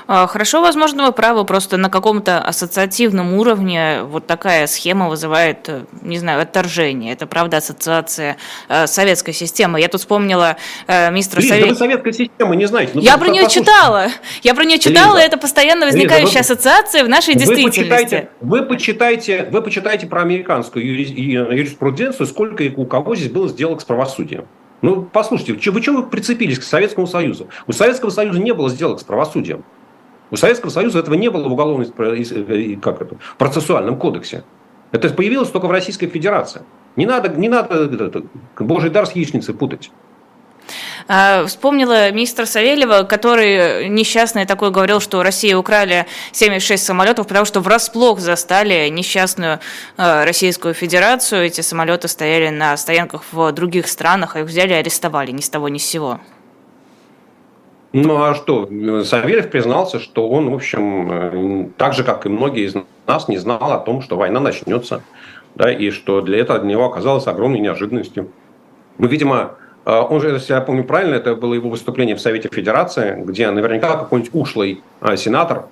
А, 0.07 0.25
хорошо, 0.25 0.61
возможно, 0.61 1.05
вы 1.05 1.11
правы, 1.11 1.43
просто 1.43 1.75
на 1.75 1.89
каком-то 1.89 2.39
ассоциативном 2.39 3.33
уровне 3.33 4.03
вот 4.03 4.25
такая 4.25 4.65
схема 4.67 5.09
вызывает, 5.09 5.67
э, 5.67 5.83
не 6.01 6.17
знаю, 6.17 6.41
отторжение. 6.41 7.11
Это, 7.11 7.27
правда, 7.27 7.57
ассоциация 7.57 8.37
э, 8.69 8.87
советской 8.87 9.33
системы. 9.33 9.81
Я 9.81 9.89
тут 9.89 9.99
вспомнила 9.99 10.55
э, 10.87 11.11
мистера 11.11 11.41
Совет... 11.41 11.63
Да 11.63 11.67
вы 11.67 11.75
советской 11.75 12.13
системы 12.13 12.55
не 12.55 12.67
знаете. 12.67 12.91
Ну, 12.93 13.01
я 13.01 13.17
про 13.17 13.27
нее 13.27 13.43
послушайте. 13.43 13.71
читала. 13.71 14.07
Я 14.43 14.55
про 14.55 14.63
нее 14.63 14.79
читала, 14.79 15.15
Лиза, 15.15 15.23
и 15.23 15.27
это 15.27 15.37
постоянно 15.37 15.85
возникающая 15.87 16.39
Лиза, 16.39 16.53
вы, 16.53 16.55
ассоциация 16.55 17.03
в 17.03 17.09
нашей 17.09 17.33
вы 17.33 17.41
действительности. 17.41 17.79
Почитайте, 17.81 18.29
вы, 18.39 18.63
почитайте, 18.63 19.49
вы 19.51 19.61
почитайте 19.61 20.07
про 20.07 20.21
американскую 20.21 20.85
юриспруденцию, 20.85 22.27
сколько 22.27 22.63
и 22.63 22.73
у 22.73 22.85
кого 22.85 23.13
здесь 23.15 23.29
было 23.29 23.49
сделок 23.49 23.81
с 23.81 23.83
правосудием. 23.83 24.47
Ну, 24.81 25.01
послушайте, 25.01 25.71
вы 25.71 25.81
чего 25.81 25.97
вы 25.97 26.03
прицепились 26.07 26.59
к 26.59 26.63
Советскому 26.63 27.07
Союзу? 27.07 27.49
У 27.65 27.73
Советского 27.73 28.09
Союза 28.09 28.39
не 28.39 28.53
было 28.53 28.69
сделок 28.69 29.01
с 29.01 29.03
правосудием. 29.03 29.65
У 30.29 30.35
Советского 30.35 30.69
Союза 30.69 30.99
этого 30.99 31.15
не 31.15 31.29
было 31.29 31.47
в 31.47 31.53
уголовном 31.53 31.85
как 32.81 33.01
это, 33.01 33.17
процессуальном 33.37 33.97
кодексе. 33.97 34.43
Это 34.91 35.09
появилось 35.09 35.49
только 35.49 35.67
в 35.67 35.71
Российской 35.71 36.07
Федерации. 36.07 36.61
Не 36.95 37.05
надо, 37.05 37.29
не 37.29 37.49
надо 37.49 38.23
божий 38.59 38.89
дар 38.89 39.05
с 39.05 39.11
яичницей 39.11 39.53
путать. 39.53 39.91
А, 41.07 41.45
вспомнила 41.45 42.11
министра 42.11 42.45
Савельева, 42.45 43.03
который 43.03 43.87
несчастный 43.87 44.45
такой 44.45 44.71
говорил, 44.71 44.99
что 44.99 45.23
Россия 45.23 45.57
украли 45.57 46.05
76 46.33 46.83
самолетов, 46.83 47.27
потому 47.27 47.45
что 47.45 47.61
врасплох 47.61 48.19
застали 48.19 48.89
несчастную 48.89 49.59
Российскую 49.95 50.73
Федерацию. 50.73 51.45
Эти 51.45 51.61
самолеты 51.61 52.07
стояли 52.07 52.49
на 52.49 52.75
стоянках 52.75 53.23
в 53.31 53.51
других 53.53 53.87
странах, 53.87 54.35
а 54.35 54.41
их 54.41 54.47
взяли 54.47 54.71
и 54.71 54.77
арестовали 54.77 55.31
ни 55.31 55.41
с 55.41 55.49
того 55.49 55.69
ни 55.69 55.77
с 55.77 55.85
сего. 55.85 56.19
Ну 57.99 58.21
а 58.21 58.35
что? 58.35 58.69
Савельев 59.03 59.49
признался, 59.49 59.99
что 59.99 60.29
он, 60.29 60.51
в 60.51 60.53
общем, 60.53 61.09
э, 61.11 61.67
так 61.77 61.95
же, 61.95 62.03
как 62.03 62.27
и 62.27 62.29
многие 62.29 62.67
из 62.67 62.75
нас, 63.07 63.27
не 63.27 63.37
знал 63.37 63.71
о 63.71 63.79
том, 63.79 64.03
что 64.03 64.17
война 64.17 64.39
начнется. 64.39 65.01
Да, 65.55 65.71
и 65.71 65.89
что 65.89 66.21
для 66.21 66.37
этого 66.37 66.59
для 66.59 66.69
него 66.69 66.85
оказалось 66.85 67.25
огромной 67.25 67.59
неожиданностью. 67.59 68.29
Ну, 68.99 69.07
видимо, 69.07 69.55
э, 69.83 69.91
он 69.91 70.21
же, 70.21 70.29
если 70.29 70.53
я 70.53 70.61
помню 70.61 70.83
правильно, 70.83 71.15
это 71.15 71.33
было 71.35 71.55
его 71.55 71.71
выступление 71.71 72.15
в 72.15 72.21
Совете 72.21 72.49
Федерации, 72.53 73.19
где 73.25 73.49
наверняка 73.49 73.97
какой-нибудь 73.97 74.29
ушлый 74.35 74.83
э, 75.01 75.17
сенатор 75.17 75.65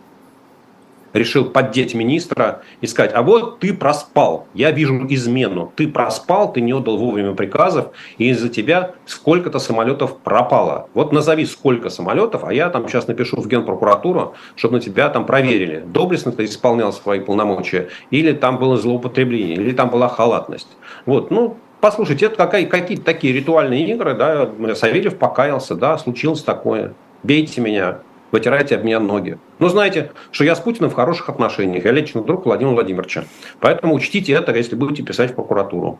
решил 1.15 1.45
поддеть 1.45 1.95
министра 1.95 2.61
и 2.81 2.87
сказать, 2.87 3.11
а 3.13 3.23
вот 3.23 3.59
ты 3.59 3.73
проспал, 3.73 4.47
я 4.53 4.71
вижу 4.71 5.05
измену, 5.09 5.71
ты 5.75 5.87
проспал, 5.87 6.51
ты 6.51 6.61
не 6.61 6.73
отдал 6.73 6.97
вовремя 6.97 7.33
приказов, 7.33 7.87
и 8.17 8.29
из-за 8.29 8.49
тебя 8.49 8.91
сколько-то 9.05 9.59
самолетов 9.59 10.17
пропало. 10.17 10.89
Вот 10.93 11.13
назови 11.13 11.45
сколько 11.45 11.89
самолетов, 11.89 12.43
а 12.43 12.53
я 12.53 12.69
там 12.69 12.87
сейчас 12.87 13.07
напишу 13.07 13.41
в 13.41 13.47
Генпрокуратуру, 13.47 14.35
чтобы 14.55 14.75
на 14.75 14.81
тебя 14.81 15.09
там 15.09 15.25
проверили, 15.25 15.83
доблестно 15.85 16.33
ты 16.33 16.45
исполнял 16.45 16.91
свои 16.91 17.21
полномочия, 17.21 17.89
или 18.11 18.33
там 18.33 18.57
было 18.57 18.77
злоупотребление, 18.77 19.55
или 19.55 19.71
там 19.71 19.89
была 19.89 20.09
халатность. 20.09 20.67
Вот, 21.05 21.31
ну, 21.31 21.57
послушайте, 21.79 22.25
это 22.25 22.35
какая, 22.35 22.65
какие-то 22.65 23.05
такие 23.05 23.33
ритуальные 23.33 23.87
игры, 23.87 24.15
да, 24.15 24.49
Савельев 24.75 25.17
покаялся, 25.17 25.75
да, 25.75 25.97
случилось 25.97 26.43
такое, 26.43 26.93
бейте 27.23 27.61
меня, 27.61 27.99
вытирайте 28.35 28.75
об 28.75 28.83
меня 28.83 28.99
ноги. 28.99 29.37
Но 29.59 29.69
знаете, 29.69 30.11
что 30.31 30.43
я 30.43 30.55
с 30.55 30.59
Путиным 30.59 30.89
в 30.89 30.93
хороших 30.93 31.29
отношениях. 31.29 31.85
Я 31.85 31.91
лично 31.91 32.21
друг 32.21 32.45
Владимира 32.45 32.75
Владимировича. 32.75 33.23
Поэтому 33.61 33.93
учтите 33.93 34.33
это, 34.33 34.53
если 34.53 34.75
будете 34.75 35.03
писать 35.03 35.31
в 35.31 35.35
прокуратуру. 35.35 35.99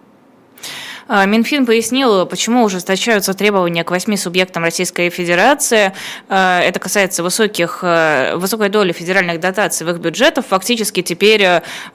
А, 1.07 1.25
Минфин 1.25 1.65
пояснил, 1.65 2.25
почему 2.25 2.63
ужесточаются 2.63 3.33
требования 3.33 3.83
к 3.83 3.91
восьми 3.91 4.17
субъектам 4.17 4.63
Российской 4.63 5.09
Федерации. 5.09 5.93
А, 6.27 6.61
это 6.61 6.79
касается 6.79 7.21
высоких, 7.21 7.79
а, 7.83 8.35
высокой 8.37 8.69
доли 8.69 8.91
федеральных 8.91 9.39
дотаций 9.39 9.85
в 9.85 9.91
их 9.91 9.99
бюджетах. 9.99 10.45
Фактически 10.45 11.03
теперь 11.03 11.41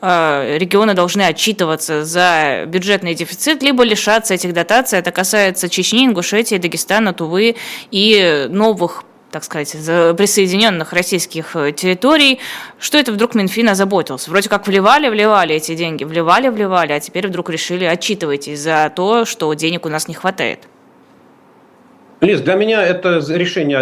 регионы 0.00 0.94
должны 0.94 1.22
отчитываться 1.22 2.04
за 2.04 2.64
бюджетный 2.66 3.14
дефицит, 3.14 3.62
либо 3.62 3.82
лишаться 3.82 4.34
этих 4.34 4.54
дотаций. 4.54 4.98
Это 4.98 5.10
касается 5.10 5.68
Чечни, 5.68 6.06
Ингушетии, 6.06 6.56
Дагестана, 6.56 7.12
Тувы 7.12 7.56
и 7.90 8.46
новых 8.48 9.04
так 9.30 9.44
сказать, 9.44 9.70
присоединенных 9.72 10.92
российских 10.92 11.56
э, 11.56 11.72
территорий, 11.72 12.40
что 12.78 12.98
это 12.98 13.12
вдруг 13.12 13.34
Минфин 13.34 13.68
озаботился? 13.68 14.30
Вроде 14.30 14.48
как 14.48 14.66
вливали, 14.66 15.08
вливали 15.08 15.54
эти 15.54 15.74
деньги, 15.74 16.04
вливали, 16.04 16.48
вливали, 16.48 16.92
а 16.92 17.00
теперь 17.00 17.28
вдруг 17.28 17.50
решили 17.50 17.84
отчитывайтесь 17.84 18.60
за 18.60 18.92
то, 18.94 19.24
что 19.24 19.52
денег 19.54 19.86
у 19.86 19.88
нас 19.88 20.08
не 20.08 20.14
хватает. 20.14 20.60
Лиз, 22.20 22.42
для 22.42 22.54
меня 22.54 22.82
это 22.82 23.18
решение, 23.30 23.80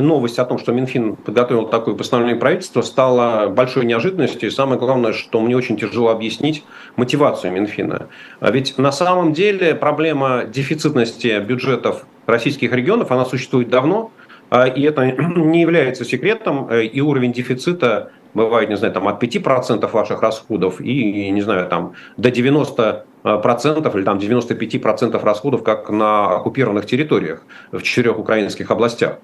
новость 0.00 0.38
о 0.38 0.46
том, 0.46 0.58
что 0.58 0.72
Минфин 0.72 1.16
подготовил 1.16 1.66
такое 1.66 1.94
постановление 1.94 2.40
правительства, 2.40 2.80
стало 2.80 3.48
большой 3.48 3.84
неожиданностью. 3.84 4.48
И 4.48 4.52
самое 4.52 4.80
главное, 4.80 5.12
что 5.12 5.38
мне 5.42 5.54
очень 5.54 5.76
тяжело 5.76 6.08
объяснить 6.08 6.64
мотивацию 6.96 7.52
Минфина. 7.52 8.08
А 8.40 8.50
ведь 8.50 8.78
на 8.78 8.90
самом 8.90 9.34
деле 9.34 9.74
проблема 9.74 10.44
дефицитности 10.44 11.38
бюджетов 11.40 12.06
российских 12.24 12.72
регионов, 12.72 13.10
она 13.10 13.26
существует 13.26 13.68
давно. 13.68 14.12
А, 14.50 14.66
и 14.66 14.82
это 14.82 15.04
не 15.36 15.60
является 15.60 16.04
секретом, 16.04 16.68
э, 16.70 16.84
и 16.84 17.00
уровень 17.00 17.32
дефицита 17.32 18.10
бывает, 18.34 18.68
не 18.68 18.76
знаю, 18.76 18.92
там 18.92 19.08
от 19.08 19.22
5% 19.22 19.90
ваших 19.90 20.22
расходов 20.22 20.80
и, 20.80 21.30
не 21.30 21.42
знаю, 21.42 21.66
там 21.68 21.94
до 22.16 22.28
90% 22.28 23.96
или 23.96 24.04
там 24.04 24.18
95% 24.18 25.24
расходов, 25.24 25.62
как 25.62 25.90
на 25.90 26.36
оккупированных 26.36 26.86
территориях 26.86 27.42
в 27.72 27.82
четырех 27.82 28.18
украинских 28.18 28.70
областях. 28.70 29.18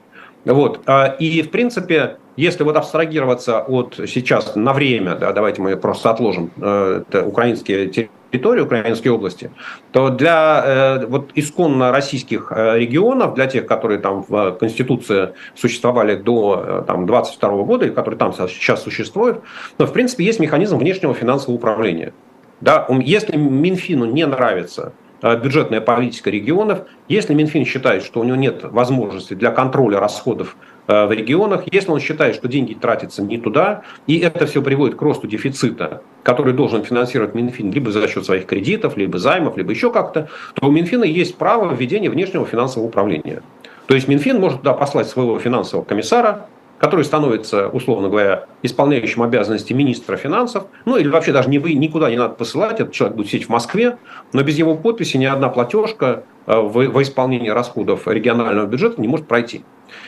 Вот. 0.44 0.80
А, 0.86 1.16
и, 1.18 1.42
в 1.42 1.50
принципе, 1.50 2.16
если 2.36 2.64
вот 2.64 2.76
абстрагироваться 2.76 3.60
от 3.60 3.98
сейчас 4.06 4.56
на 4.56 4.72
время, 4.72 5.14
да, 5.14 5.32
давайте 5.32 5.62
мы 5.62 5.76
просто 5.76 6.10
отложим 6.10 6.50
э, 6.60 7.02
украинские 7.24 7.86
территории, 7.86 8.10
украинские 8.38 9.12
области, 9.12 9.50
то 9.92 10.10
для 10.10 10.62
э, 10.64 11.06
вот 11.06 11.30
исконно 11.34 11.90
российских 11.92 12.52
э, 12.54 12.78
регионов, 12.78 13.34
для 13.34 13.46
тех, 13.46 13.66
которые 13.66 13.98
там 13.98 14.24
в 14.26 14.52
Конституции 14.52 15.30
существовали 15.54 16.16
до 16.16 16.84
там, 16.86 17.06
22 17.06 17.50
года, 17.64 17.86
и 17.86 17.90
которые 17.90 18.18
там 18.18 18.32
сейчас 18.32 18.82
существуют, 18.82 19.40
но, 19.78 19.86
в 19.86 19.92
принципе, 19.92 20.24
есть 20.24 20.40
механизм 20.40 20.78
внешнего 20.78 21.14
финансового 21.14 21.56
управления. 21.56 22.12
Да, 22.60 22.86
если 23.00 23.36
Минфину 23.36 24.04
не 24.06 24.26
нравится 24.26 24.92
Э, 25.24 25.40
бюджетная 25.40 25.80
политика 25.80 26.28
регионов. 26.28 26.80
Если 27.08 27.32
Минфин 27.32 27.64
считает, 27.64 28.02
что 28.02 28.20
у 28.20 28.24
него 28.24 28.36
нет 28.36 28.62
возможности 28.62 29.32
для 29.32 29.50
контроля 29.52 29.98
расходов 29.98 30.54
э, 30.54 30.73
в 30.86 31.12
регионах, 31.12 31.64
если 31.72 31.90
он 31.90 32.00
считает, 32.00 32.34
что 32.34 32.48
деньги 32.48 32.74
тратятся 32.74 33.22
не 33.22 33.38
туда, 33.38 33.82
и 34.06 34.18
это 34.18 34.46
все 34.46 34.62
приводит 34.62 34.96
к 34.96 35.02
росту 35.02 35.26
дефицита, 35.26 36.02
который 36.22 36.52
должен 36.52 36.84
финансировать 36.84 37.34
Минфин 37.34 37.70
либо 37.72 37.90
за 37.90 38.06
счет 38.08 38.24
своих 38.24 38.46
кредитов, 38.46 38.96
либо 38.96 39.18
займов, 39.18 39.56
либо 39.56 39.70
еще 39.70 39.90
как-то, 39.90 40.28
то 40.54 40.66
у 40.66 40.70
Минфина 40.70 41.04
есть 41.04 41.36
право 41.36 41.72
введения 41.72 42.10
внешнего 42.10 42.44
финансового 42.44 42.88
управления. 42.88 43.42
То 43.86 43.94
есть 43.94 44.08
Минфин 44.08 44.40
может 44.40 44.58
туда 44.58 44.74
послать 44.74 45.08
своего 45.08 45.38
финансового 45.38 45.84
комиссара, 45.84 46.46
который 46.78 47.04
становится, 47.04 47.68
условно 47.68 48.08
говоря, 48.08 48.46
исполняющим 48.62 49.22
обязанности 49.22 49.72
министра 49.72 50.16
финансов, 50.16 50.66
ну 50.84 50.96
или 50.96 51.08
вообще 51.08 51.32
даже 51.32 51.48
не 51.48 51.58
вы, 51.58 51.74
никуда 51.74 52.10
не 52.10 52.16
надо 52.16 52.34
посылать, 52.34 52.80
этот 52.80 52.92
человек 52.92 53.16
будет 53.16 53.28
сидеть 53.28 53.46
в 53.46 53.48
Москве, 53.48 53.96
но 54.32 54.42
без 54.42 54.58
его 54.58 54.74
подписи 54.74 55.16
ни 55.16 55.24
одна 55.24 55.48
платежка 55.48 56.24
э, 56.46 56.60
в 56.60 57.02
исполнении 57.02 57.48
расходов 57.48 58.06
регионального 58.06 58.66
бюджета 58.66 59.00
не 59.00 59.08
может 59.08 59.26
пройти. 59.26 59.64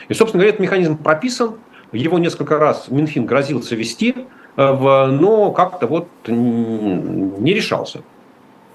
И, 0.09 0.13
собственно 0.13 0.41
говоря, 0.41 0.49
этот 0.49 0.61
механизм 0.61 0.97
прописан, 0.97 1.55
его 1.91 2.19
несколько 2.19 2.57
раз 2.57 2.87
Минфин 2.89 3.25
грозился 3.25 3.75
вести, 3.75 4.15
э, 4.55 5.05
но 5.07 5.51
как-то 5.51 5.87
вот 5.87 6.07
не 6.27 7.53
решался. 7.53 8.01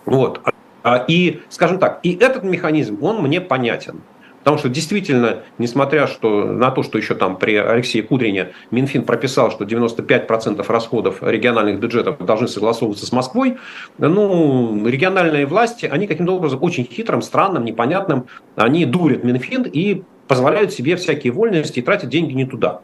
Вот. 0.05 0.40
А, 0.83 1.05
и, 1.07 1.42
скажем 1.49 1.79
так, 1.79 2.01
и 2.03 2.14
этот 2.14 2.42
механизм, 2.42 2.99
он 3.03 3.23
мне 3.23 3.40
понятен. 3.40 4.01
Потому 4.42 4.59
что 4.59 4.68
действительно, 4.68 5.42
несмотря 5.59 6.09
что, 6.09 6.45
на 6.47 6.73
то, 6.73 6.83
что 6.83 6.99
еще 6.99 7.14
там 7.14 7.37
при 7.37 7.55
Алексее 7.55 8.03
Кудрине 8.03 8.49
Минфин 8.73 9.05
прописал, 9.05 9.53
что 9.53 9.64
95% 9.64 10.64
расходов 10.66 11.23
региональных 11.23 11.79
бюджетов 11.79 12.18
должны 12.18 12.49
согласовываться 12.49 13.07
с 13.07 13.12
Москвой, 13.12 13.59
ну, 13.99 14.85
региональные 14.85 15.47
власти, 15.47 15.87
они 15.87 16.09
каким-то 16.09 16.35
образом 16.35 16.59
очень 16.61 16.85
хитрым, 16.85 17.23
странным, 17.23 17.64
непонятным, 17.64 18.27
они 18.57 18.85
дурят 18.85 19.23
Минфин 19.23 19.62
и 19.62 20.03
позволяют 20.33 20.73
себе 20.73 20.97
всякие 20.97 21.31
вольности 21.31 21.81
и 21.81 21.83
тратят 21.83 22.09
деньги 22.09 22.33
не 22.33 22.47
туда. 22.47 22.81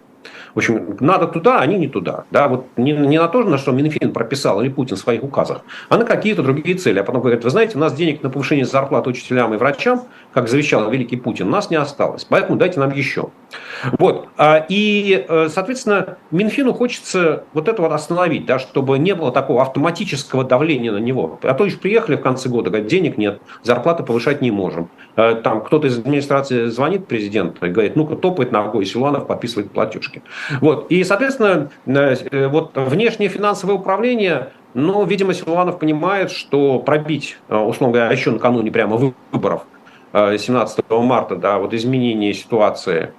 В 0.55 0.59
общем, 0.59 0.99
надо 1.01 1.27
туда, 1.27 1.61
а 1.61 1.63
они 1.63 1.79
не 1.79 1.89
туда. 1.89 2.25
Да, 2.31 2.47
вот 2.47 2.67
не, 2.77 2.93
не 2.93 3.19
на 3.19 3.27
то, 3.29 3.43
на 3.43 3.57
что 3.57 3.73
Минфин 3.73 4.13
прописал 4.13 4.61
или 4.61 4.69
Путин 4.69 4.97
в 4.97 5.01
своих 5.01 5.23
указах, 5.23 5.63
а 5.89 5.97
на 5.97 6.05
какие-то 6.05 6.43
другие 6.43 6.77
цели. 6.77 6.99
А 6.99 7.05
потом 7.05 7.23
говорят, 7.23 7.45
вы 7.45 7.49
знаете, 7.49 7.79
у 7.79 7.81
нас 7.81 7.95
денег 7.95 8.23
на 8.23 8.29
повышение 8.29 8.67
зарплат 8.67 9.07
учителям 9.07 9.55
и 9.55 9.57
врачам, 9.57 10.03
как 10.39 10.49
завещал 10.49 10.89
великий 10.89 11.17
Путин, 11.17 11.51
нас 11.51 11.69
не 11.69 11.75
осталось. 11.75 12.25
Поэтому 12.25 12.57
дайте 12.57 12.79
нам 12.79 12.93
еще. 12.93 13.31
Вот. 13.99 14.29
А, 14.37 14.65
и, 14.69 15.25
э, 15.29 15.49
соответственно, 15.53 16.19
Минфину 16.31 16.73
хочется 16.73 17.43
вот 17.55 17.67
это 17.67 17.83
вот 17.83 17.91
остановить, 17.91 18.47
да, 18.47 18.61
чтобы 18.61 19.01
не 19.01 19.17
было 19.17 19.33
такого 19.33 19.63
автоматического 19.63 20.45
давления 20.45 20.93
на 20.93 20.99
него. 20.99 21.41
А 21.43 21.55
то 21.55 21.65
лишь 21.65 21.77
приехали 21.77 22.15
в 22.15 22.21
конце 22.21 22.49
года, 22.49 22.71
говорят, 22.71 22.89
денег 22.89 23.19
нет, 23.19 23.41
зарплаты 23.65 24.05
повышать 24.05 24.41
не 24.41 24.53
можем. 24.53 24.91
Э, 25.17 25.35
там 25.43 25.61
кто-то 25.61 25.89
из 25.89 25.99
администрации 25.99 26.67
звонит 26.67 27.09
президенту 27.09 27.67
и 27.67 27.71
говорит, 27.71 27.97
ну-ка 27.97 28.15
топает 28.15 28.53
ногой, 28.53 28.87
Силуанов 28.87 29.27
подписывает 29.27 29.73
платежки. 29.73 30.23
Вот. 30.61 30.87
И, 30.89 31.03
соответственно, 31.03 31.71
э, 31.85 32.47
вот 32.47 32.77
внешнее 32.77 33.29
финансовое 33.29 33.75
управление, 33.75 34.53
ну, 34.75 35.05
видимо, 35.05 35.35
Силуанов 35.35 35.81
понимает, 35.81 36.31
что 36.31 36.79
пробить, 36.79 37.39
условно 37.49 37.89
говоря, 37.99 38.13
еще 38.13 38.31
накануне 38.31 38.71
прямо 38.71 38.97
выборов 39.33 39.63
17 40.39 40.85
э, 40.89 40.97
марта, 40.97 41.37
да, 41.37 41.59
вот 41.59 41.75
изменение 41.75 42.35
ситуации 42.35 43.13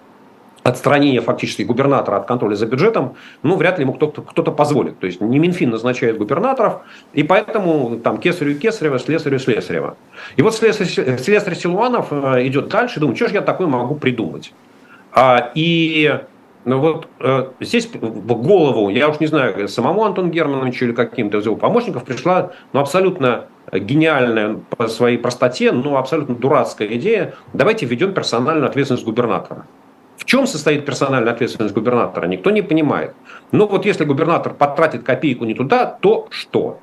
отстранение 0.64 1.22
фактически 1.22 1.64
губернатора 1.64 2.18
от 2.18 2.28
контроля 2.28 2.56
за 2.56 2.66
бюджетом, 2.66 3.16
ну, 3.44 3.56
вряд 3.56 3.78
ли 3.78 3.84
ему 3.84 3.94
кто-то, 3.94 4.22
кто-то 4.22 4.52
позволит. 4.52 5.00
То 5.00 5.08
есть 5.08 5.22
не 5.22 5.40
Минфин 5.40 5.70
назначает 5.70 6.18
губернаторов, 6.18 6.82
и 7.14 7.24
поэтому 7.24 7.98
там 8.00 8.18
Кесарю 8.18 8.56
Кесарева, 8.56 9.00
Слесарю 9.00 9.40
Слесарева. 9.40 9.96
И 10.36 10.42
вот 10.42 10.56
Слесарь, 10.56 10.88
Слесарь 11.18 11.56
Силуанов 11.56 12.12
идет 12.12 12.68
дальше, 12.68 13.00
думает, 13.00 13.18
что 13.18 13.30
же 13.30 13.36
я 13.36 13.42
такое 13.42 13.68
могу 13.68 13.96
придумать. 13.96 14.54
А, 15.12 15.52
и 15.56 16.20
ну 16.66 16.80
вот 16.80 17.08
э, 17.20 17.52
здесь 17.62 17.90
в 17.94 18.34
голову, 18.36 18.90
я 18.90 19.10
уж 19.10 19.20
не 19.20 19.28
знаю, 19.28 19.68
самому 19.68 20.04
Антону 20.04 20.30
Германовичу 20.30 20.86
или 20.86 20.92
каким-то 20.92 21.38
из 21.38 21.46
его 21.46 21.56
помощников 21.56 22.04
пришла 22.04 22.52
ну, 22.74 22.82
абсолютно 22.82 23.46
гениальная 23.72 24.60
по 24.78 24.88
своей 24.88 25.18
простоте, 25.18 25.72
но 25.72 25.98
абсолютно 25.98 26.36
дурацкая 26.36 26.88
идея. 26.96 27.34
Давайте 27.54 27.86
введем 27.86 28.14
персональную 28.14 28.68
ответственность 28.68 29.06
губернатора. 29.06 29.66
В 30.18 30.26
чем 30.26 30.48
состоит 30.48 30.86
персональная 30.86 31.32
ответственность 31.32 31.74
губернатора, 31.74 32.28
никто 32.28 32.52
не 32.52 32.62
понимает. 32.62 33.16
Но 33.52 33.68
вот 33.68 33.86
если 33.86 34.04
губернатор 34.04 34.54
потратит 34.54 35.04
копейку 35.04 35.46
не 35.46 35.54
туда, 35.54 35.86
то 35.86 36.28
что? 36.30 36.80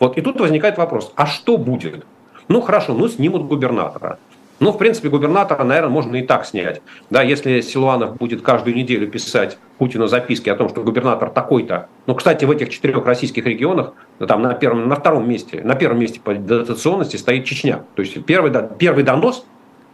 Вот 0.00 0.16
и 0.16 0.22
тут 0.22 0.40
возникает 0.40 0.78
вопрос, 0.78 1.12
а 1.14 1.26
что 1.26 1.58
будет? 1.58 2.06
Ну 2.48 2.62
хорошо, 2.62 2.94
ну 2.94 3.08
снимут 3.08 3.44
губернатора. 3.44 4.18
Ну, 4.60 4.70
в 4.70 4.78
принципе, 4.78 5.08
губернатора, 5.08 5.64
наверное, 5.64 5.90
можно 5.90 6.16
и 6.16 6.22
так 6.22 6.46
снять. 6.46 6.80
Да, 7.10 7.22
если 7.22 7.60
Силуанов 7.60 8.16
будет 8.16 8.42
каждую 8.42 8.76
неделю 8.76 9.08
писать 9.08 9.58
Путину 9.78 10.06
записки 10.06 10.48
о 10.48 10.54
том, 10.54 10.68
что 10.68 10.82
губернатор 10.82 11.30
такой-то. 11.30 11.88
Ну, 12.06 12.14
кстати, 12.14 12.44
в 12.44 12.50
этих 12.50 12.68
четырех 12.68 13.04
российских 13.04 13.46
регионах, 13.46 13.94
там 14.26 14.42
на, 14.42 14.54
первом, 14.54 14.88
на 14.88 14.94
втором 14.94 15.28
месте, 15.28 15.60
на 15.64 15.74
первом 15.74 15.98
месте 15.98 16.20
по 16.20 16.34
дотационности 16.34 17.16
стоит 17.16 17.44
Чечня. 17.44 17.82
То 17.96 18.02
есть 18.02 18.24
первый, 18.24 18.52
первый 18.78 19.02
донос 19.02 19.44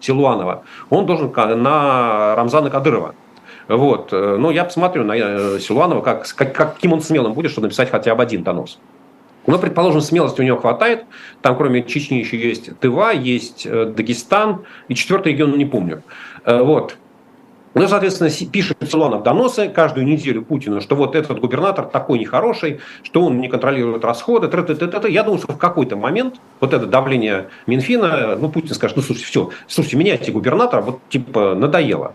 Силуанова, 0.00 0.62
он 0.90 1.06
должен 1.06 1.32
на 1.62 2.34
Рамзана 2.36 2.68
Кадырова. 2.68 3.14
Вот. 3.68 4.12
Ну, 4.12 4.50
я 4.50 4.64
посмотрю 4.64 5.04
на 5.04 5.58
Силуанова, 5.58 6.02
как, 6.02 6.26
как, 6.34 6.52
каким 6.52 6.92
он 6.92 7.00
смелым 7.00 7.32
будет, 7.32 7.50
чтобы 7.50 7.66
написать 7.66 7.90
хотя 7.90 8.14
бы 8.14 8.22
один 8.22 8.42
донос. 8.42 8.78
Но, 9.46 9.58
предположим, 9.58 10.00
смелости 10.00 10.40
у 10.40 10.44
него 10.44 10.58
хватает. 10.58 11.04
Там, 11.42 11.56
кроме 11.56 11.82
Чечни, 11.82 12.16
еще 12.16 12.38
есть 12.38 12.78
Тыва, 12.78 13.12
есть 13.12 13.68
Дагестан 13.68 14.64
и 14.88 14.94
четвертый 14.94 15.32
регион, 15.32 15.56
не 15.56 15.64
помню. 15.64 16.02
Вот. 16.44 16.96
Ну, 17.72 17.86
соответственно, 17.86 18.30
пишет 18.50 18.76
Силуанов 18.82 19.22
доносы 19.22 19.68
каждую 19.68 20.04
неделю 20.04 20.42
Путину, 20.42 20.80
что 20.80 20.96
вот 20.96 21.14
этот 21.14 21.38
губернатор 21.38 21.84
такой 21.84 22.18
нехороший, 22.18 22.80
что 23.04 23.22
он 23.22 23.40
не 23.40 23.48
контролирует 23.48 24.04
расходы. 24.04 24.48
Т 24.48 24.56
-т 24.56 24.66
-т 24.66 24.90
-т. 24.90 25.10
Я 25.10 25.22
думаю, 25.22 25.38
что 25.38 25.52
в 25.52 25.58
какой-то 25.58 25.96
момент 25.96 26.40
вот 26.58 26.74
это 26.74 26.86
давление 26.86 27.48
Минфина, 27.68 28.36
ну, 28.40 28.48
Путин 28.48 28.74
скажет, 28.74 28.96
ну, 28.96 29.02
слушайте, 29.02 29.28
все, 29.28 29.50
слушайте, 29.68 29.96
меняйте 29.96 30.32
губернатора, 30.32 30.80
вот 30.80 30.98
типа 31.08 31.54
надоело. 31.54 32.14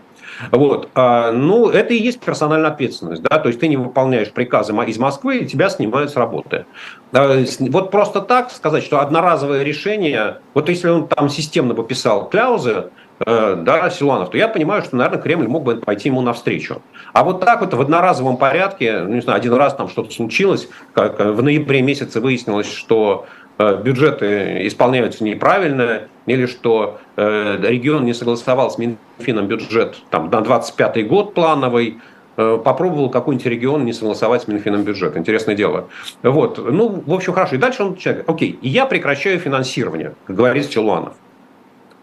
Вот. 0.50 0.88
А, 0.94 1.32
ну, 1.32 1.68
это 1.68 1.94
и 1.94 2.02
есть 2.02 2.20
персональная 2.20 2.70
ответственность. 2.70 3.22
Да? 3.22 3.38
То 3.38 3.48
есть 3.48 3.60
ты 3.60 3.68
не 3.68 3.76
выполняешь 3.76 4.30
приказы 4.32 4.72
из 4.86 4.98
Москвы, 4.98 5.38
и 5.38 5.46
тебя 5.46 5.68
снимают 5.68 6.10
с 6.10 6.16
работы. 6.16 6.66
Вот 7.12 7.90
просто 7.90 8.20
так 8.20 8.50
сказать, 8.50 8.84
что 8.84 9.00
одноразовое 9.00 9.62
решение, 9.62 10.38
вот 10.54 10.68
если 10.68 10.88
он 10.88 11.08
там 11.08 11.28
системно 11.28 11.74
пописал 11.74 12.28
кляузы, 12.28 12.90
Э, 13.24 13.56
да, 13.56 13.88
Силуанов, 13.88 14.30
то 14.30 14.36
я 14.36 14.46
понимаю, 14.46 14.82
что, 14.82 14.96
наверное, 14.96 15.22
Кремль 15.22 15.48
мог 15.48 15.64
бы 15.64 15.76
пойти 15.76 16.10
ему 16.10 16.20
навстречу. 16.20 16.82
А 17.14 17.24
вот 17.24 17.40
так 17.40 17.62
вот 17.62 17.72
в 17.72 17.80
одноразовом 17.80 18.36
порядке, 18.36 19.00
ну, 19.00 19.14
не 19.14 19.20
знаю, 19.22 19.38
один 19.38 19.54
раз 19.54 19.74
там 19.74 19.88
что-то 19.88 20.12
случилось, 20.12 20.68
как 20.92 21.18
в 21.18 21.42
ноябре 21.42 21.80
месяце 21.80 22.20
выяснилось, 22.20 22.70
что 22.70 23.24
э, 23.24 23.45
бюджеты 23.58 24.66
исполняются 24.66 25.24
неправильно, 25.24 26.02
или 26.26 26.46
что 26.46 26.98
э, 27.16 27.58
регион 27.62 28.04
не 28.04 28.14
согласовал 28.14 28.70
с 28.70 28.78
Минфином 28.78 29.46
бюджет 29.46 29.96
там, 30.10 30.30
на 30.30 30.40
25 30.40 31.08
год 31.08 31.34
плановый, 31.34 31.98
попробовал 32.36 33.08
какой-нибудь 33.08 33.46
регион 33.46 33.86
не 33.86 33.94
согласовать 33.94 34.42
с 34.42 34.46
Минфином 34.48 34.82
бюджет. 34.82 35.16
Интересное 35.16 35.54
дело. 35.54 35.88
Вот. 36.22 36.58
Ну, 36.58 37.02
в 37.06 37.14
общем, 37.14 37.32
хорошо. 37.32 37.54
И 37.54 37.58
дальше 37.58 37.82
он 37.82 37.96
человек, 37.96 38.28
окей, 38.28 38.58
я 38.60 38.84
прекращаю 38.84 39.38
финансирование, 39.38 40.12
говорит 40.28 40.70
Силуанов. 40.70 41.14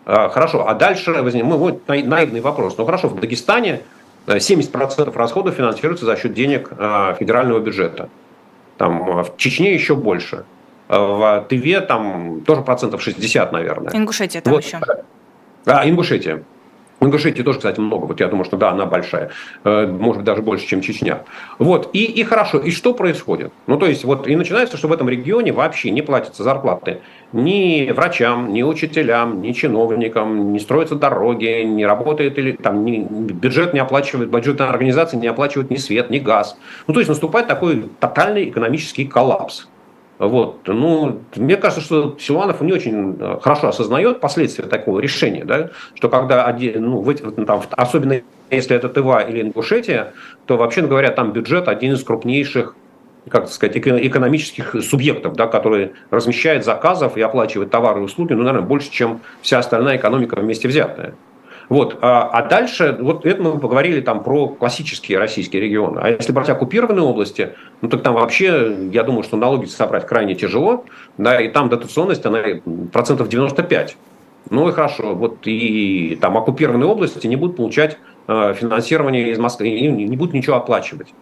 А, 0.06 0.30
хорошо, 0.30 0.68
а 0.68 0.74
дальше 0.74 1.12
возник, 1.12 1.46
ну, 1.46 1.58
вот 1.58 1.88
наивный 1.88 2.42
вопрос. 2.42 2.78
Ну 2.78 2.86
хорошо, 2.86 3.08
в 3.08 3.20
Дагестане 3.20 3.82
70% 4.26 5.08
э, 5.08 5.18
расходов 5.18 5.56
финансируется 5.56 6.06
за 6.06 6.18
счет 6.18 6.34
денег 6.34 6.70
федерального 7.20 7.60
бюджета. 7.60 8.10
Там, 8.78 9.24
в 9.24 9.38
Чечне 9.38 9.74
еще 9.74 9.96
больше. 9.96 10.46
В 10.98 11.46
Тыве 11.50 11.82
там 11.82 12.42
тоже 12.42 12.62
процентов 12.62 13.02
60, 13.02 13.52
наверное. 13.52 13.92
Ингушетия 13.94 14.42
там 14.42 14.54
вот. 14.54 14.64
еще. 14.64 14.80
А, 15.66 15.88
Ингушетия. 15.88 16.44
В 17.04 17.06
Ингушетии 17.06 17.42
тоже, 17.42 17.58
кстати, 17.58 17.82
много. 17.82 18.06
Вот 18.06 18.22
я 18.22 18.30
думаю, 18.30 18.46
что 18.46 18.56
да, 18.56 18.70
она 18.72 18.86
большая. 18.86 19.32
Э, 19.66 19.88
может 19.88 20.18
быть, 20.20 20.26
даже 20.26 20.42
больше, 20.42 20.66
чем 20.66 20.80
Чечня. 20.80 21.24
Вот. 21.60 21.90
И, 21.92 22.06
и 22.06 22.24
хорошо. 22.24 22.60
И 22.60 22.72
что 22.72 22.94
происходит? 22.94 23.52
Ну, 23.68 23.78
то 23.78 23.88
есть, 23.88 24.06
вот 24.06 24.26
и 24.26 24.36
начинается, 24.38 24.78
что 24.78 24.88
в 24.88 24.94
этом 24.94 25.10
регионе 25.10 25.52
вообще 25.52 25.92
не 25.92 26.02
платятся 26.02 26.44
зарплаты 26.44 27.02
ни 27.34 27.92
врачам, 27.92 28.54
ни 28.54 28.64
учителям, 28.64 29.42
ни 29.42 29.52
чиновникам, 29.52 30.54
не 30.54 30.60
строятся 30.60 30.96
дороги, 30.96 31.64
не 31.64 31.86
работает 31.86 32.38
или 32.38 32.54
там 32.54 32.86
ни, 32.86 33.00
бюджет 33.00 33.74
не 33.74 33.80
оплачивает, 33.80 34.30
бюджетная 34.30 34.70
организация 34.70 35.20
не 35.20 35.28
оплачивает 35.28 35.72
ни 35.72 35.76
свет, 35.76 36.10
ни 36.10 36.20
газ. 36.20 36.58
Ну, 36.88 36.94
то 36.94 37.02
есть 37.02 37.10
наступает 37.10 37.48
такой 37.48 37.90
тотальный 38.00 38.48
экономический 38.50 39.06
коллапс. 39.06 39.68
Вот. 40.28 40.68
Ну, 40.68 41.20
мне 41.36 41.58
кажется, 41.58 41.84
что 41.84 42.18
Силуанов 42.20 42.62
не 42.62 42.72
очень 42.72 43.18
э, 43.20 43.40
хорошо 43.42 43.68
осознает 43.68 44.20
последствия 44.20 44.66
такого 44.66 45.00
решения, 45.00 45.44
да? 45.44 45.72
что 45.96 46.10
когда, 46.10 46.46
один, 46.46 46.84
ну, 46.84 47.02
в, 47.02 47.14
там, 47.14 47.62
особенно 47.72 48.22
если 48.50 48.76
это 48.76 48.90
Тыва 48.90 49.22
или 49.22 49.42
Ингушетия, 49.42 50.14
то, 50.46 50.58
вообще 50.58 50.82
говоря, 50.82 51.12
там 51.12 51.34
бюджет 51.34 51.68
один 51.68 51.94
из 51.94 52.04
крупнейших 52.04 52.76
как 53.30 53.48
сказать, 53.48 53.78
экономических 53.78 54.76
субъектов, 54.84 55.36
да, 55.36 55.48
которые 55.48 55.94
размещают 56.12 56.66
заказов 56.66 57.16
и 57.16 57.22
оплачивают 57.22 57.72
товары 57.72 58.02
и 58.02 58.04
услуги, 58.04 58.34
ну, 58.34 58.44
наверное, 58.44 58.68
больше, 58.68 58.92
чем 58.92 59.22
вся 59.42 59.60
остальная 59.60 59.96
экономика 59.96 60.36
вместе 60.36 60.68
взятая. 60.68 61.14
Вот. 61.70 62.00
А, 62.02 62.30
а 62.30 62.48
дальше, 62.48 62.98
вот 63.00 63.26
это 63.26 63.42
мы 63.42 63.60
поговорили 63.60 64.02
там 64.02 64.24
про 64.24 64.48
классические 64.48 65.18
российские 65.18 65.62
регионы. 65.62 66.00
А 66.00 66.10
если 66.10 66.32
брать 66.32 66.50
оккупированные 66.50 67.04
области, 67.04 67.54
ну 67.82 67.90
так 67.90 68.02
там 68.02 68.16
вообще, 68.16 68.76
я 68.92 69.04
думаю, 69.04 69.24
что 69.24 69.38
налоги 69.38 69.66
собрать 69.66 70.06
крайне 70.06 70.36
тяжело, 70.36 70.86
да, 71.18 71.40
и 71.40 71.50
там 71.50 71.70
дотационность, 71.70 72.26
она 72.26 72.44
процентов 72.92 73.30
95. 73.30 73.98
Ну 74.50 74.68
и 74.68 74.72
хорошо, 74.72 75.16
вот 75.16 75.48
и 75.48 76.18
там 76.22 76.38
оккупированные 76.38 76.88
области 76.88 77.26
не 77.28 77.38
будут 77.38 77.56
получать 77.56 77.98
э, 78.28 78.54
финансирование 78.54 79.32
из 79.32 79.40
Москвы, 79.40 79.70
не, 79.70 79.88
не 79.88 80.18
будут 80.18 80.34
ничего 80.34 80.58
оплачивать. 80.58 81.14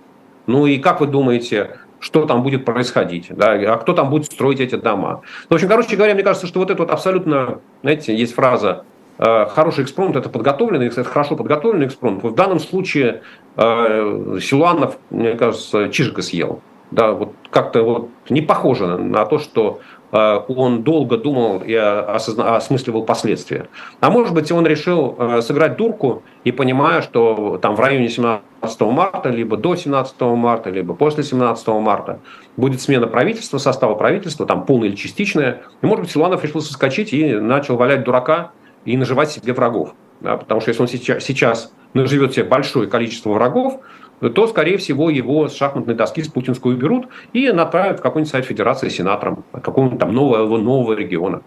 Ну 0.48 0.66
и 0.66 0.80
как 0.80 1.02
вы 1.02 1.08
думаете, 1.08 1.78
что 2.00 2.26
там 2.26 2.42
будет 2.42 2.66
происходить, 2.66 3.28
да, 3.30 3.52
а 3.52 3.78
кто 3.78 3.94
там 3.94 4.10
будет 4.10 4.26
строить 4.26 4.60
эти 4.60 4.76
дома. 4.76 5.22
В 5.50 5.54
общем, 5.54 5.68
короче 5.68 5.96
говоря, 5.96 6.16
мне 6.16 6.24
кажется, 6.24 6.48
что 6.48 6.60
вот 6.60 6.72
это 6.72 6.82
вот 6.82 6.92
абсолютно, 6.92 7.60
знаете, 7.84 8.16
есть 8.16 8.34
фраза 8.34 8.86
хороший 9.22 9.84
экспромт– 9.84 10.16
это 10.18 10.30
подготовленный, 10.30 10.88
это 10.88 11.04
хорошо 11.04 11.36
подготовленный 11.36 11.86
экспромт. 11.86 12.24
В 12.24 12.34
данном 12.34 12.60
случае 12.60 13.22
э, 13.56 14.40
Силуанов, 14.42 14.98
мне 15.12 15.34
кажется, 15.34 15.90
Чижика 15.90 16.24
съел. 16.24 16.62
Да, 16.90 17.12
вот 17.12 17.34
как-то 17.52 17.84
вот 17.84 18.10
не 18.30 18.42
похоже 18.42 18.98
на 18.98 19.26
то, 19.26 19.38
что 19.38 19.80
э, 20.12 20.40
он 20.48 20.82
долго 20.82 21.18
думал 21.18 21.60
и 21.60 21.74
осозна... 21.76 22.56
осмысливал 22.56 23.06
последствия. 23.06 23.68
А 24.00 24.10
может 24.10 24.34
быть, 24.34 24.52
он 24.52 24.66
решил 24.66 25.16
сыграть 25.42 25.78
дурку 25.78 26.24
и 26.44 26.52
понимая, 26.52 27.04
что 27.04 27.60
там 27.62 27.76
в 27.76 27.80
районе 27.80 28.10
17 28.10 28.42
марта, 28.82 29.30
либо 29.30 29.56
до 29.56 29.76
17 29.76 30.20
марта, 30.22 30.72
либо 30.72 30.96
после 30.96 31.24
17 31.24 31.68
марта 31.68 32.22
будет 32.58 32.82
смена 32.82 33.06
правительства, 33.06 33.60
состава 33.60 33.94
правительства, 33.94 34.48
там 34.48 34.66
полное 34.66 34.88
или 34.88 34.96
частичное. 34.96 35.62
И, 35.84 35.86
может 35.86 36.06
быть, 36.06 36.12
Силуанов 36.12 36.44
решил 36.44 36.62
соскочить 36.62 37.14
и 37.14 37.36
начал 37.36 37.78
валять 37.78 38.04
дурака 38.04 38.52
и 38.86 38.98
наживать 38.98 39.32
себе 39.32 39.54
врагов. 39.54 39.94
Да, 40.20 40.38
потому 40.38 40.62
что 40.62 40.70
если 40.70 40.82
он 40.84 40.88
сейчас, 40.88 41.24
сейчас 41.24 41.74
наживет 41.94 42.34
себе 42.34 42.44
большое 42.46 42.88
количество 42.88 43.32
врагов, 43.32 43.82
то, 44.20 44.48
скорее 44.48 44.78
всего, 44.78 45.10
его 45.10 45.48
с 45.48 45.56
шахматной 45.56 45.96
доски 45.96 46.22
с 46.22 46.28
путинской 46.28 46.74
уберут 46.74 47.08
и 47.34 47.52
направят 47.52 48.00
в 48.00 48.02
какой-нибудь 48.04 48.32
сайт 48.32 48.46
Федерации 48.46 48.90
сенатором 48.90 49.44
какого-нибудь 49.52 50.00
там 50.00 50.14
нового, 50.14 50.58
нового 50.58 50.94
региона. 50.94 51.42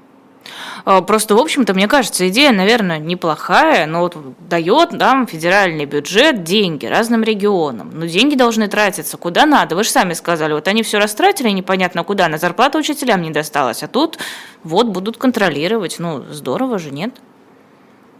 А, 0.84 1.00
просто, 1.00 1.34
в 1.34 1.38
общем-то, 1.38 1.74
мне 1.74 1.88
кажется, 1.88 2.28
идея, 2.28 2.52
наверное, 2.52 2.98
неплохая, 2.98 3.86
но 3.86 4.00
вот 4.00 4.16
дает 4.48 4.92
нам 4.92 5.26
федеральный 5.26 5.84
бюджет 5.84 6.44
деньги 6.44 6.86
разным 6.86 7.22
регионам. 7.22 7.90
Но 7.94 8.06
деньги 8.06 8.34
должны 8.34 8.68
тратиться 8.68 9.16
куда 9.16 9.46
надо. 9.46 9.76
Вы 9.76 9.84
же 9.84 9.90
сами 9.90 10.12
сказали, 10.12 10.52
вот 10.52 10.68
они 10.68 10.82
все 10.82 10.98
растратили 10.98 11.50
непонятно 11.50 12.04
куда, 12.04 12.28
на 12.28 12.38
зарплату 12.38 12.78
учителям 12.78 13.22
не 13.22 13.30
досталось, 13.30 13.82
а 13.82 13.88
тут 13.88 14.18
вот 14.62 14.88
будут 14.88 15.16
контролировать. 15.16 15.96
Ну, 15.98 16.22
здорово 16.30 16.78
же, 16.78 16.90
нет? 16.90 17.14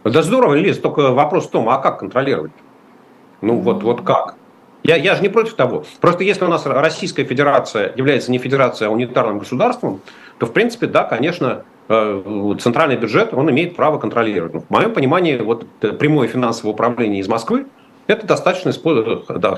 Да 0.03 0.21
здорово, 0.21 0.53
Лиз, 0.53 0.77
только 0.77 1.11
вопрос 1.11 1.47
в 1.47 1.49
том, 1.49 1.67
а 1.69 1.79
как 1.79 1.99
контролировать? 1.99 2.51
Ну, 3.41 3.59
вот, 3.59 3.83
вот 3.83 4.01
как? 4.01 4.35
Я, 4.83 4.97
я 4.97 5.15
же 5.15 5.23
не 5.23 5.29
против 5.29 5.55
того. 5.55 5.83
Просто 5.99 6.23
если 6.23 6.45
у 6.45 6.47
нас 6.47 6.63
Российская 6.67 7.23
Федерация 7.23 7.91
является 7.95 8.31
не 8.31 8.37
федерацией, 8.37 8.87
а 8.87 8.91
унитарным 8.91 9.39
государством, 9.39 9.99
то, 10.37 10.45
в 10.45 10.53
принципе, 10.53 10.85
да, 10.85 11.03
конечно, 11.03 11.63
центральный 11.87 12.97
бюджет, 12.97 13.33
он 13.33 13.49
имеет 13.51 13.75
право 13.75 13.99
контролировать. 13.99 14.65
В 14.65 14.69
моем 14.69 14.93
понимании, 14.93 15.37
вот 15.37 15.67
прямое 15.79 16.27
финансовое 16.27 16.73
управление 16.73 17.21
из 17.21 17.27
Москвы, 17.27 17.67
это 18.07 18.25
достаточно 18.25 18.71
да, 19.29 19.55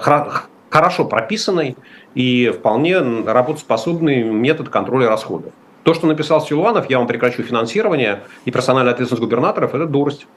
хорошо 0.70 1.06
прописанный 1.06 1.78
и 2.16 2.52
вполне 2.54 3.00
работоспособный 3.00 4.24
метод 4.24 4.70
контроля 4.70 5.08
расходов. 5.08 5.54
То, 5.84 5.94
что 5.94 6.08
написал 6.08 6.42
Силуанов, 6.42 6.90
я 6.90 6.98
вам 6.98 7.08
прекращу 7.08 7.44
финансирование 7.44 8.24
и 8.44 8.52
персональная 8.52 8.92
ответственность 8.92 9.24
губернаторов, 9.24 9.74
это 9.74 9.86
дурость. 9.86 10.28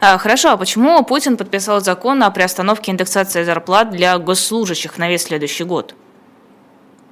А, 0.00 0.18
хорошо, 0.18 0.50
а 0.50 0.56
почему 0.56 1.02
Путин 1.04 1.36
подписал 1.36 1.80
закон 1.80 2.22
о 2.22 2.30
приостановке 2.30 2.92
индексации 2.92 3.42
зарплат 3.42 3.90
для 3.90 4.18
госслужащих 4.18 4.98
на 4.98 5.08
весь 5.08 5.24
следующий 5.24 5.64
год? 5.64 5.94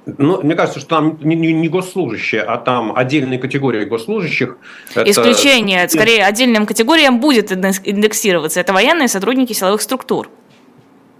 Ну, 0.05 0.41
мне 0.43 0.55
кажется, 0.55 0.79
что 0.79 0.89
там 0.89 1.17
не, 1.21 1.35
не 1.35 1.67
госслужащие, 1.67 2.41
а 2.41 2.57
там 2.57 2.95
отдельные 2.95 3.39
категории 3.39 3.85
госслужащих. 3.85 4.57
Исключение, 4.95 5.83
это... 5.83 5.93
скорее, 5.93 6.25
отдельным 6.25 6.65
категориям 6.65 7.19
будет 7.19 7.51
индексироваться. 7.51 8.59
Это 8.59 8.73
военные 8.73 9.07
сотрудники 9.07 9.53
силовых 9.53 9.81
структур. 9.81 10.29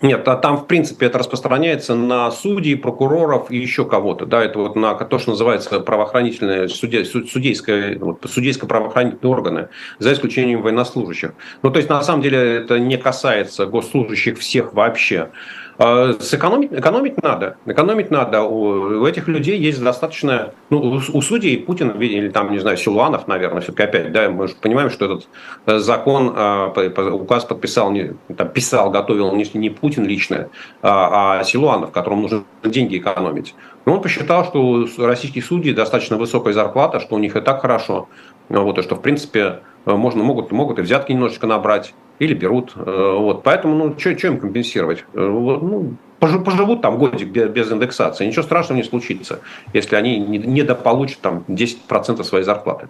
Нет, 0.01 0.27
а 0.27 0.35
там, 0.35 0.57
в 0.57 0.67
принципе, 0.67 1.07
это 1.07 1.17
распространяется 1.17 1.95
на 1.95 2.29
судей, 2.29 2.75
прокуроров 2.75 3.49
и 3.49 3.57
еще 3.57 3.85
кого-то. 3.85 4.25
Да, 4.25 4.43
это 4.43 4.59
вот 4.59 4.75
на 4.75 4.93
то, 4.93 5.17
что 5.17 5.31
называется 5.31 5.79
правоохранительные, 5.79 6.67
судей, 6.67 7.05
судейское, 7.05 7.97
вот, 7.97 8.23
судейско-правоохранительные 8.29 9.31
органы, 9.31 9.69
за 9.97 10.13
исключением 10.13 10.61
военнослужащих. 10.61 11.33
Ну, 11.63 11.71
то 11.71 11.77
есть, 11.77 11.89
на 11.89 12.03
самом 12.03 12.21
деле, 12.21 12.57
это 12.57 12.77
не 12.77 12.97
касается 12.97 13.65
госслужащих 13.65 14.37
всех 14.37 14.73
вообще. 14.73 15.29
А, 15.77 16.13
сэкономить, 16.19 16.71
экономить 16.71 17.21
надо. 17.21 17.57
Экономить 17.65 18.09
надо. 18.09 18.43
У, 18.43 19.01
у 19.01 19.05
этих 19.05 19.27
людей 19.27 19.59
есть 19.59 19.83
достаточно... 19.83 20.53
Ну, 20.69 20.79
у, 20.79 20.95
у 20.95 21.21
судей 21.21 21.57
Путин 21.57 21.89
или 21.99 22.29
там, 22.29 22.51
не 22.51 22.59
знаю, 22.59 22.77
Силуанов, 22.77 23.27
наверное, 23.27 23.61
все-таки 23.61 23.83
опять, 23.83 24.11
да, 24.11 24.29
мы 24.29 24.47
же 24.47 24.55
понимаем, 24.55 24.89
что 24.89 25.05
этот 25.05 25.27
э, 25.65 25.79
закон, 25.79 26.33
а, 26.35 26.73
указ 27.11 27.43
подписал, 27.45 27.91
не, 27.91 28.13
там, 28.35 28.49
писал, 28.49 28.89
готовил 28.89 29.35
не, 29.35 29.45
не 29.53 29.69
Путин 29.69 30.05
лично, 30.05 30.49
а, 30.81 31.39
а 31.39 31.43
Силуанов, 31.43 31.91
которому 31.91 32.23
нужно 32.23 32.43
деньги 32.63 32.97
экономить. 32.97 33.53
Но 33.85 33.95
он 33.95 34.01
посчитал, 34.01 34.45
что 34.45 34.61
у 34.61 34.87
российских 34.97 35.45
судей 35.45 35.73
достаточно 35.73 36.17
высокая 36.17 36.53
зарплата, 36.53 36.99
что 36.99 37.15
у 37.15 37.19
них 37.19 37.35
и 37.35 37.41
так 37.41 37.61
хорошо, 37.61 38.07
вот, 38.49 38.77
и 38.77 38.81
что, 38.81 38.95
в 38.95 39.01
принципе, 39.01 39.59
можно, 39.85 40.23
могут, 40.23 40.51
могут 40.51 40.79
и 40.79 40.81
взятки 40.81 41.11
немножечко 41.11 41.47
набрать 41.47 41.93
или 42.19 42.33
берут. 42.33 42.73
Э, 42.75 43.15
вот. 43.17 43.43
Поэтому, 43.43 43.75
ну, 43.75 43.99
что 43.99 44.09
им 44.11 44.39
компенсировать? 44.39 45.05
Э, 45.13 45.19
ну, 45.19 45.95
поживут 46.19 46.81
там 46.81 46.97
годик 46.97 47.27
без 47.29 47.71
индексации, 47.71 48.25
ничего 48.25 48.43
страшного 48.43 48.77
не 48.77 48.83
случится, 48.83 49.41
если 49.73 49.95
они 49.95 50.17
недополучат 50.17 51.19
там 51.19 51.43
10% 51.47 52.23
своей 52.23 52.43
зарплаты. 52.43 52.87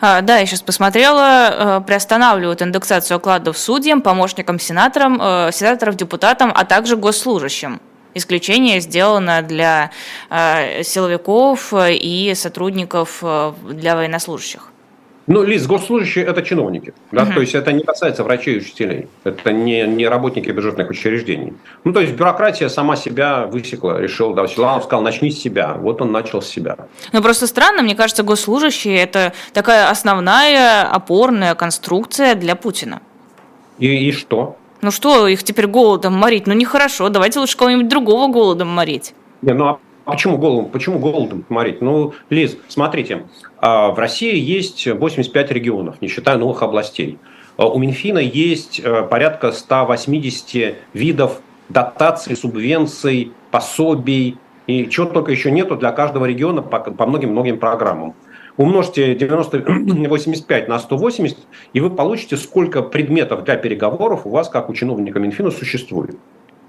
А, 0.00 0.20
да, 0.20 0.38
я 0.38 0.46
сейчас 0.46 0.60
посмотрела, 0.60 1.78
э, 1.78 1.80
приостанавливают 1.86 2.60
индексацию 2.60 3.16
окладов 3.16 3.56
судьям, 3.56 4.02
помощникам 4.02 4.58
сенаторам, 4.58 5.16
сенаторов, 5.52 5.96
депутатам, 5.96 6.52
а 6.54 6.64
также 6.64 6.96
госслужащим. 6.96 7.80
Исключение 8.12 8.80
сделано 8.80 9.42
для 9.42 9.90
силовиков 10.30 11.74
и 11.76 12.32
сотрудников 12.34 13.22
для 13.70 13.94
военнослужащих. 13.94 14.72
Ну, 15.26 15.42
Лиз, 15.42 15.66
госслужащие– 15.66 16.24
это 16.26 16.42
чиновники. 16.42 16.94
Да? 17.10 17.22
Uh-huh. 17.22 17.34
То 17.34 17.40
есть 17.40 17.54
это 17.54 17.72
не 17.72 17.82
касается 17.82 18.22
врачей 18.22 18.54
и 18.54 18.58
учителей. 18.58 19.08
Это 19.24 19.52
не, 19.52 19.82
не 19.82 20.06
работники 20.06 20.50
бюджетных 20.50 20.88
учреждений. 20.88 21.54
Ну, 21.82 21.92
то 21.92 22.00
есть 22.00 22.14
бюрократия 22.14 22.68
сама 22.68 22.94
себя 22.96 23.46
высекла, 23.46 24.00
решил, 24.00 24.34
да, 24.34 24.46
Силанов 24.46 24.84
сказал, 24.84 25.02
начни 25.02 25.30
с 25.30 25.40
себя. 25.40 25.74
Вот 25.74 26.00
он 26.00 26.12
начал 26.12 26.42
с 26.42 26.46
себя. 26.46 26.76
Ну, 27.12 27.22
просто 27.22 27.48
странно, 27.48 27.82
мне 27.82 27.96
кажется, 27.96 28.22
госслужащие– 28.22 28.96
это 29.02 29.32
такая 29.52 29.90
основная 29.90 30.88
опорная 30.88 31.56
конструкция 31.56 32.36
для 32.36 32.54
Путина. 32.54 33.02
И, 33.78 34.08
и 34.08 34.12
что? 34.12 34.56
Ну 34.80 34.92
что, 34.92 35.26
их 35.26 35.42
теперь 35.42 35.66
голодом 35.66 36.14
морить? 36.14 36.46
Ну, 36.46 36.54
нехорошо, 36.54 37.08
давайте 37.08 37.40
лучше 37.40 37.56
кого-нибудь 37.56 37.88
другого 37.88 38.30
голодом 38.32 38.68
морить. 38.68 39.12
Не, 39.42 39.54
ну 39.54 39.66
а 39.66 39.78
Почему 40.06 40.38
голодом, 40.38 40.70
почему 40.70 41.00
голодом 41.00 41.44
морить? 41.48 41.82
Ну, 41.82 42.14
Лиз, 42.30 42.56
смотрите, 42.68 43.24
в 43.66 43.98
России 43.98 44.38
есть 44.38 44.86
85 44.86 45.50
регионов, 45.50 46.00
не 46.00 46.08
считая 46.08 46.36
новых 46.36 46.62
областей. 46.62 47.18
А, 47.56 47.66
у 47.66 47.78
Минфина 47.78 48.18
есть 48.18 48.80
э, 48.80 49.02
порядка 49.02 49.52
180 49.52 50.76
видов 50.92 51.40
дотаций, 51.68 52.36
субвенций, 52.36 53.32
пособий 53.50 54.38
и 54.66 54.88
чего 54.88 55.06
только 55.06 55.32
еще 55.32 55.50
нету 55.50 55.76
для 55.76 55.92
каждого 55.92 56.26
региона 56.26 56.62
по 56.62 57.06
многим-многим 57.06 57.58
программам. 57.58 58.14
Умножьте 58.56 59.14
90, 59.14 59.64
85 60.08 60.68
на 60.68 60.78
180, 60.78 61.36
и 61.72 61.80
вы 61.80 61.90
получите, 61.90 62.36
сколько 62.36 62.82
предметов 62.82 63.44
для 63.44 63.56
переговоров 63.56 64.26
у 64.26 64.30
вас, 64.30 64.48
как 64.48 64.70
у 64.70 64.74
чиновника 64.74 65.18
Минфина, 65.18 65.50
существует. 65.50 66.16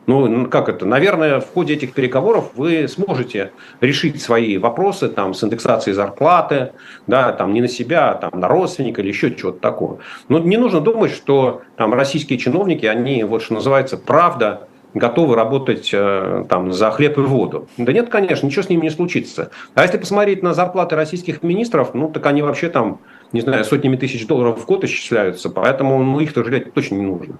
Ну, 0.07 0.47
как 0.47 0.69
это? 0.69 0.85
Наверное, 0.85 1.41
в 1.41 1.47
ходе 1.53 1.73
этих 1.73 1.93
переговоров 1.93 2.51
вы 2.55 2.87
сможете 2.87 3.51
решить 3.81 4.21
свои 4.21 4.57
вопросы 4.57 5.09
там, 5.09 5.33
с 5.33 5.43
индексацией 5.43 5.93
зарплаты, 5.93 6.71
да, 7.07 7.33
там, 7.33 7.53
не 7.53 7.59
на 7.59 7.67
себя, 7.67 8.11
а 8.11 8.15
там, 8.15 8.39
на 8.39 8.47
родственника 8.47 9.01
или 9.01 9.09
еще 9.09 9.35
чего-то 9.35 9.59
такого. 9.59 9.99
Но 10.29 10.39
не 10.39 10.55
нужно 10.55 10.79
думать, 10.79 11.11
что 11.11 11.61
там, 11.75 11.93
российские 11.93 12.39
чиновники, 12.39 12.85
они, 12.85 13.25
вот 13.25 13.43
что 13.43 13.55
называется, 13.55 13.97
правда, 13.97 14.69
готовы 14.93 15.35
работать 15.35 15.89
э, 15.91 16.45
там, 16.47 16.71
за 16.71 16.89
хлеб 16.91 17.17
и 17.17 17.21
воду. 17.21 17.67
Да 17.77 17.91
нет, 17.91 18.07
конечно, 18.07 18.45
ничего 18.47 18.63
с 18.63 18.69
ними 18.69 18.83
не 18.83 18.89
случится. 18.89 19.51
А 19.75 19.83
если 19.83 19.97
посмотреть 19.97 20.41
на 20.41 20.53
зарплаты 20.53 20.95
российских 20.95 21.43
министров, 21.43 21.93
ну, 21.93 22.09
так 22.09 22.25
они 22.27 22.41
вообще 22.41 22.69
там, 22.69 23.01
не 23.33 23.41
знаю, 23.41 23.65
сотнями 23.65 23.97
тысяч 23.97 24.25
долларов 24.25 24.61
в 24.61 24.65
год 24.65 24.85
исчисляются, 24.85 25.49
поэтому 25.49 26.01
ну, 26.01 26.21
их-то 26.21 26.45
жалеть 26.45 26.73
точно 26.73 26.95
не 26.95 27.05
нужно. 27.05 27.37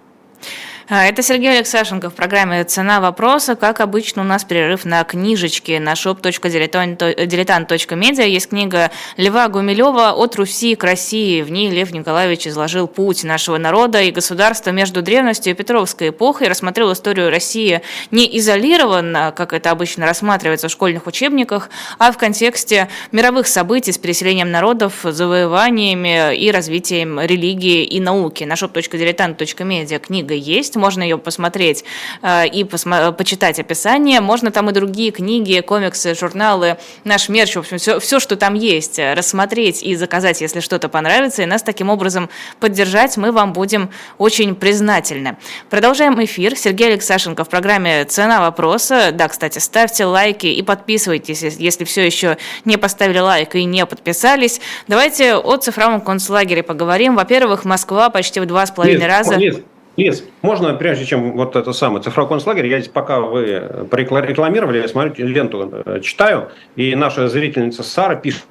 А, 0.90 1.06
это 1.06 1.22
Сергей 1.22 1.58
Алексашенко 1.58 2.10
в 2.10 2.14
программе 2.14 2.64
«Цена 2.64 3.02
вопроса». 3.02 3.58
Как 3.58 3.82
обычно, 3.82 4.22
у 4.22 4.26
нас 4.26 4.46
перерыв 4.46 4.86
на 4.86 5.04
книжечки 5.04 5.78
на 5.80 5.92
shop.diletant.media. 5.94 8.26
Есть 8.26 8.48
книга 8.48 8.90
Льва 9.18 9.50
Гумилева 9.50 10.14
«От 10.14 10.38
Руси 10.38 10.76
к 10.76 10.86
России». 10.86 11.42
В 11.42 11.52
ней 11.52 11.70
Лев 11.72 11.92
Николаевич 11.92 12.48
изложил 12.48 12.88
путь 12.88 13.26
нашего 13.26 13.58
народа 13.58 14.02
и 14.02 14.12
государства 14.12 14.70
между 14.70 15.02
древностью 15.02 15.52
и 15.52 15.56
Петровской 15.56 16.08
эпохой, 16.10 16.48
рассмотрел 16.48 16.94
историю 16.94 17.32
России 17.32 17.82
не 18.12 18.40
изолированно, 18.40 19.34
как 19.36 19.52
это 19.52 19.72
обычно 19.72 20.06
рассматривается 20.06 20.70
в 20.70 20.72
школьных 20.72 21.06
учебниках, 21.06 21.70
а 22.00 22.14
в 22.14 22.18
контексте 22.18 22.88
мировых 23.12 23.48
событий 23.48 23.92
с 23.92 23.98
переселением 23.98 24.52
народов, 24.52 25.02
завоеваниями 25.04 26.34
и 26.34 26.50
развитием 26.50 27.20
религии 27.20 27.84
и 27.84 28.00
науки. 28.00 28.46
На 28.46 28.54
shop.diletant.media 28.54 30.00
книга 30.00 30.34
есть 30.34 30.77
можно 30.78 31.04
ее 31.04 31.18
посмотреть 31.18 31.84
э, 32.22 32.48
и 32.48 32.64
посмо- 32.64 33.12
почитать 33.12 33.60
описание. 33.60 34.22
Можно 34.22 34.52
там 34.52 34.70
и 34.70 34.74
другие 34.74 35.12
книги, 35.12 35.60
комиксы, 35.60 36.16
журналы, 36.16 36.78
наш 37.04 37.30
мерч, 37.30 37.56
в 37.56 37.60
общем, 37.60 37.78
все, 37.78 38.00
все, 38.00 38.20
что 38.20 38.36
там 38.36 38.54
есть, 38.54 39.00
э, 39.00 39.14
рассмотреть 39.14 39.84
и 39.84 39.96
заказать, 39.96 40.42
если 40.42 40.60
что-то 40.60 40.90
понравится, 40.90 41.44
и 41.44 41.46
нас 41.46 41.64
таким 41.64 41.90
образом 41.90 42.30
поддержать, 42.60 43.18
мы 43.18 43.32
вам 43.32 43.54
будем 43.54 43.90
очень 44.18 44.56
признательны. 44.56 45.38
Продолжаем 45.70 46.24
эфир. 46.24 46.56
Сергей 46.58 46.90
Алексашенко 46.90 47.44
в 47.44 47.50
программе 47.50 48.06
«Цена 48.06 48.40
вопроса». 48.40 49.12
Да, 49.12 49.28
кстати, 49.28 49.60
ставьте 49.60 50.06
лайки 50.06 50.48
и 50.48 50.62
подписывайтесь, 50.62 51.42
если 51.42 51.84
все 51.84 52.06
еще 52.06 52.38
не 52.66 52.78
поставили 52.78 53.20
лайк 53.20 53.56
и 53.56 53.64
не 53.66 53.86
подписались. 53.86 54.62
Давайте 54.88 55.36
о 55.36 55.58
цифровом 55.58 56.02
концлагере 56.02 56.64
поговорим. 56.64 57.16
Во-первых, 57.16 57.66
Москва 57.66 58.10
почти 58.10 58.40
в 58.40 58.46
два 58.46 58.66
с 58.66 58.72
половиной 58.72 59.08
раза... 59.08 59.36
Нет. 59.36 59.64
Лиз, 59.98 60.24
можно, 60.44 60.76
прежде 60.76 61.06
чем 61.06 61.34
вот 61.34 61.56
это 61.56 61.74
самое 61.74 62.04
цифровой 62.04 62.30
концлагерь, 62.30 62.68
я 62.68 62.80
здесь 62.80 62.92
пока 62.92 63.20
вы 63.20 63.88
рекламировали, 63.92 64.78
я 64.78 64.88
смотрю 64.88 65.26
ленту, 65.26 65.84
э, 65.86 66.02
читаю, 66.02 66.50
и 66.76 66.94
наша 66.94 67.28
зрительница 67.28 67.82
Сара 67.82 68.16
пишет, 68.16 68.46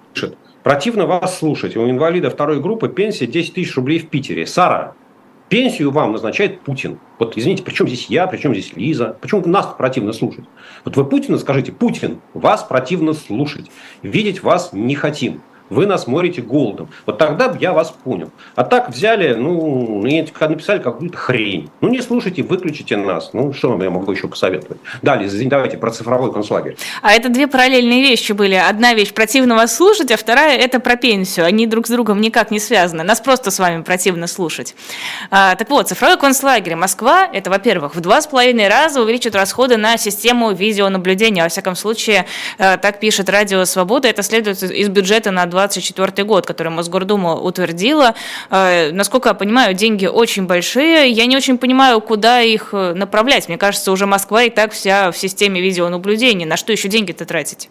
противно 0.64 1.06
вас 1.06 1.38
слушать, 1.38 1.76
у 1.76 1.88
инвалида 1.88 2.30
второй 2.30 2.60
группы 2.60 2.88
пенсия 2.88 3.28
10 3.28 3.54
тысяч 3.54 3.76
рублей 3.76 4.00
в 4.00 4.08
Питере. 4.08 4.44
Сара, 4.44 4.94
пенсию 5.48 5.92
вам 5.92 6.10
назначает 6.10 6.62
Путин. 6.62 6.98
Вот 7.20 7.38
извините, 7.38 7.62
при 7.62 7.72
чем 7.72 7.86
здесь 7.86 8.06
я, 8.06 8.26
при 8.26 8.38
чем 8.38 8.52
здесь 8.52 8.72
Лиза? 8.74 9.16
Почему 9.20 9.46
нас 9.46 9.66
противно 9.78 10.12
слушать? 10.12 10.46
Вот 10.84 10.96
вы 10.96 11.04
Путина 11.04 11.38
скажите, 11.38 11.70
Путин, 11.70 12.20
вас 12.34 12.64
противно 12.64 13.12
слушать, 13.12 13.70
видеть 14.02 14.42
вас 14.42 14.72
не 14.72 14.96
хотим 14.96 15.42
вы 15.70 15.86
нас 15.86 16.06
морите 16.06 16.42
голодом. 16.42 16.88
Вот 17.06 17.18
тогда 17.18 17.48
бы 17.48 17.58
я 17.60 17.72
вас 17.72 17.90
понял. 18.04 18.30
А 18.54 18.64
так 18.64 18.90
взяли, 18.90 19.34
ну, 19.34 20.02
написали 20.02 20.78
какую-то 20.78 21.16
хрень. 21.16 21.70
Ну, 21.80 21.88
не 21.88 22.00
слушайте, 22.00 22.42
выключите 22.42 22.96
нас. 22.96 23.30
Ну, 23.32 23.52
что 23.52 23.80
я 23.82 23.90
могу 23.90 24.12
еще 24.12 24.28
посоветовать? 24.28 24.78
Далее, 25.02 25.28
давайте 25.48 25.76
про 25.78 25.90
цифровой 25.90 26.32
концлагерь. 26.32 26.76
А 27.02 27.12
это 27.12 27.28
две 27.28 27.46
параллельные 27.46 28.02
вещи 28.02 28.32
были. 28.32 28.54
Одна 28.54 28.94
вещь 28.94 29.12
противно 29.12 29.54
вас 29.54 29.74
слушать, 29.74 30.10
а 30.10 30.16
вторая 30.16 30.56
это 30.58 30.80
про 30.80 30.96
пенсию. 30.96 31.46
Они 31.46 31.66
друг 31.66 31.86
с 31.86 31.90
другом 31.90 32.20
никак 32.20 32.50
не 32.50 32.60
связаны. 32.60 33.02
Нас 33.02 33.20
просто 33.20 33.50
с 33.50 33.58
вами 33.58 33.82
противно 33.82 34.26
слушать. 34.26 34.74
А, 35.30 35.54
так 35.54 35.70
вот, 35.70 35.88
цифровой 35.88 36.18
концлагерь 36.18 36.76
Москва, 36.76 37.28
это, 37.32 37.50
во-первых, 37.50 37.94
в 37.94 38.00
два 38.00 38.20
с 38.20 38.26
половиной 38.26 38.68
раза 38.68 39.02
увеличит 39.02 39.34
расходы 39.34 39.76
на 39.76 39.96
систему 39.96 40.52
видеонаблюдения. 40.52 41.42
Во 41.42 41.48
всяком 41.48 41.76
случае, 41.76 42.26
э, 42.58 42.76
так 42.78 43.00
пишет 43.00 43.28
Радио 43.28 43.64
Свобода. 43.64 44.08
Это 44.08 44.22
следует 44.22 44.62
из 44.62 44.88
бюджета 44.88 45.30
на 45.30 45.46
2024 45.56 46.26
год, 46.26 46.46
который 46.46 46.68
Мосгордума 46.68 47.34
утвердила. 47.34 48.14
Э, 48.50 48.92
насколько 48.92 49.30
я 49.30 49.34
понимаю, 49.34 49.74
деньги 49.74 50.06
очень 50.06 50.46
большие. 50.46 51.10
Я 51.10 51.26
не 51.26 51.36
очень 51.36 51.58
понимаю, 51.58 52.00
куда 52.00 52.40
их 52.42 52.70
э, 52.72 52.94
направлять. 52.94 53.48
Мне 53.48 53.58
кажется, 53.58 53.92
уже 53.92 54.06
Москва 54.06 54.44
и 54.44 54.50
так 54.50 54.72
вся 54.72 55.10
в 55.10 55.16
системе 55.16 55.60
видеонаблюдения. 55.60 56.46
На 56.46 56.56
что 56.56 56.72
еще 56.72 56.88
деньги-то 56.88 57.24
тратить? 57.24 57.68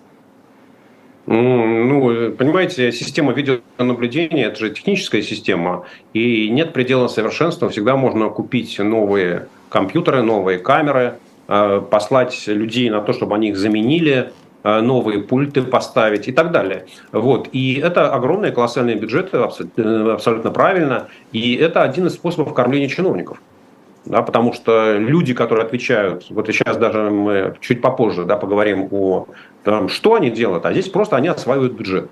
Ну, 1.28 2.32
понимаете, 2.38 2.91
система 2.91 3.34
видеонаблюдения– 3.34 4.48
это 4.48 4.60
же 4.60 4.69
техническая 4.69 5.24
система, 5.24 5.86
и 6.13 6.50
нет 6.50 6.71
предела 6.71 7.08
совершенства. 7.08 7.69
Всегда 7.69 7.95
можно 7.95 8.30
купить 8.30 8.78
новые 8.78 9.48
компьютеры, 9.69 10.21
новые 10.21 10.60
камеры, 10.60 11.15
э, 11.48 11.82
послать 11.89 12.43
людей 12.45 12.91
на 12.91 13.02
то, 13.02 13.12
чтобы 13.12 13.36
они 13.36 13.50
их 13.50 13.58
заменили, 13.58 14.34
новые 14.82 15.21
пульты 15.21 15.62
поставить 15.62 16.28
и 16.28 16.32
так 16.32 16.51
далее. 16.51 16.88
Вот. 17.12 17.49
И 17.51 17.75
это 17.75 18.12
огромные 18.12 18.51
колоссальные 18.51 18.95
бюджеты, 18.95 19.38
э, 19.38 20.12
абсолютно 20.12 20.49
правильно. 20.49 21.08
И 21.32 21.56
это 21.56 21.84
один 21.84 22.08
из 22.08 22.13
способов 22.15 22.54
кормления 22.54 22.89
чиновников. 22.89 23.39
Да, 24.06 24.21
потому 24.21 24.54
что 24.54 24.97
люди, 24.97 25.34
которые 25.34 25.65
отвечают, 25.65 26.28
вот 26.30 26.47
сейчас 26.47 26.78
даже 26.78 27.10
мы 27.10 27.56
чуть 27.60 27.82
попозже 27.82 28.23
да, 28.23 28.38
поговорим 28.38 28.88
о 28.91 29.28
том, 29.63 29.89
что 29.89 30.13
они 30.13 30.30
делают, 30.30 30.65
а 30.65 30.71
здесь 30.71 30.89
просто 30.89 31.15
они 31.15 31.28
осваивают 31.28 31.74
бюджет. 31.74 32.09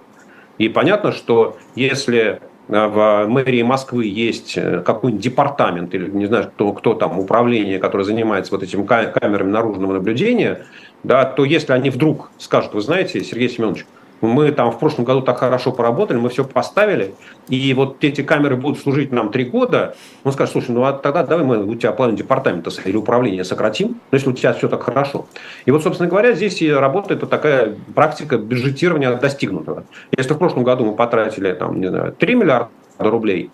И 0.57 0.69
понятно, 0.69 1.11
что 1.11 1.57
если 1.75 2.39
в 2.67 3.25
мэрии 3.27 3.61
Москвы 3.61 4.05
есть 4.05 4.57
какой-нибудь 4.85 5.23
департамент 5.23 5.93
или 5.93 6.09
не 6.09 6.25
знаю, 6.25 6.51
кто, 6.53 6.71
кто 6.73 6.93
там, 6.93 7.19
управление, 7.19 7.77
которое 7.77 8.05
занимается 8.05 8.53
вот 8.53 8.63
этими 8.63 8.85
камерами 8.85 9.51
наружного 9.51 9.93
наблюдения, 9.93 10.65
да, 11.03 11.25
то 11.25 11.45
если 11.45 11.73
они 11.73 11.89
вдруг 11.89 12.31
скажут, 12.37 12.73
вы 12.73 12.81
знаете, 12.81 13.23
Сергей 13.23 13.49
Семенович, 13.49 13.85
мы 14.21 14.53
там 14.53 14.71
в 14.71 14.79
прошлом 14.79 15.03
году 15.03 15.21
так 15.21 15.37
хорошо 15.37 15.73
поработали, 15.73 16.17
мы 16.17 16.29
все 16.29 16.45
поставили, 16.45 17.13
и 17.49 17.73
вот 17.73 18.01
эти 18.03 18.23
камеры 18.23 18.55
будут 18.55 18.79
служить 18.79 19.11
нам 19.11 19.31
три 19.31 19.43
года. 19.43 19.95
Он 20.23 20.31
скажет, 20.31 20.53
слушай, 20.53 20.71
ну 20.71 20.85
а 20.85 20.93
тогда 20.93 21.25
давай 21.25 21.45
мы 21.45 21.65
у 21.65 21.75
тебя 21.75 21.91
половину 21.91 22.17
департамента 22.17 22.71
или 22.85 22.95
управления 22.95 23.43
сократим, 23.43 23.89
ну, 23.89 24.17
если 24.17 24.29
у 24.29 24.33
тебя 24.33 24.53
все 24.53 24.69
так 24.69 24.81
хорошо. 24.81 25.25
И 25.65 25.71
вот, 25.71 25.83
собственно 25.83 26.09
говоря, 26.09 26.31
здесь 26.33 26.61
и 26.61 26.71
работает 26.71 27.19
вот 27.19 27.29
такая 27.29 27.75
практика 27.93 28.37
бюджетирования 28.37 29.13
достигнутого. 29.17 29.83
Если 30.17 30.33
в 30.33 30.37
прошлом 30.37 30.63
году 30.63 30.85
мы 30.85 30.95
потратили 30.95 31.51
там, 31.51 31.81
не 31.81 31.87
знаю, 31.87 32.13
3 32.13 32.35
миллиарда 32.35 32.69
рублей, 32.99 33.51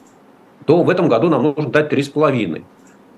то 0.65 0.83
в 0.83 0.89
этом 0.89 1.09
году 1.09 1.29
нам 1.29 1.41
нужно 1.41 1.71
дать 1.71 1.91
3,5. 1.91 2.63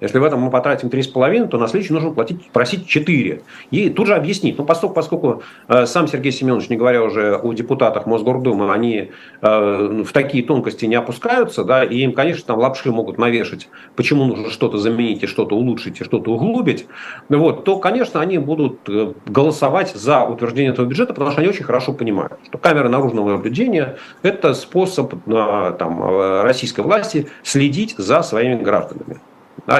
Если 0.01 0.17
в 0.17 0.23
этом 0.23 0.41
мы 0.41 0.49
потратим 0.49 0.89
3,5, 0.89 1.47
то 1.47 1.57
на 1.59 1.67
следующий 1.67 1.93
нужно 1.93 2.11
платить, 2.11 2.49
просить 2.51 2.87
4. 2.87 3.41
И 3.69 3.89
тут 3.91 4.07
же 4.07 4.15
объяснить. 4.15 4.57
Ну, 4.57 4.65
поскольку, 4.65 4.95
поскольку 4.95 5.43
э, 5.67 5.85
сам 5.85 6.07
Сергей 6.07 6.31
Семенович, 6.31 6.69
не 6.69 6.75
говоря 6.75 7.03
уже 7.03 7.37
о 7.37 7.53
депутатах 7.53 8.07
Мосгордумы, 8.07 8.73
они 8.73 9.11
э, 9.41 10.03
в 10.03 10.11
такие 10.11 10.43
тонкости 10.43 10.85
не 10.85 10.95
опускаются, 10.95 11.63
да, 11.63 11.83
и 11.83 11.99
им, 11.99 12.13
конечно, 12.13 12.43
там 12.45 12.59
лапши 12.59 12.91
могут 12.91 13.19
навешать, 13.19 13.69
почему 13.95 14.25
нужно 14.25 14.49
что-то 14.49 14.77
заменить 14.79 15.21
и 15.21 15.27
что-то 15.27 15.55
улучшить 15.55 16.01
и 16.01 16.03
что-то 16.03 16.31
углубить, 16.31 16.87
вот, 17.29 17.63
то, 17.63 17.77
конечно, 17.77 18.21
они 18.21 18.39
будут 18.39 18.89
э, 18.89 19.13
голосовать 19.27 19.93
за 19.93 20.23
утверждение 20.23 20.73
этого 20.73 20.87
бюджета, 20.87 21.13
потому 21.13 21.31
что 21.31 21.41
они 21.41 21.49
очень 21.49 21.63
хорошо 21.63 21.93
понимают, 21.93 22.39
что 22.47 22.57
камеры 22.57 22.89
наружного 22.89 23.33
наблюдения– 23.33 23.97
это 24.23 24.55
способ 24.55 25.13
э, 25.27 25.75
там, 25.77 26.01
э, 26.01 26.41
российской 26.41 26.81
власти 26.81 27.27
следить 27.43 27.93
за 27.97 28.23
своими 28.23 28.55
гражданами. 28.61 29.19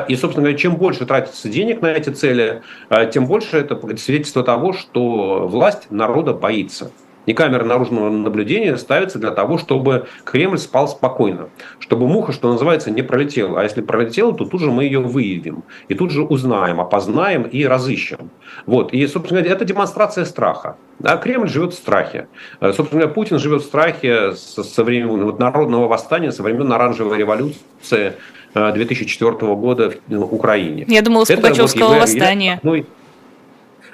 И, 0.08 0.16
собственно 0.16 0.44
говоря, 0.44 0.58
чем 0.58 0.76
больше 0.76 1.06
тратится 1.06 1.50
денег 1.50 1.82
на 1.82 1.88
эти 1.88 2.10
цели, 2.10 2.62
э, 2.90 3.10
тем 3.12 3.26
больше 3.26 3.58
это 3.58 3.80
свидетельство 3.98 4.44
того, 4.44 4.74
что 4.74 5.48
власть 5.48 5.90
народа 5.90 6.34
боится. 6.34 6.92
И 7.28 7.34
камеры 7.34 7.66
наружного 7.66 8.10
наблюдения 8.10 8.76
ставятся 8.78 9.20
для 9.20 9.32
того, 9.32 9.60
чтобы 9.60 10.08
Кремль 10.24 10.58
спал 10.58 10.88
спокойно, 10.88 11.50
чтобы 11.78 12.08
муха, 12.08 12.32
что 12.32 12.52
называется, 12.52 12.90
не 12.90 13.04
пролетела. 13.04 13.60
А 13.60 13.64
если 13.64 13.82
пролетела, 13.82 14.34
то 14.34 14.46
тут 14.46 14.60
же 14.60 14.72
мы 14.72 14.86
ее 14.86 15.00
выявим. 15.00 15.64
И 15.88 15.94
тут 15.94 16.10
же 16.10 16.24
узнаем, 16.24 16.82
опознаем 16.82 17.44
и 17.44 17.64
разыщем. 17.66 18.32
Вот. 18.66 18.92
И, 18.92 19.06
собственно 19.06 19.42
говоря, 19.42 19.56
это 19.56 19.66
демонстрация 19.66 20.26
страха. 20.26 20.78
А 21.04 21.18
Кремль 21.18 21.48
живет 21.48 21.74
в 21.74 21.78
страхе. 21.78 22.28
Э, 22.60 22.74
собственно 22.74 23.02
говоря, 23.02 23.14
Путин 23.14 23.38
живет 23.38 23.62
в 23.62 23.66
страхе 23.66 24.34
со 24.34 24.84
времен 24.84 25.24
вот, 25.24 25.38
народного 25.38 25.88
восстания, 25.88 26.32
со 26.32 26.42
времен 26.42 26.72
оранжевой 26.74 27.20
революции, 27.20 28.14
2004 28.54 29.32
э, 29.32 29.56
года 29.56 29.92
в 29.92 29.96
ну, 30.08 30.26
Украине. 30.26 30.86
Я 30.88 31.02
думала, 31.02 31.26
с 31.26 31.30
Это 31.30 31.42
Пугачевского 31.42 31.90
вот 31.90 32.02
восстания. 32.02 32.56
Одной... 32.56 32.86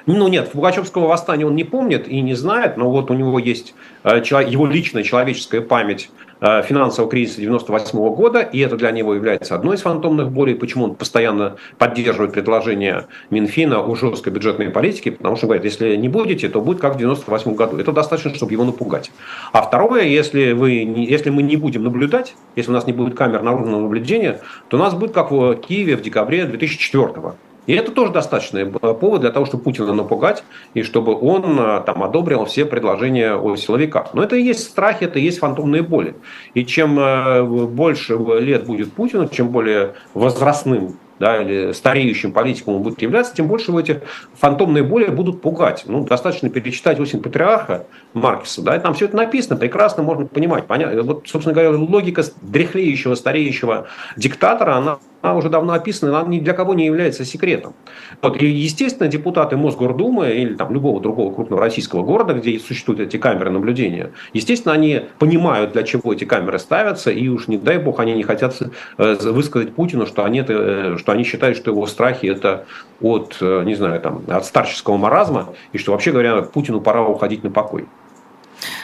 Ну 0.06 0.28
нет, 0.28 0.52
Пугачевского 0.52 1.08
восстания 1.08 1.46
он 1.46 1.56
не 1.56 1.64
помнит 1.64 2.08
и 2.08 2.22
не 2.22 2.34
знает, 2.34 2.78
но 2.78 2.90
вот 2.90 3.12
у 3.12 3.14
него 3.14 3.40
есть 3.40 3.74
э, 4.04 4.22
его 4.26 4.66
личная 4.66 5.04
человеческая 5.04 5.62
память 5.62 6.10
Э, 6.27 6.27
финансового 6.40 7.10
кризиса 7.10 7.42
98 7.42 7.98
года, 8.14 8.42
и 8.42 8.60
это 8.60 8.76
для 8.76 8.92
него 8.92 9.14
является 9.16 9.56
одной 9.56 9.76
из 9.76 9.82
фантомных 9.82 10.32
болей, 10.32 10.56
почему 10.56 10.86
он 10.86 10.96
постоянно 10.96 11.58
поддерживает 11.78 12.34
предложение 12.34 13.08
Минфина 13.30 13.80
о 13.80 13.96
жесткой 13.96 14.34
бюджетной 14.34 14.70
политике, 14.70 15.12
потому 15.12 15.36
что 15.36 15.48
говорит, 15.48 15.66
если 15.66 15.96
не 15.96 16.10
будете, 16.10 16.50
то 16.50 16.62
будет 16.62 16.80
как 16.80 16.96
в 16.96 16.98
98 16.98 17.56
году. 17.56 17.78
Это 17.78 17.92
достаточно, 17.92 18.34
чтобы 18.36 18.52
его 18.52 18.64
напугать. 18.64 19.12
А 19.52 19.62
второе, 19.62 20.04
если, 20.04 20.52
вы, 20.52 20.72
если 20.72 21.30
мы 21.30 21.44
не 21.44 21.58
будем 21.58 21.84
наблюдать, 21.84 22.36
если 22.56 22.72
у 22.72 22.74
нас 22.74 22.86
не 22.86 22.94
будет 22.94 23.16
камер 23.16 23.42
наружного 23.42 23.82
наблюдения, 23.82 24.40
то 24.68 24.78
у 24.78 24.80
нас 24.80 24.94
будет 24.94 25.12
как 25.12 25.32
в 25.32 25.56
Киеве 25.56 25.96
в 25.96 26.02
декабре 26.02 26.46
2004 26.46 27.08
года. 27.08 27.36
И 27.68 27.74
это 27.74 27.92
тоже 27.92 28.12
достаточный 28.12 28.66
повод 28.66 29.22
для 29.22 29.30
того, 29.30 29.46
чтобы 29.46 29.64
Путина 29.64 29.94
напугать, 29.94 30.44
и 30.74 30.84
чтобы 30.84 31.20
он 31.20 31.60
э, 31.60 31.82
там 31.86 32.02
одобрил 32.02 32.46
все 32.46 32.66
предложения 32.66 33.36
о 33.36 33.56
силовиках. 33.56 34.14
Но 34.14 34.24
это 34.24 34.36
и 34.36 34.42
есть 34.42 34.64
страхи, 34.64 35.04
это 35.04 35.20
и 35.20 35.24
есть 35.24 35.40
фантомные 35.40 35.84
боли. 35.84 36.16
И 36.54 36.66
чем 36.66 36.98
э, 36.98 37.44
больше 37.44 38.18
лет 38.40 38.66
будет 38.66 38.94
Путину, 38.94 39.28
чем 39.28 39.50
более 39.50 39.94
возрастным 40.14 40.98
да, 41.20 41.42
или 41.42 41.72
стареющим 41.72 42.32
политиком 42.32 42.76
он 42.76 42.84
будет 42.84 43.02
являться, 43.02 43.36
тем 43.36 43.48
больше 43.48 43.72
его 43.72 43.80
эти 43.80 44.02
фантомные 44.36 44.84
боли 44.84 45.08
будут 45.08 45.42
пугать. 45.42 45.84
Ну, 45.88 46.06
достаточно 46.06 46.50
перечитать 46.50 47.00
«Осень 47.00 47.22
патриарха» 47.22 47.86
Маркеса, 48.14 48.62
да, 48.62 48.76
и 48.76 48.80
там 48.80 48.94
все 48.94 49.06
это 49.06 49.18
написано, 49.18 49.56
прекрасно 49.56 50.04
можно 50.04 50.26
понимать. 50.26 50.68
Понятно. 50.68 51.02
Вот, 51.04 51.28
собственно 51.28 51.54
говоря, 51.54 51.72
логика 51.72 52.24
дряхлеющего, 52.42 53.16
стареющего 53.16 53.88
диктатора, 54.16 54.76
она 54.76 55.00
она 55.22 55.36
уже 55.36 55.50
давно 55.50 55.74
описана, 55.74 56.20
она 56.20 56.28
ни 56.28 56.40
для 56.40 56.54
кого 56.54 56.74
не 56.74 56.86
является 56.86 57.26
секретом. 57.26 57.74
Вот, 58.22 58.42
и, 58.42 58.48
естественно, 58.48 59.10
депутаты 59.10 59.58
Мосгордумы 59.58 60.32
или 60.32 60.54
там, 60.56 60.74
любого 60.74 61.02
другого 61.02 61.34
крупного 61.34 61.62
российского 61.62 62.04
города, 62.04 62.34
где 62.34 62.60
существуют 62.60 63.02
эти 63.02 63.18
камеры 63.18 63.50
наблюдения, 63.50 64.12
естественно, 64.34 64.74
они 64.74 65.02
понимают, 65.20 65.74
для 65.74 65.84
чего 65.84 66.14
эти 66.14 66.26
камеры 66.26 66.60
ставятся, 66.60 67.12
и 67.12 67.28
уж 67.28 67.48
не 67.48 67.58
дай 67.58 67.78
бог, 67.78 68.00
они 68.00 68.14
не 68.14 68.24
хотят 68.24 68.56
э, 68.98 69.16
высказать 69.32 69.74
Путину, 69.74 70.06
что 70.06 70.24
они, 70.24 70.40
это, 70.40 70.54
э, 70.54 70.98
что 70.98 71.12
они 71.12 71.24
считают, 71.24 71.58
что 71.58 71.72
его 71.72 71.86
страхи 71.88 72.28
это 72.28 72.66
от, 73.02 73.38
э, 73.42 73.64
не 73.66 73.76
знаю, 73.76 74.00
там, 74.02 74.24
от 74.28 74.46
старческого 74.46 74.98
маразма, 74.98 75.50
и 75.74 75.78
что, 75.78 75.92
вообще 75.92 76.12
говоря, 76.12 76.42
Путину 76.42 76.82
пора 76.82 77.04
уходить 77.04 77.44
на 77.44 77.52
покой. 77.52 77.86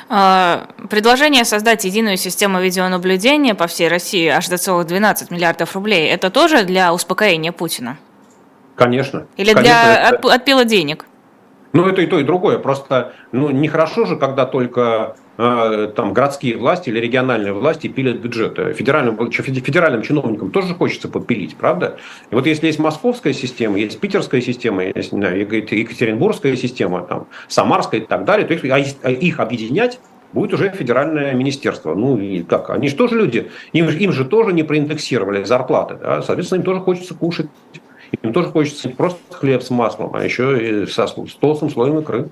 А, 0.09 0.67
предложение 0.89 1.45
создать 1.45 1.85
единую 1.85 2.17
систему 2.17 2.61
видеонаблюдения 2.61 3.55
по 3.55 3.67
всей 3.67 3.87
России 3.87 4.27
аж 4.27 4.47
до 4.47 4.57
целых 4.57 4.87
12 4.87 5.31
миллиардов 5.31 5.75
рублей, 5.75 6.09
это 6.09 6.29
тоже 6.29 6.63
для 6.63 6.93
успокоения 6.93 7.51
Путина? 7.51 7.97
Конечно. 8.75 9.27
Или 9.37 9.53
Конечно, 9.53 9.63
для 9.63 10.09
это... 10.09 10.33
отпила 10.33 10.65
денег? 10.65 11.05
Ну, 11.73 11.87
это 11.87 12.01
и 12.01 12.07
то, 12.07 12.19
и 12.19 12.23
другое. 12.23 12.59
Просто 12.59 13.13
ну, 13.31 13.49
нехорошо 13.49 14.05
же, 14.05 14.15
когда 14.15 14.45
только 14.45 15.15
там 15.37 16.13
городские 16.13 16.57
власти 16.57 16.89
или 16.89 16.99
региональные 16.99 17.53
власти 17.53 17.87
пилят 17.87 18.17
бюджеты. 18.17 18.73
Федеральным, 18.73 19.31
федеральным 19.31 20.03
чиновникам 20.03 20.51
тоже 20.51 20.75
хочется 20.75 21.07
попилить, 21.07 21.55
правда? 21.55 21.97
И 22.29 22.35
вот 22.35 22.45
если 22.45 22.67
есть 22.67 22.79
московская 22.79 23.33
система, 23.33 23.79
есть 23.79 23.99
питерская 23.99 24.41
система, 24.41 24.85
есть 24.85 25.11
не 25.11 25.19
знаю, 25.19 25.39
екатеринбургская 25.39 26.55
система, 26.55 27.01
там, 27.01 27.27
самарская 27.47 28.01
и 28.01 28.05
так 28.05 28.25
далее, 28.25 28.45
то 28.45 28.53
их, 28.53 28.63
а 29.03 29.09
их 29.09 29.39
объединять 29.39 29.99
будет 30.33 30.53
уже 30.53 30.69
федеральное 30.69 31.33
министерство. 31.33 31.95
Ну 31.95 32.17
и 32.17 32.43
как? 32.43 32.69
Они 32.69 32.87
же 32.87 32.95
тоже 32.95 33.15
люди, 33.15 33.49
им, 33.71 33.87
им 33.89 34.11
же 34.11 34.25
тоже 34.25 34.53
не 34.53 34.63
проиндексировали 34.63 35.43
зарплаты. 35.43 35.95
Да? 35.95 36.21
Соответственно, 36.21 36.59
им 36.59 36.65
тоже 36.65 36.81
хочется 36.81 37.15
кушать 37.15 37.47
им 38.21 38.31
тоже 38.31 38.49
хочется 38.49 38.87
не 38.87 38.93
просто 38.93 39.19
хлеб 39.31 39.63
с 39.63 39.71
маслом, 39.71 40.13
а 40.13 40.23
еще 40.23 40.83
и 40.83 40.85
со, 40.85 41.07
толстым 41.39 41.71
слоем 41.71 41.99
икры. 41.99 42.29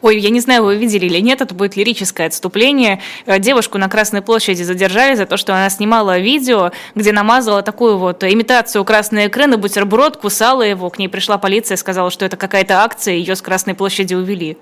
Ой, 0.00 0.18
я 0.18 0.30
не 0.30 0.40
знаю, 0.40 0.64
вы 0.64 0.76
видели 0.76 1.06
или 1.06 1.18
нет, 1.18 1.40
это 1.40 1.54
будет 1.54 1.76
лирическое 1.76 2.26
отступление. 2.26 3.00
Э, 3.26 3.38
девушку 3.38 3.78
на 3.78 3.88
Красной 3.88 4.22
площади 4.22 4.62
задержали 4.62 5.14
за 5.14 5.26
то, 5.26 5.36
что 5.36 5.54
она 5.54 5.70
снимала 5.70 6.18
видео, 6.18 6.72
где 6.94 7.12
намазала 7.12 7.62
такую 7.62 7.98
вот 7.98 8.24
имитацию 8.24 8.84
красной 8.84 9.26
икры 9.26 9.46
на 9.46 9.58
бутерброд, 9.58 10.16
кусала 10.16 10.62
его. 10.62 10.90
К 10.90 10.98
ней 10.98 11.08
пришла 11.08 11.38
полиция, 11.38 11.76
сказала, 11.76 12.10
что 12.10 12.24
это 12.24 12.36
какая-то 12.36 12.82
акция, 12.82 13.14
ее 13.14 13.36
с 13.36 13.42
Красной 13.42 13.74
площади 13.74 14.14
увели. 14.14 14.56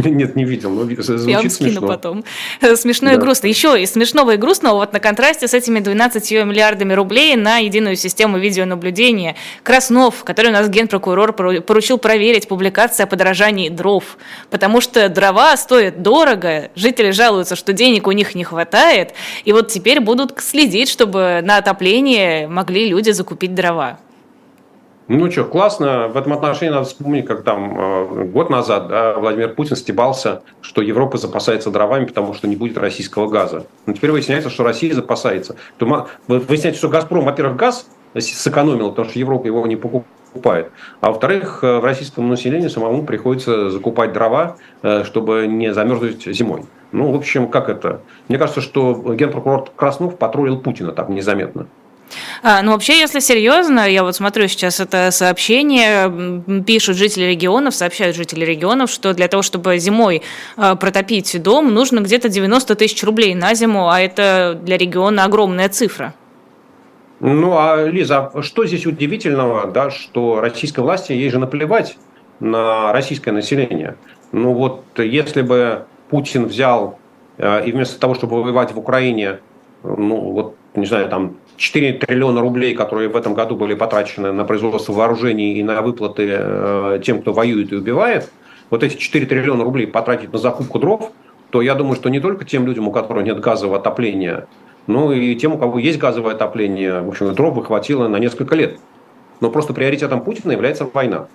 Нет, 0.04 0.36
не 0.36 0.44
видел, 0.44 0.70
но 0.70 0.84
звучит 0.84 1.28
Я 1.28 1.38
вам 1.38 1.50
скину 1.50 1.70
смешно. 1.70 1.88
потом. 1.88 2.24
Смешно 2.76 3.08
да. 3.08 3.14
и 3.14 3.18
грустно. 3.18 3.46
Еще 3.46 3.80
из 3.82 3.92
смешного 3.92 4.34
и 4.34 4.36
грустного, 4.36 4.76
вот 4.76 4.92
на 4.92 5.00
контрасте 5.00 5.48
с 5.48 5.54
этими 5.54 5.80
12 5.80 6.30
миллиардами 6.44 6.92
рублей 6.92 7.36
на 7.36 7.58
единую 7.58 7.96
систему 7.96 8.38
видеонаблюдения. 8.38 9.36
Краснов, 9.62 10.24
который 10.24 10.48
у 10.48 10.54
нас 10.54 10.68
генпрокурор 10.68 11.32
поручил 11.32 11.98
проверить 11.98 12.48
публикации 12.48 13.02
о 13.02 13.06
подорожании 13.06 13.68
дров. 13.68 14.18
Потому 14.50 14.80
что 14.80 15.08
дрова 15.08 15.56
стоят 15.56 16.02
дорого, 16.02 16.70
жители 16.74 17.10
жалуются, 17.10 17.56
что 17.56 17.72
денег 17.72 18.06
у 18.06 18.12
них 18.12 18.34
не 18.34 18.44
хватает, 18.44 19.14
и 19.44 19.52
вот 19.52 19.68
теперь 19.68 20.00
будут 20.00 20.34
следить, 20.40 20.88
чтобы 20.88 21.40
на 21.42 21.58
отопление 21.58 22.48
могли 22.48 22.88
люди 22.88 23.10
закупить 23.10 23.54
дрова. 23.54 23.98
Ну 25.12 25.28
что, 25.28 25.44
классно. 25.44 26.06
В 26.06 26.16
этом 26.16 26.34
отношении 26.34 26.72
надо 26.72 26.84
вспомнить, 26.84 27.26
как 27.26 27.42
там 27.42 27.76
э, 27.76 28.24
год 28.26 28.48
назад 28.48 28.86
да, 28.86 29.14
Владимир 29.14 29.52
Путин 29.56 29.74
стебался, 29.74 30.42
что 30.60 30.82
Европа 30.82 31.18
запасается 31.18 31.72
дровами, 31.72 32.04
потому 32.04 32.32
что 32.32 32.46
не 32.46 32.54
будет 32.54 32.78
российского 32.78 33.26
газа. 33.26 33.66
Но 33.86 33.92
теперь 33.92 34.12
выясняется, 34.12 34.50
что 34.50 34.62
Россия 34.62 34.94
запасается. 34.94 35.56
Выясняется, 36.28 36.78
что 36.78 36.88
«Газпром», 36.88 37.24
во-первых, 37.24 37.56
газ 37.56 37.88
сэкономил, 38.16 38.90
потому 38.90 39.08
что 39.08 39.18
Европа 39.18 39.48
его 39.48 39.66
не 39.66 39.74
покупает. 39.74 40.70
А 41.00 41.08
во-вторых, 41.08 41.64
э, 41.64 41.80
в 41.80 41.84
российскому 41.84 42.28
населению 42.28 42.70
самому 42.70 43.04
приходится 43.04 43.68
закупать 43.68 44.12
дрова, 44.12 44.58
э, 44.82 45.02
чтобы 45.02 45.48
не 45.48 45.74
замерзнуть 45.74 46.24
зимой. 46.24 46.66
Ну, 46.92 47.10
в 47.10 47.16
общем, 47.16 47.48
как 47.48 47.68
это? 47.68 48.00
Мне 48.28 48.38
кажется, 48.38 48.60
что 48.60 48.94
генпрокурор 49.14 49.70
Краснов 49.74 50.18
потроллил 50.18 50.60
Путина 50.60 50.92
так 50.92 51.08
незаметно. 51.08 51.66
А, 52.42 52.62
ну, 52.62 52.72
вообще, 52.72 52.98
если 52.98 53.20
серьезно, 53.20 53.88
я 53.88 54.02
вот 54.02 54.16
смотрю 54.16 54.48
сейчас 54.48 54.80
это 54.80 55.10
сообщение, 55.10 56.62
пишут 56.64 56.96
жители 56.96 57.24
регионов, 57.24 57.74
сообщают 57.74 58.16
жители 58.16 58.44
регионов, 58.44 58.90
что 58.90 59.14
для 59.14 59.28
того, 59.28 59.42
чтобы 59.42 59.78
зимой 59.78 60.22
а, 60.56 60.76
протопить 60.76 61.40
дом, 61.42 61.72
нужно 61.72 62.00
где-то 62.00 62.28
90 62.28 62.74
тысяч 62.74 63.02
рублей 63.04 63.34
на 63.34 63.54
зиму, 63.54 63.90
а 63.90 64.00
это 64.00 64.58
для 64.62 64.76
региона 64.76 65.24
огромная 65.24 65.68
цифра. 65.68 66.14
Ну, 67.20 67.58
а, 67.58 67.84
Лиза, 67.84 68.30
а 68.32 68.42
что 68.42 68.64
здесь 68.66 68.86
удивительного, 68.86 69.70
да, 69.70 69.90
что 69.90 70.40
российской 70.40 70.80
власти, 70.80 71.12
ей 71.12 71.30
же 71.30 71.38
наплевать 71.38 71.96
на 72.40 72.92
российское 72.92 73.32
население. 73.32 73.96
Ну 74.32 74.54
вот, 74.54 74.84
если 74.96 75.42
бы 75.42 75.84
Путин 76.08 76.46
взял 76.46 76.98
э, 77.36 77.66
и 77.66 77.72
вместо 77.72 78.00
того, 78.00 78.14
чтобы 78.14 78.42
воевать 78.42 78.72
в 78.72 78.78
Украине, 78.78 79.40
ну 79.82 80.32
вот, 80.32 80.56
не 80.74 80.86
знаю, 80.86 81.08
там 81.08 81.36
4 81.60 81.92
триллиона 81.92 82.40
рублей, 82.40 82.74
которые 82.74 83.10
в 83.10 83.16
этом 83.16 83.34
году 83.34 83.54
были 83.54 83.74
потрачены 83.74 84.32
на 84.32 84.44
производство 84.44 84.94
вооружений 84.94 85.58
и 85.58 85.62
на 85.62 85.82
выплаты 85.82 86.26
э, 86.30 87.00
тем, 87.04 87.20
кто 87.20 87.34
воюет 87.34 87.70
и 87.70 87.76
убивает, 87.76 88.32
вот 88.70 88.82
эти 88.82 88.96
4 88.96 89.26
триллиона 89.26 89.62
рублей 89.62 89.86
потратить 89.86 90.32
на 90.32 90.38
закупку 90.38 90.78
дров, 90.78 91.12
то 91.50 91.60
я 91.60 91.74
думаю, 91.74 91.96
что 91.96 92.08
не 92.08 92.18
только 92.18 92.46
тем 92.46 92.64
людям, 92.64 92.88
у 92.88 92.92
которых 92.92 93.24
нет 93.26 93.40
газового 93.40 93.76
отопления, 93.76 94.46
но 94.86 95.12
и 95.12 95.34
тем, 95.34 95.52
у 95.52 95.58
кого 95.58 95.78
есть 95.78 95.98
газовое 95.98 96.32
отопление, 96.32 97.02
в 97.02 97.08
общем, 97.08 97.34
дров 97.34 97.54
бы 97.54 97.62
хватило 97.62 98.08
на 98.08 98.16
несколько 98.16 98.54
лет. 98.54 98.78
Но 99.40 99.50
просто 99.50 99.74
приоритетом 99.74 100.22
Путина 100.22 100.52
является 100.52 100.86
война. 100.90 101.26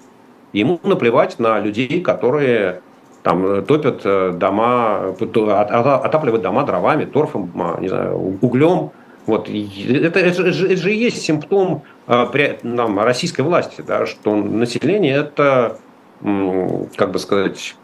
Ему 0.54 0.80
наплевать 0.82 1.38
на 1.38 1.60
людей, 1.60 2.02
которые 2.02 2.82
там 3.22 3.64
топят 3.64 4.02
э, 4.04 4.32
дома, 4.36 5.14
отапливают 5.20 6.42
дома 6.42 6.64
дровами, 6.64 7.06
торфом, 7.06 7.52
а, 7.56 7.80
не 7.80 7.90
знаю, 7.90 8.38
углем, 8.42 8.92
вот. 9.26 9.50
Это, 9.50 10.20
это, 10.20 10.52
же, 10.52 10.68
это 10.68 10.78
же 10.78 10.94
и 10.94 10.98
есть 10.98 11.22
симптом 11.22 11.84
при, 12.06 12.60
нам, 12.64 13.00
российской 13.00 13.42
власти, 13.42 13.84
да, 13.86 14.06
что 14.06 14.36
население 14.36 15.18
это, 15.18 15.80
как 16.96 17.12
бы 17.12 17.20
сказать, 17.20 17.76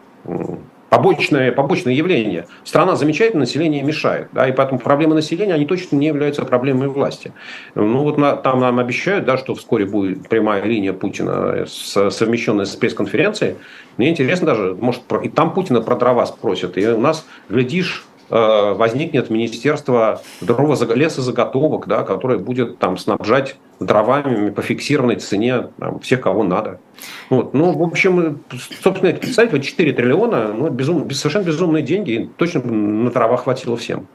побочное, 0.92 1.52
побочное 1.52 1.94
явление. 1.94 2.46
Страна 2.64 2.96
замечает, 2.96 3.34
население 3.34 3.82
мешает. 3.82 4.28
Да, 4.32 4.46
и 4.46 4.52
поэтому 4.52 4.78
проблемы 4.78 5.14
населения, 5.14 5.54
они 5.54 5.64
точно 5.64 5.96
не 5.96 6.06
являются 6.06 6.44
проблемами 6.44 6.86
власти. 6.86 7.32
Ну 7.74 8.02
вот 8.02 8.18
на, 8.18 8.36
там 8.36 8.60
нам 8.60 8.78
обещают, 8.78 9.24
да, 9.24 9.38
что 9.38 9.54
вскоре 9.54 9.86
будет 9.86 10.28
прямая 10.28 10.62
линия 10.62 10.92
Путина, 10.92 11.64
с, 11.66 12.10
совмещенная 12.10 12.66
с 12.66 12.76
пресс-конференцией. 12.76 13.56
Мне 13.96 14.10
интересно 14.10 14.48
даже, 14.48 14.76
может, 14.78 15.02
и 15.22 15.30
там 15.30 15.54
Путина 15.54 15.80
про 15.80 15.96
дрова 15.96 16.26
спросят. 16.26 16.76
И 16.76 16.86
у 16.86 17.00
нас, 17.00 17.26
глядишь, 17.48 18.04
возникнет 18.32 19.28
Министерство 19.28 20.22
лесозаготовок, 20.40 21.86
да, 21.86 22.02
которое 22.02 22.38
будет 22.38 22.78
там 22.78 22.96
снабжать 22.96 23.56
дровами 23.78 24.48
по 24.50 24.62
фиксированной 24.62 25.16
цене 25.16 25.68
там, 25.78 26.00
всех, 26.00 26.22
кого 26.22 26.42
надо. 26.42 26.80
Вот. 27.28 27.52
Ну, 27.52 27.72
в 27.72 27.82
общем, 27.82 28.40
собственно, 28.82 29.12
представить, 29.12 29.52
вот 29.52 29.62
4 29.62 29.92
триллиона, 29.92 30.52
ну, 30.52 30.70
безум, 30.70 31.10
совершенно 31.10 31.44
безумные 31.44 31.82
деньги, 31.82 32.30
точно 32.38 32.62
на 32.62 33.10
дрова 33.10 33.36
хватило 33.36 33.76
всем. 33.76 34.06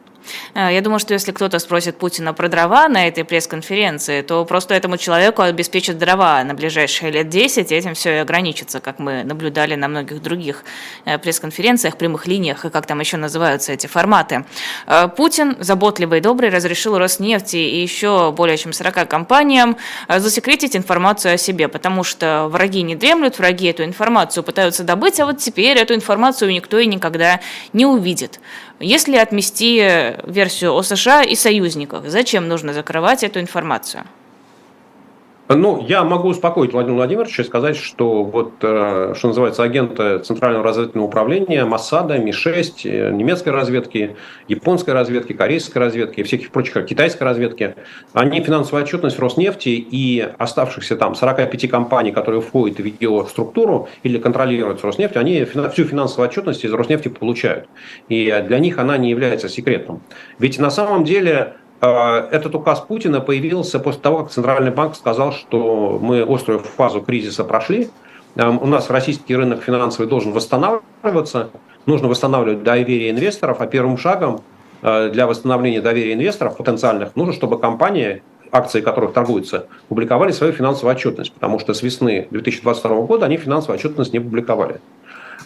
Э, 0.54 0.70
я 0.72 0.82
думаю, 0.82 1.00
что 1.00 1.14
если 1.14 1.32
кто-то 1.32 1.60
спросит 1.60 1.98
Путина 1.98 2.34
про 2.34 2.50
дрова 2.50 2.88
на 2.88 3.08
этой 3.08 3.24
пресс-конференции, 3.24 4.22
то 4.22 4.46
просто 4.46 4.74
этому 4.74 4.98
человеку 4.98 5.42
обеспечат 5.42 5.98
дрова 5.98 6.44
на 6.44 6.54
ближайшие 6.54 7.12
лет 7.12 7.30
10, 7.30 7.72
и 7.72 7.76
этим 7.76 7.94
все 7.94 8.16
и 8.16 8.18
ограничится, 8.18 8.80
как 8.80 9.00
мы 9.00 9.24
наблюдали 9.24 9.76
на 9.76 9.88
многих 9.88 10.22
других 10.22 10.64
э, 11.06 11.18
пресс-конференциях, 11.18 11.98
прямых 11.98 12.28
линиях 12.28 12.66
и 12.66 12.70
как 12.70 12.86
там 12.86 13.00
еще 13.00 13.18
называются 13.18 13.74
эти 13.74 13.88
форматы. 13.88 14.46
Э, 14.86 15.08
Путин, 15.08 15.58
заботливый 15.60 16.20
и 16.20 16.22
добрый, 16.22 16.50
разрешил 16.50 16.98
Роснефти 16.98 17.58
и 17.58 17.82
еще 17.82 18.32
более 18.32 18.58
чем 18.58 18.74
40 18.74 19.08
компаниям 19.08 19.78
засекретить 20.08 20.76
информацию 20.76 21.36
о 21.36 21.38
себе, 21.38 21.68
потому 21.68 22.04
что 22.04 22.48
враги 22.50 22.82
не 22.82 22.96
дремлют, 22.96 23.40
враги 23.40 23.68
эту 23.68 23.84
информацию 23.84 24.44
пытаются 24.44 24.84
добыть, 24.84 25.20
а 25.20 25.26
вот 25.26 25.38
теперь 25.38 25.78
эту 25.78 25.94
информацию 25.94 26.52
никто 26.52 26.80
и 26.80 26.86
никогда 26.86 27.40
не 27.74 27.86
увидит. 27.86 28.40
Если 28.80 29.16
отмести 29.16 29.78
версию 30.24 30.74
о 30.74 30.84
США 30.84 31.24
и 31.24 31.36
союзниках, 31.36 32.04
зачем 32.08 32.48
нужно 32.48 32.74
закрывать 32.74 33.24
эту 33.24 33.40
информацию? 33.40 34.04
Ну, 35.50 35.82
я 35.88 36.04
могу 36.04 36.28
успокоить 36.28 36.74
Владимира 36.74 36.98
Владимировича 36.98 37.42
и 37.42 37.46
сказать, 37.46 37.78
что 37.78 38.26
вот, 38.26 38.56
э, 38.62 39.14
что 39.16 39.28
называется, 39.30 39.64
агенты 39.64 40.20
Центрального 40.20 40.66
разведывательного 40.66 41.08
управления, 41.08 41.64
Моссада, 41.64 42.18
Ми-6, 42.18 42.82
э, 42.84 43.12
немецкой 43.12 43.50
разведки, 43.50 44.18
японской 44.50 44.90
разведки, 44.90 45.32
корейской 45.32 45.78
разведки 45.78 46.22
всяких 46.24 46.52
прочих, 46.52 46.86
китайской 46.86 47.24
разведки, 47.24 47.76
они 48.12 48.42
финансовую 48.42 48.84
отчетность 48.84 49.20
Роснефти 49.20 49.70
и 49.70 50.28
оставшихся 50.38 50.98
там 50.98 51.16
45 51.16 51.70
компаний, 51.70 52.12
которые 52.12 52.42
входят 52.42 52.80
в 52.80 52.84
ее 52.86 53.26
структуру 53.30 53.88
или 54.04 54.18
контролируют 54.18 54.84
Роснефть, 54.84 55.16
они 55.16 55.46
всю 55.46 55.86
финансовую 55.86 56.28
отчетность 56.28 56.66
из 56.66 56.74
Роснефти 56.74 57.08
получают. 57.08 57.70
И 58.10 58.44
для 58.46 58.60
них 58.60 58.80
она 58.80 58.98
не 58.98 59.10
является 59.10 59.48
секретом. 59.48 60.02
Ведь 60.40 60.60
на 60.60 60.70
самом 60.70 61.06
деле 61.06 61.54
этот 61.80 62.56
указ 62.56 62.80
Путина 62.82 63.22
появился 63.22 63.80
после 63.80 64.02
того, 64.02 64.20
как 64.20 64.32
Центральный 64.32 64.72
банк 64.72 64.96
сказал, 64.96 65.32
что 65.32 66.00
мы 66.02 66.24
острую 66.24 66.60
фазу 66.60 67.02
кризиса 67.02 67.44
прошли, 67.44 67.90
а, 68.38 68.50
у 68.50 68.68
нас 68.68 68.90
российский 68.90 69.36
рынок 69.36 69.64
финансовый 69.64 70.08
должен 70.08 70.32
восстанавливаться, 70.32 71.50
нужно 71.86 72.08
восстанавливать 72.08 72.64
доверие 72.64 73.10
инвесторов, 73.10 73.62
а 73.62 73.68
первым 73.68 73.98
шагом 73.98 74.42
а, 74.82 75.10
для 75.10 75.26
восстановления 75.26 75.82
доверия 75.82 76.14
инвесторов 76.14 76.58
потенциальных 76.58 77.16
нужно, 77.16 77.34
чтобы 77.34 77.60
компании, 77.60 78.22
акции 78.52 78.82
которых 78.82 79.14
торгуются, 79.14 79.68
публиковали 79.90 80.32
свою 80.32 80.54
финансовую 80.54 80.96
отчетность, 80.96 81.34
потому 81.34 81.58
что 81.60 81.74
с 81.74 81.82
весны 81.82 82.28
2022 82.30 83.02
года 83.02 83.26
они 83.26 83.38
финансовую 83.38 83.80
отчетность 83.80 84.14
не 84.14 84.20
публиковали. 84.20 84.80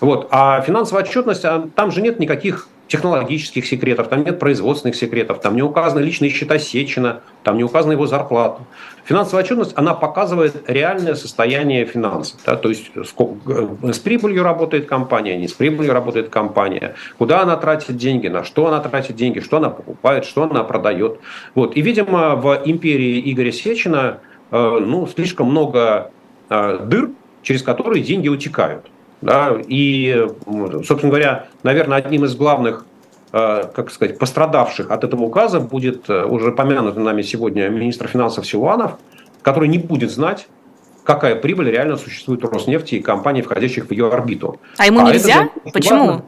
Вот. 0.02 0.28
А 0.32 0.62
финансовая 0.62 1.04
отчетность, 1.04 1.46
там 1.76 1.92
же 1.92 2.02
нет 2.02 2.20
никаких 2.20 2.68
технологических 2.92 3.66
секретов, 3.66 4.10
там 4.10 4.26
нет 4.26 4.38
производственных 4.38 4.98
секретов, 4.98 5.40
там 5.40 5.56
не 5.56 5.62
указаны 5.62 6.02
личные 6.02 6.30
счета 6.30 6.60
Сечина, 6.60 7.22
там 7.42 7.56
не 7.56 7.64
указана 7.64 7.94
его 7.94 8.06
зарплата. 8.06 8.64
Финансовая 9.06 9.46
отчетность, 9.46 9.72
она 9.78 9.94
показывает 9.94 10.70
реальное 10.70 11.16
состояние 11.16 11.86
финансов. 11.86 12.42
Да, 12.46 12.58
то 12.58 12.68
есть 12.68 12.92
сколько, 13.06 13.70
э, 13.82 13.94
с 13.94 14.00
прибылью 14.00 14.44
работает 14.44 14.88
компания, 14.88 15.38
не 15.38 15.48
с 15.48 15.54
прибылью 15.54 15.94
работает 15.94 16.28
компания, 16.28 16.96
куда 17.18 17.44
она 17.44 17.56
тратит 17.56 17.96
деньги, 17.96 18.28
на 18.28 18.44
что 18.44 18.68
она 18.68 18.82
тратит 18.82 19.16
деньги, 19.16 19.40
что 19.40 19.58
она 19.58 19.70
покупает, 19.70 20.26
что 20.26 20.44
она 20.44 20.66
продает. 20.66 21.22
Вот. 21.56 21.78
И, 21.78 21.82
видимо, 21.82 22.36
в 22.36 22.62
империи 22.66 23.22
Игоря 23.32 23.54
Сечина 23.54 24.20
э, 24.52 24.80
ну, 24.82 25.08
слишком 25.08 25.50
много 25.50 26.12
э, 26.50 26.80
дыр, 26.86 27.12
через 27.42 27.64
которые 27.64 28.04
деньги 28.04 28.28
утекают. 28.28 28.86
Да, 29.22 29.56
и, 29.68 30.28
собственно 30.86 31.10
говоря, 31.10 31.48
наверное, 31.64 32.00
одним 32.00 32.26
из 32.26 32.36
главных 32.36 32.86
э, 33.32 33.64
как 33.74 33.92
сказать, 33.92 34.18
пострадавших 34.18 34.90
от 34.90 35.04
этого 35.04 35.24
указа 35.24 35.60
будет 35.60 36.10
э, 36.10 36.26
уже 36.26 36.52
помянутый 36.52 37.04
нами 37.04 37.22
сегодня 37.22 37.70
министр 37.70 38.08
финансов 38.08 38.48
Силуанов, 38.48 38.98
который 39.42 39.70
не 39.70 39.78
будет 39.78 40.12
знать, 40.12 40.48
какая 41.04 41.36
прибыль 41.36 41.70
реально 41.70 41.98
существует 41.98 42.44
у 42.44 42.50
Роснефти 42.50 42.96
и 42.96 43.02
компаний, 43.02 43.42
входящих 43.42 43.88
в 43.88 43.92
ее 43.92 44.12
орбиту. 44.12 44.60
А 44.78 44.86
ему 44.86 45.06
а 45.06 45.12
нельзя? 45.12 45.50
Почему? 45.74 46.06
Важно. 46.06 46.26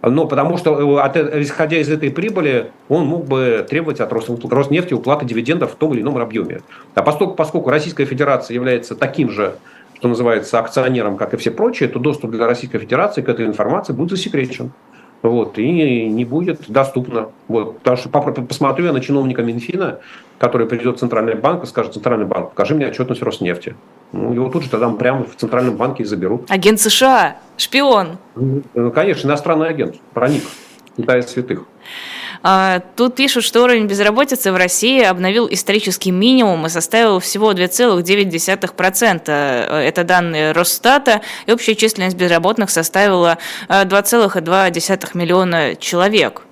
Ну, 0.00 0.28
потому 0.28 0.56
что, 0.58 0.98
э, 0.98 1.00
от, 1.00 1.16
исходя 1.16 1.76
из 1.78 1.88
этой 1.88 2.10
прибыли, 2.10 2.70
он 2.88 3.06
мог 3.06 3.26
бы 3.26 3.66
требовать 3.68 4.00
от 4.00 4.12
Роснефти 4.12 4.94
уплаты 4.94 5.26
дивидендов 5.26 5.72
в 5.72 5.74
том 5.74 5.92
или 5.92 6.02
ином 6.02 6.18
объеме. 6.18 6.60
А 6.94 7.02
поскольку, 7.02 7.34
поскольку 7.34 7.70
Российская 7.70 8.04
Федерация 8.04 8.54
является 8.54 8.94
таким 8.94 9.30
же 9.30 9.54
что 9.98 10.08
называется, 10.08 10.58
акционером, 10.58 11.16
как 11.16 11.34
и 11.34 11.36
все 11.36 11.50
прочие, 11.50 11.88
то 11.88 11.98
доступ 11.98 12.30
для 12.30 12.46
Российской 12.46 12.78
Федерации 12.78 13.20
к 13.20 13.28
этой 13.28 13.46
информации 13.46 13.92
будет 13.92 14.10
засекречен. 14.10 14.70
Вот, 15.20 15.58
и 15.58 16.08
не 16.08 16.24
будет 16.24 16.60
доступно. 16.68 17.30
Вот, 17.48 17.78
потому 17.78 17.96
что 17.96 18.08
посмотрю 18.08 18.86
я 18.86 18.92
на 18.92 19.00
чиновника 19.00 19.42
Минфина, 19.42 19.98
который 20.38 20.68
придет 20.68 20.96
в 20.96 21.00
Центральный 21.00 21.34
банк 21.34 21.64
и 21.64 21.66
скажет, 21.66 21.94
Центральный 21.94 22.26
банк, 22.26 22.50
покажи 22.50 22.76
мне 22.76 22.86
отчетность 22.86 23.22
Роснефти. 23.22 23.74
Ну, 24.12 24.32
его 24.32 24.48
тут 24.48 24.62
же 24.62 24.70
тогда 24.70 24.88
прямо 24.90 25.24
в 25.24 25.34
Центральном 25.34 25.76
банке 25.76 26.04
и 26.04 26.06
заберут. 26.06 26.48
Агент 26.48 26.80
США, 26.80 27.38
шпион. 27.56 28.18
Ну, 28.36 28.92
конечно, 28.92 29.26
иностранный 29.26 29.68
агент, 29.68 29.96
проник. 30.14 30.44
Китая 30.98 31.22
святых. 31.22 31.64
А, 32.42 32.80
тут 32.96 33.14
пишут, 33.14 33.44
что 33.44 33.62
уровень 33.62 33.86
безработицы 33.86 34.52
в 34.52 34.56
России 34.56 35.02
обновил 35.02 35.48
исторический 35.50 36.10
минимум 36.10 36.66
и 36.66 36.68
составил 36.68 37.20
всего 37.20 37.52
2,9%. 37.52 39.30
Это 39.30 40.04
данные 40.04 40.52
Росстата. 40.52 41.22
И 41.46 41.52
общая 41.52 41.76
численность 41.76 42.16
безработных 42.16 42.70
составила 42.70 43.38
2,2 43.68 44.50
а, 44.50 44.70
миллиона 45.18 45.76
человек. 45.76 46.42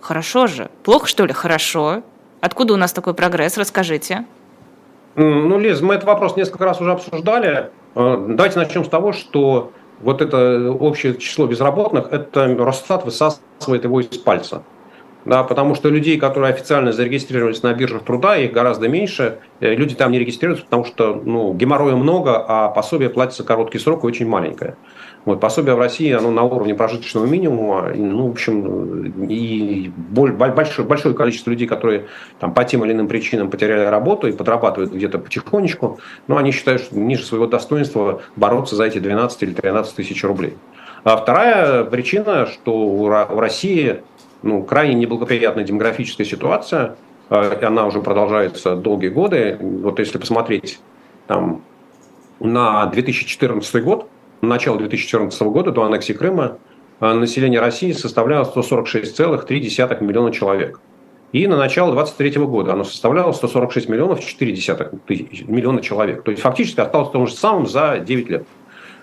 Хорошо 0.00 0.46
же. 0.46 0.70
Плохо, 0.82 1.06
что 1.06 1.26
ли? 1.26 1.34
Хорошо. 1.34 2.02
Откуда 2.40 2.74
у 2.74 2.76
нас 2.76 2.92
такой 2.92 3.12
прогресс? 3.14 3.58
Расскажите. 3.58 4.24
Ну, 5.16 5.58
Лиз, 5.58 5.80
мы 5.80 5.94
этот 5.94 6.06
вопрос 6.06 6.36
несколько 6.36 6.64
раз 6.64 6.80
уже 6.80 6.92
обсуждали. 6.92 7.70
А, 7.94 8.26
давайте 8.28 8.58
начнем 8.58 8.84
с 8.84 8.88
того, 8.88 9.12
что 9.12 9.72
вот 10.00 10.22
это 10.22 10.70
общее 10.72 11.16
число 11.16 11.46
безработных, 11.46 12.12
это 12.12 12.54
Росстат 12.58 13.04
высасывает 13.04 13.84
его 13.84 14.00
из 14.00 14.18
пальца. 14.18 14.62
да, 15.24 15.42
потому 15.42 15.74
что 15.74 15.88
людей, 15.88 16.18
которые 16.18 16.52
официально 16.52 16.92
зарегистрировались 16.92 17.62
на 17.62 17.74
биржах 17.74 18.04
труда, 18.04 18.36
их 18.36 18.52
гораздо 18.52 18.88
меньше. 18.88 19.38
Э, 19.60 19.74
люди 19.74 19.94
там 19.94 20.12
не 20.12 20.18
регистрируются, 20.18 20.64
потому 20.64 20.84
что 20.84 21.20
ну, 21.24 21.52
геморроя 21.52 21.96
много, 21.96 22.44
а 22.46 22.68
пособие 22.68 23.10
платится 23.10 23.42
короткий 23.42 23.78
срок 23.78 24.04
и 24.04 24.06
очень 24.06 24.28
маленькое. 24.28 24.76
Вот, 25.26 25.40
пособие 25.40 25.74
в 25.74 25.80
России, 25.80 26.12
оно 26.12 26.30
на 26.30 26.44
уровне 26.44 26.76
прожиточного 26.76 27.26
минимума, 27.26 27.90
ну, 27.92 28.28
в 28.28 28.30
общем, 28.30 29.26
и 29.28 29.90
большое, 29.90 30.86
большое 30.86 31.16
количество 31.16 31.50
людей, 31.50 31.66
которые 31.66 32.06
там, 32.38 32.54
по 32.54 32.62
тем 32.62 32.84
или 32.84 32.92
иным 32.92 33.08
причинам 33.08 33.50
потеряли 33.50 33.86
работу 33.86 34.28
и 34.28 34.32
подрабатывают 34.32 34.92
где-то 34.92 35.18
потихонечку, 35.18 35.98
но 36.28 36.36
они 36.36 36.52
считают, 36.52 36.82
что 36.82 36.96
ниже 36.96 37.24
своего 37.24 37.48
достоинства 37.48 38.22
бороться 38.36 38.76
за 38.76 38.84
эти 38.84 38.98
12 38.98 39.42
или 39.42 39.52
13 39.52 39.96
тысяч 39.96 40.22
рублей. 40.22 40.54
А 41.02 41.16
вторая 41.16 41.82
причина, 41.82 42.46
что 42.46 42.78
у 42.78 43.08
России 43.08 44.02
ну, 44.44 44.62
крайне 44.62 44.94
неблагоприятная 44.94 45.64
демографическая 45.64 46.24
ситуация, 46.24 46.94
а, 47.30 47.58
она 47.62 47.86
уже 47.86 48.00
продолжается 48.00 48.76
долгие 48.76 49.08
годы. 49.08 49.58
Вот 49.60 49.98
если 49.98 50.18
посмотреть 50.18 50.78
там, 51.26 51.62
на 52.38 52.86
2014 52.86 53.82
год, 53.82 54.08
начала 54.40 54.78
2014 54.78 55.42
года, 55.42 55.72
до 55.72 55.82
аннексии 55.84 56.12
Крыма, 56.12 56.58
а, 57.00 57.14
население 57.14 57.60
России 57.60 57.92
составляло 57.92 58.44
146,3 58.44 60.00
миллиона 60.00 60.32
человек. 60.32 60.80
И 61.32 61.46
на 61.46 61.56
начало 61.56 61.92
2023 61.92 62.46
года 62.46 62.72
оно 62.72 62.84
составляло 62.84 63.32
146 63.32 63.88
миллионов 63.88 64.20
4 64.24 64.52
миллиона 65.48 65.82
человек. 65.82 66.22
То 66.22 66.30
есть 66.30 66.42
фактически 66.42 66.80
осталось 66.80 67.10
том 67.10 67.26
же 67.26 67.34
самом 67.34 67.66
за 67.66 67.98
9 67.98 68.30
лет. 68.30 68.46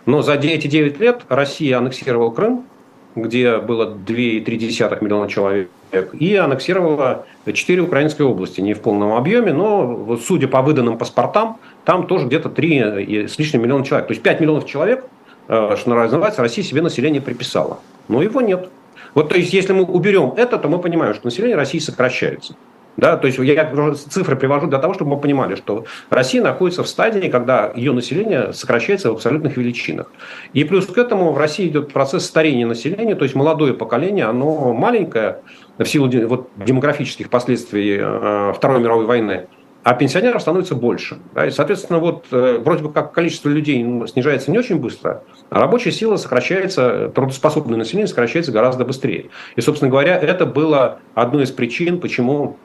Но 0.05 0.21
за 0.21 0.33
эти 0.33 0.67
9 0.67 0.99
лет 0.99 1.21
Россия 1.29 1.77
аннексировала 1.77 2.31
Крым, 2.31 2.65
где 3.15 3.57
было 3.57 3.85
2,3 3.85 5.03
миллиона 5.03 5.29
человек, 5.29 5.69
и 6.13 6.35
аннексировала 6.35 7.25
4 7.45 7.81
украинские 7.81 8.27
области, 8.27 8.61
не 8.61 8.73
в 8.73 8.81
полном 8.81 9.13
объеме, 9.13 9.53
но, 9.53 10.17
судя 10.17 10.47
по 10.47 10.61
выданным 10.61 10.97
паспортам, 10.97 11.57
там 11.85 12.07
тоже 12.07 12.25
где-то 12.25 12.49
3 12.49 13.27
с 13.27 13.37
лишним 13.37 13.61
миллиона 13.61 13.85
человек. 13.85 14.07
То 14.07 14.11
есть 14.13 14.23
5 14.23 14.41
миллионов 14.41 14.65
человек, 14.65 15.05
э, 15.05 15.07
что 15.47 15.83
называется, 15.87 16.41
Россия 16.41 16.63
себе 16.63 16.81
население 16.81 17.21
приписала. 17.21 17.79
Но 18.07 18.21
его 18.21 18.41
нет. 18.41 18.69
Вот 19.13 19.29
то 19.29 19.37
есть, 19.37 19.53
если 19.53 19.73
мы 19.73 19.83
уберем 19.83 20.33
это, 20.37 20.57
то 20.57 20.67
мы 20.67 20.79
понимаем, 20.79 21.13
что 21.13 21.25
население 21.25 21.55
России 21.55 21.79
сокращается. 21.79 22.55
Да, 22.95 23.17
то 23.17 23.25
есть 23.25 23.39
я 23.39 23.95
цифры 23.95 24.35
привожу 24.35 24.67
для 24.67 24.77
того, 24.77 24.93
чтобы 24.93 25.15
мы 25.15 25.19
понимали, 25.19 25.55
что 25.55 25.85
Россия 26.11 26.43
находится 26.43 26.83
в 26.83 26.87
стадии, 26.87 27.27
когда 27.27 27.71
ее 27.75 27.91
население 27.91 28.53
сокращается 28.53 29.09
в 29.09 29.13
абсолютных 29.13 29.57
величинах. 29.57 30.11
И 30.53 30.63
плюс 30.63 30.85
к 30.85 30.97
этому 30.97 31.31
в 31.31 31.37
России 31.37 31.67
идет 31.67 31.91
процесс 31.91 32.25
старения 32.25 32.67
населения, 32.67 33.15
то 33.15 33.23
есть 33.23 33.33
молодое 33.33 33.73
поколение, 33.73 34.25
оно 34.25 34.73
маленькое 34.73 35.39
в 35.79 35.85
силу 35.85 36.07
вот, 36.27 36.49
демографических 36.55 37.31
последствий 37.31 37.97
э, 37.99 38.53
Второй 38.55 38.79
мировой 38.79 39.05
войны, 39.05 39.47
а 39.83 39.93
пенсионеров 39.93 40.41
становится 40.41 40.75
больше. 40.75 41.19
Да, 41.33 41.45
и, 41.45 41.51
соответственно, 41.51 41.99
вот 41.99 42.25
э, 42.31 42.59
вроде 42.63 42.83
бы 42.83 42.91
как 42.91 43.11
количество 43.11 43.49
людей 43.49 43.83
ну, 43.83 44.07
снижается 44.07 44.49
не 44.49 44.57
очень 44.57 44.77
быстро, 44.77 45.23
а 45.49 45.59
рабочая 45.59 45.91
сила 45.91 46.15
сокращается, 46.15 47.11
трудоспособное 47.13 47.77
население 47.77 48.07
сокращается 48.07 48.51
гораздо 48.51 48.85
быстрее. 48.85 49.29
И, 49.55 49.61
собственно 49.61 49.91
говоря, 49.91 50.17
это 50.17 50.45
было 50.45 50.99
одной 51.15 51.43
из 51.43 51.51
причин, 51.51 51.99
почему 51.99 52.57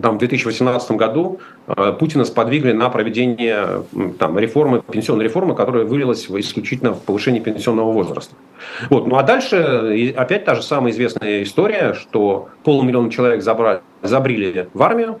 там, 0.00 0.16
в 0.16 0.18
2018 0.18 0.92
году 0.92 1.40
э, 1.66 1.92
Путина 1.98 2.24
сподвигли 2.24 2.72
на 2.72 2.90
проведение 2.90 3.84
там, 4.18 4.38
реформы, 4.38 4.82
пенсионной 4.82 5.24
реформы, 5.24 5.54
которая 5.54 5.84
вылилась 5.84 6.26
исключительно 6.28 6.92
в 6.92 7.00
повышение 7.00 7.42
пенсионного 7.42 7.90
возраста. 7.90 8.34
Вот. 8.90 9.06
Ну 9.06 9.16
а 9.16 9.22
дальше 9.22 10.14
опять 10.16 10.44
та 10.44 10.54
же 10.54 10.62
самая 10.62 10.92
известная 10.92 11.42
история, 11.42 11.94
что 11.94 12.50
полмиллиона 12.62 13.10
человек 13.10 13.42
забрали, 13.42 13.80
забрили 14.02 14.68
в 14.74 14.82
армию, 14.82 15.20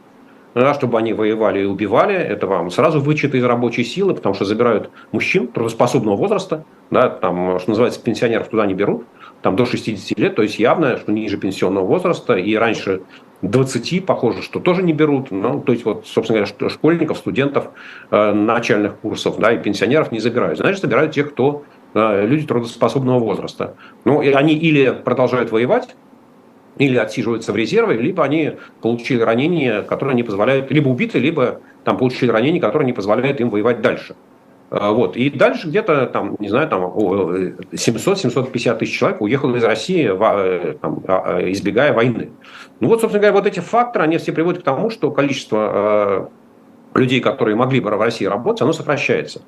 да, 0.54 0.74
чтобы 0.74 0.98
они 0.98 1.12
воевали 1.12 1.60
и 1.60 1.64
убивали, 1.64 2.14
это 2.14 2.46
вам 2.46 2.70
сразу 2.70 3.00
вычеты 3.00 3.38
из 3.38 3.44
рабочей 3.44 3.84
силы, 3.84 4.14
потому 4.14 4.34
что 4.34 4.44
забирают 4.44 4.90
мужчин 5.12 5.48
трудоспособного 5.48 6.16
возраста, 6.16 6.64
да, 6.90 7.08
там, 7.08 7.58
что 7.58 7.70
называется, 7.70 8.02
пенсионеров 8.02 8.48
туда 8.48 8.66
не 8.66 8.74
берут, 8.74 9.04
там 9.42 9.56
до 9.56 9.64
60 9.64 10.18
лет, 10.18 10.34
то 10.34 10.42
есть 10.42 10.58
явно, 10.58 10.96
что 10.98 11.12
ниже 11.12 11.38
пенсионного 11.38 11.86
возраста, 11.86 12.34
и 12.34 12.54
раньше 12.56 13.02
20, 13.42 14.04
похоже, 14.04 14.42
что 14.42 14.60
тоже 14.60 14.82
не 14.82 14.92
берут. 14.92 15.30
Ну, 15.30 15.60
то 15.60 15.72
есть, 15.72 15.84
вот, 15.84 16.06
собственно 16.06 16.40
говоря, 16.40 16.70
школьников, 16.70 17.18
студентов 17.18 17.68
э, 18.10 18.32
начальных 18.32 18.96
курсов 18.96 19.38
да, 19.38 19.52
и 19.52 19.58
пенсионеров 19.58 20.12
не 20.12 20.20
забирают. 20.20 20.58
Значит, 20.58 20.82
забирают 20.82 21.12
тех, 21.12 21.32
кто 21.32 21.64
э, 21.94 22.26
люди 22.26 22.46
трудоспособного 22.46 23.18
возраста. 23.18 23.76
Ну, 24.04 24.20
и 24.20 24.30
они 24.30 24.54
или 24.54 24.90
продолжают 24.90 25.52
воевать, 25.52 25.96
или 26.78 26.96
отсиживаются 26.96 27.52
в 27.52 27.56
резерве, 27.56 27.96
либо 27.96 28.24
они 28.24 28.52
получили 28.80 29.20
ранения, 29.20 29.82
которые 29.82 30.14
не 30.14 30.22
позволяют, 30.22 30.70
либо 30.70 30.88
убиты, 30.88 31.18
либо 31.18 31.60
там 31.84 31.98
получили 31.98 32.30
ранения, 32.30 32.60
которые 32.60 32.86
не 32.86 32.92
позволяют 32.92 33.40
им 33.40 33.50
воевать 33.50 33.80
дальше. 33.80 34.14
А, 34.70 34.92
вот. 34.92 35.16
И 35.16 35.30
дальше 35.30 35.66
где-то, 35.66 36.06
там, 36.06 36.36
не 36.38 36.48
знаю, 36.48 36.68
там 36.68 36.84
700-750 36.84 38.78
тысяч 38.78 38.98
человек 38.98 39.20
уехало 39.20 39.56
из 39.56 39.64
России, 39.64 40.08
э, 40.08 40.74
там, 40.80 41.02
а, 41.08 41.38
а, 41.38 41.50
избегая 41.50 41.92
войны. 41.92 42.30
Ну 42.78 42.88
вот, 42.88 43.00
собственно 43.00 43.20
говоря, 43.20 43.36
вот 43.36 43.46
эти 43.46 43.60
факторы, 43.60 44.04
они 44.04 44.18
все 44.18 44.32
приводят 44.32 44.62
к 44.62 44.64
тому, 44.64 44.90
что 44.90 45.10
количество 45.10 46.30
людей, 46.94 47.20
которые 47.20 47.56
могли 47.56 47.80
бы 47.80 47.90
в 47.90 48.00
России 48.00 48.24
работать, 48.24 48.62
оно 48.62 48.72
сокращается. 48.72 49.42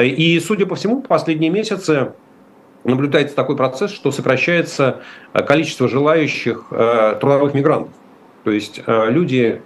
И, 0.00 0.40
судя 0.40 0.66
по 0.66 0.76
всему, 0.76 1.02
последние 1.02 1.50
месяцы 1.50 2.12
наблюдается 2.84 3.34
такой 3.34 3.56
процесс, 3.56 3.90
что 3.90 4.12
сокращается 4.12 5.02
количество 5.32 5.88
желающих 5.88 6.66
трудовых 6.68 7.54
мигрантов. 7.54 7.92
То 8.44 8.50
есть 8.50 8.82
люди 8.86 9.62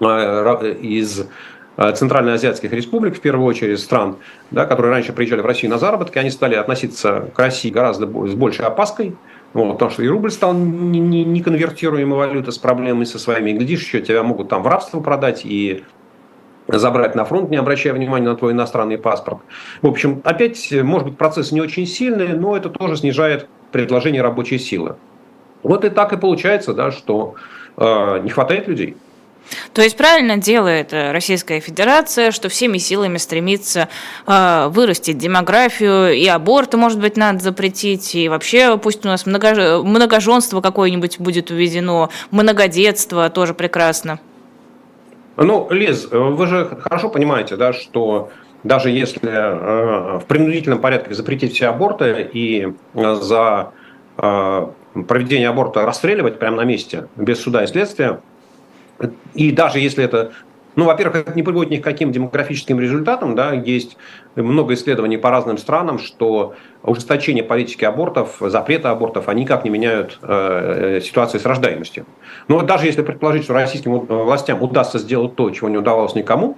из 0.00 1.26
Э, 1.78 1.92
центральноазиатских 1.94 2.70
республик, 2.72 3.16
в 3.16 3.20
первую 3.20 3.46
очередь 3.46 3.80
стран, 3.80 4.16
да, 4.50 4.66
которые 4.66 4.92
раньше 4.92 5.14
приезжали 5.14 5.40
в 5.40 5.46
Россию 5.46 5.72
на 5.72 5.78
заработки, 5.78 6.18
они 6.18 6.30
стали 6.30 6.54
относиться 6.54 7.30
к 7.34 7.38
России 7.38 7.70
гораздо 7.70 8.06
с 8.28 8.34
большей 8.34 8.66
опаской, 8.66 9.16
вот, 9.54 9.72
потому 9.72 9.90
что 9.90 10.02
и 10.02 10.08
рубль 10.08 10.30
стал 10.30 10.52
неконвертируемой 10.52 12.18
валютой 12.18 12.52
с 12.52 12.58
проблемами 12.58 13.04
со 13.04 13.18
своими. 13.18 13.50
И, 13.50 13.54
глядишь, 13.54 13.84
еще 13.84 14.02
тебя 14.02 14.22
могут 14.22 14.50
там 14.50 14.62
в 14.62 14.66
рабство 14.66 15.00
продать 15.00 15.42
и 15.44 15.82
забрать 16.68 17.14
на 17.14 17.24
фронт, 17.24 17.50
не 17.50 17.56
обращая 17.56 17.92
внимания 17.92 18.28
на 18.28 18.36
твой 18.36 18.52
иностранный 18.52 18.98
паспорт. 18.98 19.38
В 19.82 19.86
общем, 19.86 20.22
опять, 20.24 20.70
может 20.72 21.08
быть, 21.08 21.18
процесс 21.18 21.52
не 21.52 21.60
очень 21.60 21.86
сильный, 21.86 22.28
но 22.28 22.56
это 22.56 22.70
тоже 22.70 22.96
снижает 22.96 23.48
предложение 23.72 24.22
рабочей 24.22 24.58
силы. 24.58 24.96
Вот 25.62 25.84
и 25.84 25.90
так 25.90 26.12
и 26.12 26.16
получается, 26.16 26.74
да, 26.74 26.90
что 26.90 27.34
э, 27.76 28.20
не 28.22 28.30
хватает 28.30 28.68
людей. 28.68 28.96
То 29.72 29.82
есть 29.82 29.96
правильно 29.96 30.36
делает 30.36 30.92
э, 30.92 31.12
Российская 31.12 31.60
Федерация, 31.60 32.30
что 32.30 32.48
всеми 32.48 32.78
силами 32.78 33.18
стремится 33.18 33.88
э, 34.26 34.68
вырастить 34.68 35.18
демографию, 35.18 36.12
и 36.12 36.26
аборты, 36.26 36.76
может 36.76 37.00
быть, 37.00 37.16
надо 37.16 37.40
запретить, 37.40 38.14
и 38.14 38.28
вообще 38.28 38.78
пусть 38.78 39.04
у 39.04 39.08
нас 39.08 39.26
много, 39.26 39.82
многоженство 39.82 40.60
какое-нибудь 40.60 41.18
будет 41.18 41.50
уведено, 41.50 42.10
многодетство 42.30 43.30
тоже 43.30 43.54
прекрасно. 43.54 44.20
Ну, 45.36 45.68
Лиз, 45.70 46.08
вы 46.10 46.46
же 46.46 46.78
хорошо 46.82 47.08
понимаете, 47.08 47.56
да, 47.56 47.72
что 47.72 48.30
даже 48.64 48.90
если 48.90 49.30
э, 49.30 50.18
в 50.18 50.26
принудительном 50.26 50.80
порядке 50.80 51.14
запретить 51.14 51.54
все 51.54 51.68
аборты 51.68 52.28
и 52.32 52.72
э, 52.94 53.14
за 53.14 53.72
э, 54.18 54.66
проведение 55.08 55.48
аборта 55.48 55.84
расстреливать 55.84 56.38
прямо 56.38 56.58
на 56.58 56.64
месте, 56.64 57.08
без 57.16 57.40
суда 57.40 57.64
и 57.64 57.66
следствия, 57.66 58.20
и 59.34 59.50
даже 59.50 59.78
если 59.80 60.04
это 60.04 60.32
ну, 60.74 60.86
во-первых, 60.86 61.16
это 61.16 61.32
не 61.34 61.42
приводит 61.42 61.70
ни 61.70 61.76
к 61.76 61.84
каким 61.84 62.12
демографическим 62.12 62.80
результатам. 62.80 63.34
Да? 63.34 63.52
Есть 63.52 63.98
много 64.36 64.72
исследований 64.72 65.18
по 65.18 65.30
разным 65.30 65.58
странам, 65.58 65.98
что 65.98 66.54
ужесточение 66.82 67.44
политики 67.44 67.84
абортов, 67.84 68.36
запрета 68.40 68.90
абортов, 68.90 69.28
они 69.28 69.42
никак 69.42 69.64
не 69.64 69.70
меняют 69.70 70.18
э, 70.22 71.00
ситуацию 71.02 71.40
с 71.40 71.44
рождаемостью. 71.44 72.06
Но 72.48 72.62
даже 72.62 72.86
если 72.86 73.02
предположить, 73.02 73.44
что 73.44 73.54
российским 73.54 73.98
властям 74.00 74.62
удастся 74.62 74.98
сделать 74.98 75.34
то, 75.36 75.50
чего 75.50 75.68
не 75.68 75.78
удавалось 75.78 76.14
никому, 76.14 76.56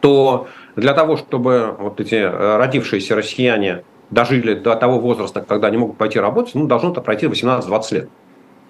то 0.00 0.48
для 0.76 0.94
того, 0.94 1.16
чтобы 1.16 1.74
вот 1.78 2.00
эти 2.00 2.16
э, 2.16 2.56
родившиеся 2.56 3.14
россияне 3.14 3.84
дожили 4.10 4.54
до 4.54 4.74
того 4.74 4.98
возраста, 4.98 5.40
когда 5.40 5.68
они 5.68 5.78
могут 5.78 5.96
пойти 5.96 6.18
работать, 6.18 6.54
ну, 6.54 6.66
должно 6.66 6.90
это 6.90 7.00
пройти 7.00 7.26
18-20 7.26 7.94
лет. 7.94 8.08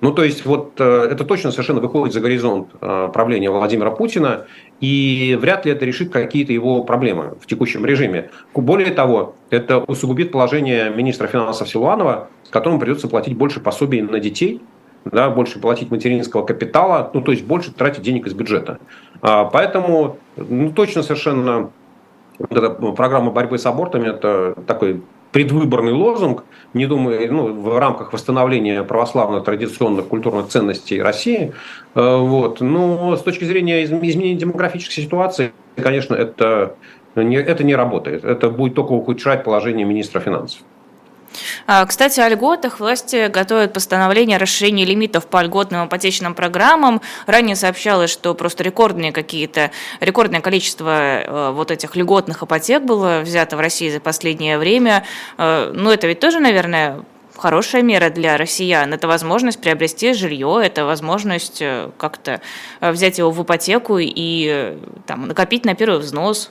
Ну, 0.02 0.12
то 0.12 0.24
есть, 0.24 0.44
вот 0.44 0.74
э, 0.78 1.08
это 1.12 1.24
точно 1.24 1.52
совершенно 1.52 1.80
выходит 1.80 2.12
за 2.12 2.20
горизонт 2.20 2.70
э, 2.80 3.08
правления 3.12 3.50
Владимира 3.50 3.92
Путина, 3.92 4.46
и 4.80 5.38
вряд 5.40 5.64
ли 5.64 5.70
это 5.70 5.84
решит 5.84 6.12
какие-то 6.12 6.52
его 6.52 6.82
проблемы 6.82 7.36
в 7.40 7.46
текущем 7.46 7.86
режиме. 7.86 8.30
Более 8.52 8.92
того, 8.92 9.36
это 9.50 9.78
усугубит 9.78 10.32
положение 10.32 10.90
министра 10.90 11.28
финансов 11.28 11.68
Силуанова, 11.68 12.28
которому 12.50 12.80
придется 12.80 13.06
платить 13.06 13.36
больше 13.36 13.60
пособий 13.60 14.02
на 14.02 14.18
детей, 14.18 14.60
да, 15.04 15.30
больше 15.30 15.58
платить 15.58 15.90
материнского 15.90 16.44
капитала, 16.44 17.10
ну, 17.12 17.20
то 17.20 17.32
есть 17.32 17.44
больше 17.44 17.72
тратить 17.72 18.02
денег 18.02 18.26
из 18.26 18.34
бюджета. 18.34 18.78
А, 19.20 19.44
поэтому, 19.44 20.18
ну, 20.36 20.70
точно 20.70 21.02
совершенно 21.02 21.70
вот 22.38 22.52
эта 22.52 22.70
программа 22.70 23.30
борьбы 23.30 23.58
с 23.58 23.66
абортами– 23.66 24.08
это 24.10 24.54
такой 24.66 25.02
предвыборный 25.32 25.92
лозунг, 25.92 26.44
не 26.74 26.86
думаю, 26.86 27.32
ну, 27.32 27.52
в 27.54 27.78
рамках 27.78 28.12
восстановления 28.12 28.82
православных 28.82 29.44
традиционных 29.44 30.08
культурных 30.08 30.48
ценностей 30.48 31.00
России. 31.00 31.52
Вот. 31.94 32.60
Но 32.60 33.16
с 33.16 33.22
точки 33.22 33.44
зрения 33.44 33.82
изменения 33.84 34.34
демографической 34.34 35.02
ситуации, 35.02 35.52
конечно, 35.76 36.14
это 36.14 36.76
не, 37.16 37.36
это 37.36 37.64
не 37.64 37.74
работает. 37.74 38.24
Это 38.24 38.50
будет 38.50 38.74
только 38.74 38.92
ухудшать 38.92 39.44
положение 39.44 39.86
министра 39.86 40.20
финансов. 40.20 40.60
А, 41.66 41.84
кстати, 41.86 42.20
о 42.20 42.28
льготах. 42.28 42.80
Власти 42.80 43.28
готовят 43.28 43.72
постановление 43.72 44.36
о 44.36 44.40
расширении 44.40 44.84
лимитов 44.84 45.26
по 45.26 45.42
льготным 45.42 45.86
ипотечным 45.86 46.34
программам. 46.34 47.00
Ранее 47.26 47.56
сообщалось, 47.56 48.10
что 48.10 48.34
просто 48.34 48.64
рекордные 48.64 49.12
какие-то, 49.12 49.70
рекордное 50.00 50.40
количество 50.40 50.90
э, 50.90 51.50
вот 51.52 51.70
этих 51.70 51.96
льготных 51.96 52.42
ипотек 52.42 52.82
было 52.82 53.20
взято 53.20 53.56
в 53.56 53.60
России 53.60 53.90
за 53.90 54.00
последнее 54.00 54.58
время. 54.58 55.04
Э, 55.38 55.70
ну, 55.74 55.90
это 55.90 56.06
ведь 56.06 56.20
тоже, 56.20 56.40
наверное, 56.40 57.04
хорошая 57.36 57.82
мера 57.82 58.10
для 58.10 58.36
россиян. 58.36 58.92
Это 58.92 59.08
возможность 59.08 59.60
приобрести 59.60 60.12
жилье, 60.12 60.60
это 60.62 60.84
возможность 60.84 61.62
э, 61.62 61.90
как-то 61.98 62.40
взять 62.80 63.18
его 63.18 63.30
в 63.30 63.42
ипотеку 63.42 63.98
и 63.98 64.76
там, 65.06 65.28
накопить 65.28 65.64
на 65.64 65.74
первый 65.74 65.98
взнос. 65.98 66.50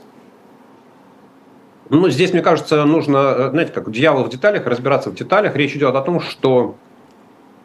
Ну, 1.91 2.09
здесь, 2.09 2.31
мне 2.31 2.41
кажется, 2.41 2.85
нужно, 2.85 3.17
э, 3.17 3.49
знаете, 3.49 3.73
как 3.73 3.91
дьявол 3.91 4.23
в 4.23 4.29
деталях, 4.29 4.65
разбираться 4.65 5.09
в 5.11 5.13
деталях. 5.15 5.57
Речь 5.57 5.75
идет 5.75 5.93
о 5.93 5.99
том, 5.99 6.21
что 6.21 6.77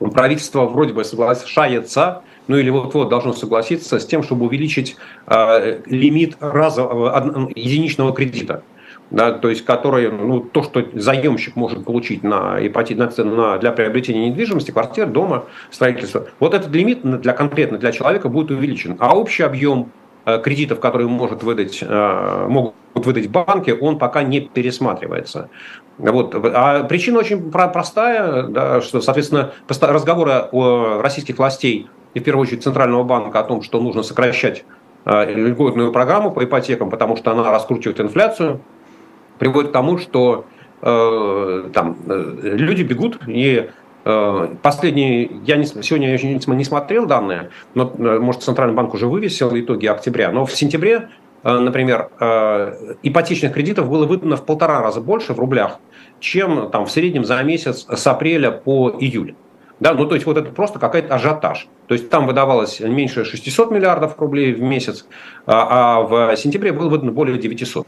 правительство 0.00 0.64
вроде 0.64 0.92
бы 0.92 1.04
соглашается, 1.04 2.22
ну 2.48 2.56
или 2.56 2.68
вот-вот 2.68 3.08
должно 3.08 3.34
согласиться 3.34 4.00
с 4.00 4.04
тем, 4.04 4.24
чтобы 4.24 4.46
увеличить 4.46 4.96
э, 5.28 5.80
лимит 5.86 6.36
разового, 6.40 7.16
э, 7.16 7.52
единичного 7.54 8.12
кредита. 8.12 8.64
Да, 9.12 9.30
то 9.30 9.48
есть 9.48 9.64
который, 9.64 10.10
ну, 10.10 10.40
то, 10.40 10.64
что 10.64 10.84
заемщик 10.94 11.54
может 11.54 11.84
получить 11.84 12.24
на 12.24 12.56
ипотеку, 12.58 13.02
на, 13.02 13.24
на, 13.24 13.58
для 13.58 13.70
приобретения 13.70 14.28
недвижимости, 14.28 14.72
квартир, 14.72 15.06
дома, 15.06 15.44
строительства, 15.70 16.26
вот 16.40 16.52
этот 16.52 16.74
лимит 16.74 17.02
для, 17.20 17.32
конкретно 17.32 17.78
для 17.78 17.92
человека 17.92 18.28
будет 18.28 18.50
увеличен. 18.50 18.96
А 18.98 19.16
общий 19.16 19.44
объем 19.44 19.92
кредитов, 20.42 20.80
которые 20.80 21.08
может 21.08 21.42
выдать, 21.42 21.78
э, 21.82 22.46
могут 22.48 22.74
выдать 22.94 23.30
банки, 23.30 23.70
он 23.70 23.98
пока 23.98 24.22
не 24.22 24.40
пересматривается. 24.40 25.48
Вот. 25.98 26.34
А 26.34 26.82
причина 26.84 27.20
очень 27.20 27.50
простая, 27.50 28.42
да, 28.44 28.80
что, 28.80 29.00
соответственно, 29.00 29.52
разговоры 29.68 30.48
о 30.50 31.00
российских 31.00 31.38
властей 31.38 31.88
и, 32.14 32.20
в 32.20 32.24
первую 32.24 32.42
очередь, 32.42 32.64
Центрального 32.64 33.04
банка 33.04 33.40
о 33.40 33.44
том, 33.44 33.62
что 33.62 33.80
нужно 33.80 34.02
сокращать 34.02 34.64
э, 35.04 35.32
льготную 35.32 35.92
программу 35.92 36.32
по 36.32 36.44
ипотекам, 36.44 36.90
потому 36.90 37.16
что 37.16 37.30
она 37.30 37.50
раскручивает 37.50 38.00
инфляцию, 38.00 38.60
приводит 39.38 39.70
к 39.70 39.72
тому, 39.72 39.98
что 39.98 40.44
э, 40.82 41.70
там, 41.72 41.96
люди 42.06 42.82
бегут 42.82 43.20
и 43.28 43.70
Э, 43.70 43.85
последний, 44.62 45.40
я 45.44 45.56
не, 45.56 45.66
сегодня 45.66 46.16
я 46.16 46.54
не 46.54 46.64
смотрел 46.64 47.06
данные, 47.06 47.50
но, 47.74 47.92
э, 47.98 48.18
может, 48.20 48.42
Центральный 48.42 48.74
банк 48.74 48.94
уже 48.94 49.08
вывесил 49.08 49.50
итоги 49.58 49.86
октября, 49.86 50.30
но 50.30 50.46
в 50.46 50.52
сентябре, 50.52 51.08
э, 51.42 51.58
например, 51.58 52.10
ипотечных 53.02 53.52
кредитов 53.52 53.90
было 53.90 54.06
выдано 54.06 54.36
в 54.36 54.46
полтора 54.46 54.80
раза 54.80 55.00
больше 55.00 55.34
в 55.34 55.40
рублях, 55.40 55.80
чем 56.20 56.70
там, 56.70 56.86
в 56.86 56.90
среднем 56.90 57.24
за 57.24 57.42
месяц 57.42 57.86
с 57.88 58.06
апреля 58.06 58.52
по 58.52 58.94
июль. 59.00 59.34
Да, 59.78 59.92
ну 59.92 60.06
то 60.06 60.14
есть 60.14 60.24
вот 60.24 60.38
это 60.38 60.50
просто 60.52 60.78
какой-то 60.78 61.14
ажиотаж. 61.14 61.68
То 61.86 61.94
есть 61.94 62.08
там 62.08 62.26
выдавалось 62.26 62.80
меньше 62.80 63.24
600 63.24 63.70
миллиардов 63.70 64.18
рублей 64.18 64.54
в 64.54 64.62
месяц, 64.62 65.06
а, 65.44 65.98
а 65.98 66.02
в 66.02 66.36
сентябре 66.36 66.72
было 66.72 66.88
выдано 66.88 67.12
более 67.12 67.36
900. 67.36 67.86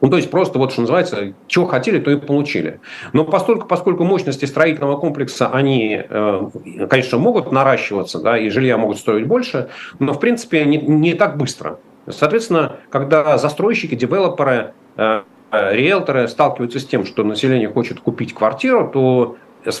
Ну, 0.00 0.10
то 0.10 0.16
есть 0.16 0.30
просто 0.30 0.58
вот 0.58 0.72
что 0.72 0.82
называется, 0.82 1.34
чего 1.48 1.66
хотели, 1.66 1.98
то 1.98 2.10
и 2.10 2.16
получили. 2.16 2.80
Но 3.12 3.24
поскольку, 3.24 3.66
поскольку 3.66 4.04
мощности 4.04 4.44
строительного 4.44 4.96
комплекса, 4.96 5.48
они, 5.48 6.00
э, 6.08 6.50
конечно, 6.88 7.18
могут 7.18 7.50
наращиваться, 7.50 8.20
да, 8.20 8.38
и 8.38 8.48
жилья 8.48 8.78
могут 8.78 8.98
стоить 8.98 9.26
больше, 9.26 9.70
но, 9.98 10.12
в 10.12 10.20
принципе, 10.20 10.64
не, 10.64 10.78
не 10.78 11.14
так 11.14 11.36
быстро. 11.36 11.78
Соответственно, 12.08 12.76
когда 12.90 13.38
застройщики, 13.38 13.94
девелоперы, 13.94 14.72
э, 14.96 15.22
риэлторы 15.50 16.28
сталкиваются 16.28 16.78
с 16.78 16.84
тем, 16.84 17.04
что 17.04 17.24
население 17.24 17.68
хочет 17.68 18.00
купить 18.00 18.34
квартиру, 18.34 18.90
то 18.92 19.36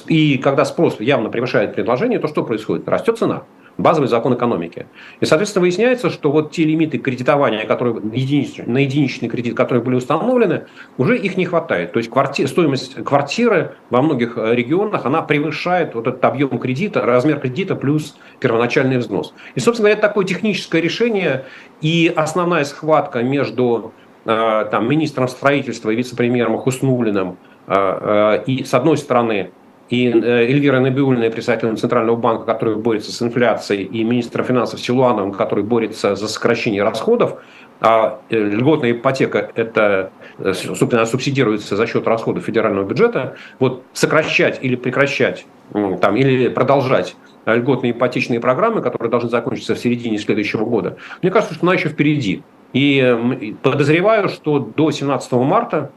и 0.06 0.38
когда 0.38 0.64
спрос 0.64 0.98
явно 0.98 1.30
превышает 1.30 1.74
предложение, 1.74 2.18
то 2.18 2.26
что 2.26 2.42
происходит? 2.42 2.88
Растет 2.88 3.18
цена 3.18 3.44
базовый 3.78 4.08
закон 4.08 4.34
экономики. 4.34 4.86
И, 5.20 5.24
соответственно, 5.24 5.62
выясняется, 5.62 6.10
что 6.10 6.30
вот 6.30 6.50
те 6.50 6.64
лимиты 6.64 6.98
кредитования, 6.98 7.64
которые 7.64 7.94
на 7.94 8.78
единичный 8.78 9.28
кредит, 9.28 9.56
которые 9.56 9.82
были 9.82 9.94
установлены, 9.94 10.64
уже 10.98 11.16
их 11.16 11.36
не 11.36 11.46
хватает. 11.46 11.92
То 11.92 11.98
есть 11.98 12.10
кварти, 12.10 12.46
стоимость 12.46 12.96
квартиры 13.04 13.76
во 13.90 14.02
многих 14.02 14.36
э, 14.36 14.54
регионах, 14.54 15.06
она 15.06 15.22
превышает 15.22 15.94
вот 15.94 16.08
этот 16.08 16.24
объем 16.24 16.58
кредита, 16.58 17.02
размер 17.02 17.38
кредита 17.38 17.76
плюс 17.76 18.16
первоначальный 18.40 18.98
взнос. 18.98 19.32
И, 19.54 19.60
собственно, 19.60 19.88
это 19.88 20.02
такое 20.02 20.26
техническое 20.26 20.80
решение, 20.80 21.44
и 21.80 22.12
основная 22.14 22.64
схватка 22.64 23.22
между 23.22 23.92
э, 24.24 24.66
там, 24.70 24.88
министром 24.88 25.28
строительства 25.28 25.90
и 25.90 25.96
вице-премьером 25.96 26.58
Хуснулиным 26.58 27.38
э, 27.68 28.42
и, 28.46 28.64
с 28.64 28.74
одной 28.74 28.98
стороны, 28.98 29.52
и 29.88 30.08
э, 30.08 30.44
Эльвира 30.44 30.80
Набиульная, 30.80 31.30
председатель 31.30 31.74
Центрального 31.76 32.16
банка, 32.16 32.44
который 32.44 32.76
борется 32.76 33.12
с 33.12 33.22
инфляцией, 33.22 33.84
и 33.84 34.04
министр 34.04 34.42
финансов 34.42 34.80
Силуановым, 34.80 35.32
который 35.32 35.64
борется 35.64 36.14
за 36.14 36.28
сокращение 36.28 36.82
расходов, 36.82 37.40
а 37.80 38.20
э, 38.28 38.36
льготная 38.36 38.92
ипотека 38.92 39.50
это, 39.54 40.10
э, 40.38 40.52
собственно, 40.52 41.06
субсидируется 41.06 41.76
за 41.76 41.86
счет 41.86 42.06
расходов 42.06 42.44
федерального 42.44 42.84
бюджета, 42.84 43.36
вот 43.58 43.82
сокращать 43.94 44.58
или 44.62 44.76
прекращать, 44.76 45.46
там, 45.72 46.16
или 46.16 46.48
продолжать 46.48 47.16
льготные 47.46 47.92
ипотечные 47.92 48.40
программы, 48.40 48.82
которые 48.82 49.10
должны 49.10 49.30
закончиться 49.30 49.74
в 49.74 49.78
середине 49.78 50.18
следующего 50.18 50.64
года, 50.64 50.98
мне 51.22 51.30
кажется, 51.30 51.54
что 51.54 51.64
она 51.64 51.74
еще 51.74 51.88
впереди. 51.88 52.42
И 52.74 53.54
подозреваю, 53.62 54.28
что 54.28 54.58
до 54.58 54.90
17 54.90 55.32
марта 55.32 55.90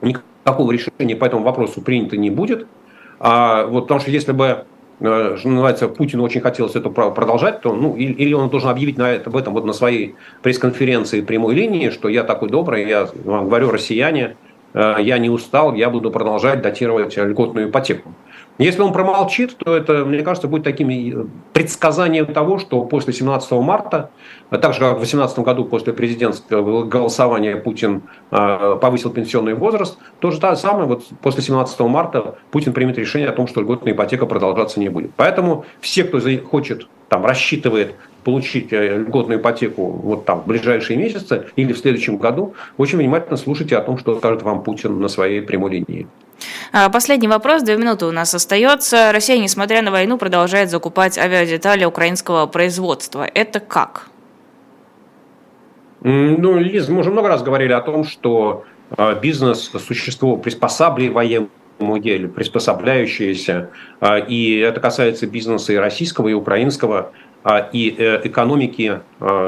никакого 0.00 0.72
решения 0.72 1.16
по 1.16 1.26
этому 1.26 1.42
вопросу 1.42 1.82
принято 1.82 2.16
не 2.16 2.30
будет. 2.30 2.66
А, 3.20 3.66
вот, 3.66 3.82
потому 3.82 4.00
что 4.00 4.10
если 4.10 4.32
бы 4.32 4.64
э, 5.00 5.36
что 5.38 5.48
называется, 5.48 5.88
Путину 5.88 6.22
очень 6.22 6.40
хотелось 6.40 6.76
это 6.76 6.90
продолжать, 6.90 7.60
то, 7.60 7.74
ну, 7.74 7.96
или 7.96 8.32
он 8.32 8.48
должен 8.48 8.70
объявить 8.70 8.98
на 8.98 9.10
это, 9.10 9.30
об 9.30 9.36
этом 9.36 9.54
вот 9.54 9.64
на 9.64 9.72
своей 9.72 10.14
пресс-конференции 10.42 11.20
прямой 11.20 11.54
линии, 11.54 11.90
что 11.90 12.08
я 12.08 12.24
такой 12.24 12.48
добрый, 12.48 12.88
я 12.88 13.08
вам 13.24 13.48
говорю, 13.48 13.70
россияне, 13.70 14.36
э, 14.74 14.96
я 15.00 15.18
не 15.18 15.30
устал, 15.30 15.74
я 15.74 15.90
буду 15.90 16.10
продолжать 16.10 16.62
датировать 16.62 17.16
льготную 17.16 17.70
ипотеку. 17.70 18.14
Если 18.58 18.82
он 18.82 18.92
промолчит, 18.92 19.56
то 19.56 19.76
это, 19.76 20.04
мне 20.04 20.22
кажется, 20.22 20.48
будет 20.48 20.64
таким 20.64 20.90
э, 20.90 21.26
предсказанием 21.52 22.26
того, 22.26 22.58
что 22.58 22.82
после 22.82 23.12
17 23.12 23.52
марта, 23.52 24.10
так 24.50 24.74
же 24.74 24.80
как 24.80 24.94
в 24.94 24.98
2018 24.98 25.38
году 25.38 25.64
после 25.64 25.92
президентского 25.92 26.82
голосования 26.82 27.56
Путин 27.56 28.02
э, 28.32 28.78
повысил 28.80 29.10
пенсионный 29.10 29.54
возраст, 29.54 29.96
то 30.18 30.32
же 30.32 30.40
самое, 30.56 30.88
вот 30.88 31.04
после 31.22 31.42
17 31.42 31.78
марта 31.80 32.36
Путин 32.50 32.72
примет 32.72 32.98
решение 32.98 33.28
о 33.28 33.32
том, 33.32 33.46
что 33.46 33.60
льготная 33.60 33.92
ипотека 33.92 34.26
продолжаться 34.26 34.80
не 34.80 34.88
будет. 34.88 35.12
Поэтому 35.16 35.64
все, 35.80 36.02
кто 36.02 36.18
хочет, 36.44 36.88
там, 37.08 37.24
рассчитывает 37.24 37.94
получить 38.24 38.72
э, 38.72 38.98
льготную 38.98 39.40
ипотеку 39.40 39.86
вот 39.86 40.24
там 40.24 40.40
в 40.40 40.46
ближайшие 40.48 40.98
месяцы 40.98 41.46
или 41.54 41.72
в 41.72 41.78
следующем 41.78 42.16
году, 42.16 42.54
очень 42.76 42.98
внимательно 42.98 43.36
слушайте 43.36 43.76
о 43.76 43.82
том, 43.82 43.98
что 43.98 44.18
скажет 44.18 44.42
вам 44.42 44.64
Путин 44.64 45.00
на 45.00 45.06
своей 45.06 45.42
прямой 45.42 45.70
линии. 45.70 46.08
А, 46.72 46.88
последний 46.88 47.28
вопрос, 47.28 47.62
две 47.62 47.76
минуты 47.76 48.06
у 48.06 48.12
нас 48.12 48.34
остается. 48.34 49.12
Россия, 49.12 49.38
несмотря 49.38 49.82
на 49.82 49.90
войну, 49.90 50.18
продолжает 50.18 50.70
закупать 50.70 51.18
авиадетали 51.18 51.84
украинского 51.84 52.46
производства. 52.46 53.24
Это 53.34 53.60
как? 53.60 54.08
Ну, 56.00 56.58
Лиз, 56.58 56.88
мы 56.88 57.00
уже 57.00 57.10
много 57.10 57.28
раз 57.28 57.42
говорили 57.42 57.72
о 57.72 57.80
том, 57.80 58.04
что 58.04 58.64
а, 58.96 59.14
бизнес 59.14 59.70
существо 59.86 60.36
приспосабливаемое 60.36 61.48
или 61.78 62.26
приспособляющееся, 62.26 63.70
а, 64.00 64.18
и 64.18 64.58
это 64.58 64.80
касается 64.80 65.26
бизнеса 65.26 65.72
и 65.72 65.76
российского, 65.76 66.28
и 66.28 66.34
украинского, 66.34 67.12
и 67.72 67.94
э, 67.96 68.20
экономики 68.24 69.00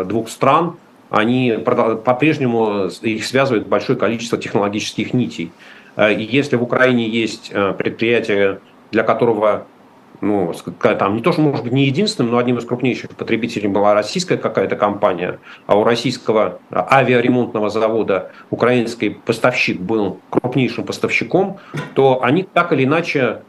двух 0.06 0.30
стран, 0.30 0.76
они 1.10 1.58
по-прежнему 1.64 2.88
их 3.02 3.26
связывает 3.26 3.66
большое 3.66 3.98
количество 3.98 4.38
технологических 4.38 5.12
нитей. 5.12 5.50
Э, 6.00 6.14
если 6.14 6.56
в 6.56 6.62
Украине 6.62 7.08
есть 7.08 7.50
э, 7.52 7.74
предприятие, 7.74 8.60
для 8.90 9.02
которого 9.02 9.66
ну, 10.22 10.52
там 10.82 11.16
не 11.16 11.22
то, 11.22 11.32
что 11.32 11.40
может 11.42 11.64
быть 11.64 11.72
не 11.72 11.84
единственным, 11.84 12.32
но 12.32 12.38
одним 12.38 12.58
из 12.58 12.64
крупнейших 12.64 13.10
потребителей 13.10 13.68
была 13.68 13.94
российская 13.94 14.36
какая-то 14.36 14.76
компания, 14.76 15.38
а 15.66 15.78
у 15.78 15.84
российского 15.84 16.58
авиаремонтного 16.70 17.70
завода 17.70 18.30
украинский 18.50 19.10
поставщик 19.10 19.80
был 19.80 20.20
крупнейшим 20.28 20.84
поставщиком, 20.84 21.58
то 21.94 22.22
они 22.22 22.42
так 22.42 22.72
или 22.72 22.84
иначе 22.84 23.42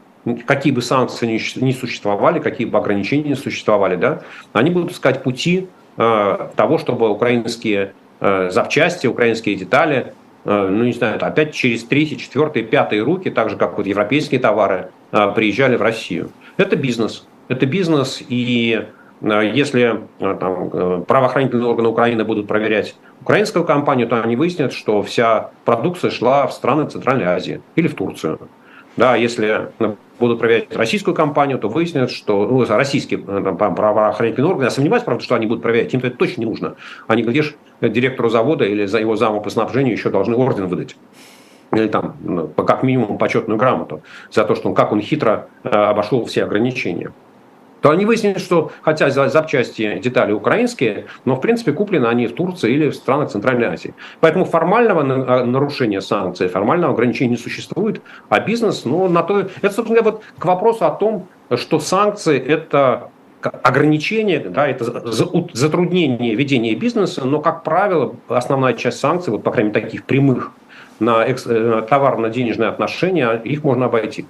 какие 0.46 0.72
бы 0.72 0.80
санкции 0.80 1.26
ни 1.60 1.72
существовали, 1.72 2.38
какие 2.38 2.66
бы 2.66 2.78
ограничения 2.78 3.30
ни 3.30 3.34
существовали, 3.34 3.96
да, 3.96 4.22
они 4.54 4.70
будут 4.70 4.92
искать 4.92 5.22
пути 5.22 5.68
э, 5.98 6.48
того, 6.56 6.78
чтобы 6.78 7.10
украинские 7.10 7.92
э, 8.20 8.48
запчасти, 8.50 9.06
украинские 9.06 9.56
детали 9.56 10.14
ну 10.44 10.84
не 10.84 10.92
знаю, 10.92 11.18
опять 11.24 11.54
через 11.54 11.84
третьи, 11.84 12.16
четвертые, 12.16 12.64
пятые 12.64 13.02
руки, 13.02 13.30
так 13.30 13.50
же 13.50 13.56
как 13.56 13.76
вот 13.76 13.86
европейские 13.86 14.40
товары 14.40 14.90
приезжали 15.10 15.76
в 15.76 15.82
Россию. 15.82 16.30
Это 16.56 16.76
бизнес. 16.76 17.26
Это 17.48 17.66
бизнес, 17.66 18.22
и 18.28 18.86
если 19.20 20.00
там, 20.18 21.04
правоохранительные 21.04 21.68
органы 21.68 21.88
Украины 21.88 22.24
будут 22.24 22.48
проверять 22.48 22.96
украинскую 23.20 23.64
компанию, 23.64 24.08
то 24.08 24.20
они 24.20 24.34
выяснят, 24.34 24.72
что 24.72 25.02
вся 25.02 25.50
продукция 25.64 26.10
шла 26.10 26.46
в 26.46 26.52
страны 26.52 26.88
Центральной 26.88 27.26
Азии 27.26 27.62
или 27.76 27.86
в 27.86 27.94
Турцию. 27.94 28.40
Да, 28.96 29.16
если 29.16 29.72
будут 30.18 30.38
проверять 30.38 30.74
российскую 30.76 31.14
компанию, 31.14 31.58
то 31.58 31.68
выяснят, 31.68 32.10
что 32.10 32.46
ну, 32.46 32.64
российские 32.64 33.20
э, 33.20 33.54
правоохранительные 33.54 34.50
органы, 34.50 34.64
я 34.64 34.70
сомневаюсь, 34.70 35.02
правда, 35.02 35.24
что 35.24 35.34
они 35.34 35.46
будут 35.46 35.62
проверять, 35.62 35.92
им 35.94 36.00
это 36.00 36.16
точно 36.16 36.42
не 36.42 36.46
нужно. 36.46 36.76
Они, 37.08 37.22
глядишь, 37.22 37.56
директору 37.80 38.28
завода 38.28 38.64
или 38.64 38.86
за 38.86 38.98
его 38.98 39.16
заму 39.16 39.40
по 39.40 39.50
снабжению 39.50 39.94
еще 39.94 40.10
должны 40.10 40.36
орден 40.36 40.66
выдать 40.66 40.96
или 41.72 41.88
там, 41.88 42.16
ну, 42.20 42.48
как 42.48 42.82
минимум, 42.82 43.18
почетную 43.18 43.58
грамоту 43.58 44.02
за 44.30 44.44
то, 44.44 44.54
что 44.54 44.68
он, 44.68 44.74
как 44.74 44.92
он 44.92 45.00
хитро 45.00 45.48
э, 45.64 45.68
обошел 45.68 46.24
все 46.26 46.44
ограничения 46.44 47.12
то 47.82 47.90
они 47.90 48.06
выяснили, 48.06 48.38
что 48.38 48.70
хотя 48.80 49.10
запчасти, 49.10 49.98
детали 49.98 50.32
украинские, 50.32 51.06
но 51.24 51.36
в 51.36 51.40
принципе 51.40 51.72
куплены 51.72 52.06
они 52.06 52.28
в 52.28 52.34
Турции 52.34 52.72
или 52.72 52.88
в 52.88 52.94
странах 52.94 53.30
Центральной 53.30 53.66
Азии. 53.66 53.94
Поэтому 54.20 54.44
формального 54.44 55.02
а, 55.02 55.44
нарушения 55.44 56.00
санкций, 56.00 56.48
формального 56.48 56.94
ограничения 56.94 57.32
не 57.32 57.36
существует, 57.36 58.00
а 58.28 58.40
бизнес, 58.40 58.84
ну, 58.84 59.08
на 59.08 59.22
то... 59.22 59.40
Это, 59.40 59.74
собственно 59.74 60.00
говоря, 60.00 60.12
вот 60.12 60.22
к 60.38 60.44
вопросу 60.44 60.86
о 60.86 60.90
том, 60.90 61.26
что 61.56 61.80
санкции– 61.80 62.38
это 62.46 63.10
ограничение, 63.42 64.38
да, 64.38 64.68
это 64.68 64.84
затруднение 65.52 66.36
ведения 66.36 66.76
бизнеса, 66.76 67.24
но, 67.24 67.40
как 67.40 67.64
правило, 67.64 68.14
основная 68.28 68.74
часть 68.74 69.00
санкций, 69.00 69.32
вот, 69.32 69.42
по 69.42 69.50
крайней 69.50 69.70
мере, 69.70 69.80
таких 69.80 70.04
прямых 70.04 70.52
на, 71.00 71.26
э, 71.26 71.34
на 71.46 71.82
товарно-денежные 71.82 72.68
отношения, 72.68 73.32
их 73.42 73.64
можно 73.64 73.86
обойти. 73.86 74.26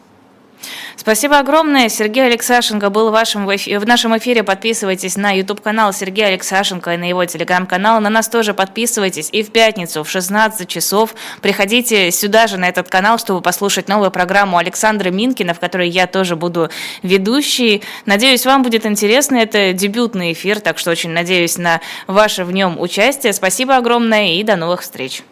Спасибо 0.96 1.38
огромное. 1.38 1.88
Сергей 1.88 2.26
Алексашенко 2.26 2.90
был 2.90 3.08
в, 3.08 3.12
вашем, 3.12 3.46
в 3.46 3.86
нашем 3.86 4.16
эфире. 4.18 4.42
Подписывайтесь 4.42 5.16
на 5.16 5.32
YouTube-канал 5.32 5.92
Сергея 5.92 6.28
Алексашенко 6.28 6.94
и 6.94 6.96
на 6.96 7.08
его 7.08 7.24
телеграм-канал. 7.24 8.00
На 8.00 8.10
нас 8.10 8.28
тоже 8.28 8.54
подписывайтесь. 8.54 9.28
И 9.32 9.42
в 9.42 9.50
пятницу 9.50 10.04
в 10.04 10.10
16 10.10 10.68
часов 10.68 11.14
приходите 11.40 12.10
сюда 12.10 12.46
же, 12.46 12.56
на 12.56 12.68
этот 12.68 12.88
канал, 12.88 13.18
чтобы 13.18 13.40
послушать 13.40 13.88
новую 13.88 14.10
программу 14.10 14.58
Александра 14.58 15.10
Минкина, 15.10 15.54
в 15.54 15.60
которой 15.60 15.88
я 15.88 16.06
тоже 16.06 16.36
буду 16.36 16.70
ведущей. 17.02 17.82
Надеюсь, 18.06 18.46
вам 18.46 18.62
будет 18.62 18.86
интересно. 18.86 19.36
Это 19.36 19.72
дебютный 19.72 20.32
эфир, 20.32 20.60
так 20.60 20.78
что 20.78 20.90
очень 20.90 21.10
надеюсь 21.10 21.58
на 21.58 21.80
ваше 22.06 22.44
в 22.44 22.52
нем 22.52 22.80
участие. 22.80 23.32
Спасибо 23.32 23.76
огромное 23.76 24.34
и 24.34 24.42
до 24.42 24.56
новых 24.56 24.82
встреч. 24.82 25.22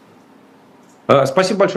Спасибо 1.26 1.60
большое. 1.60 1.68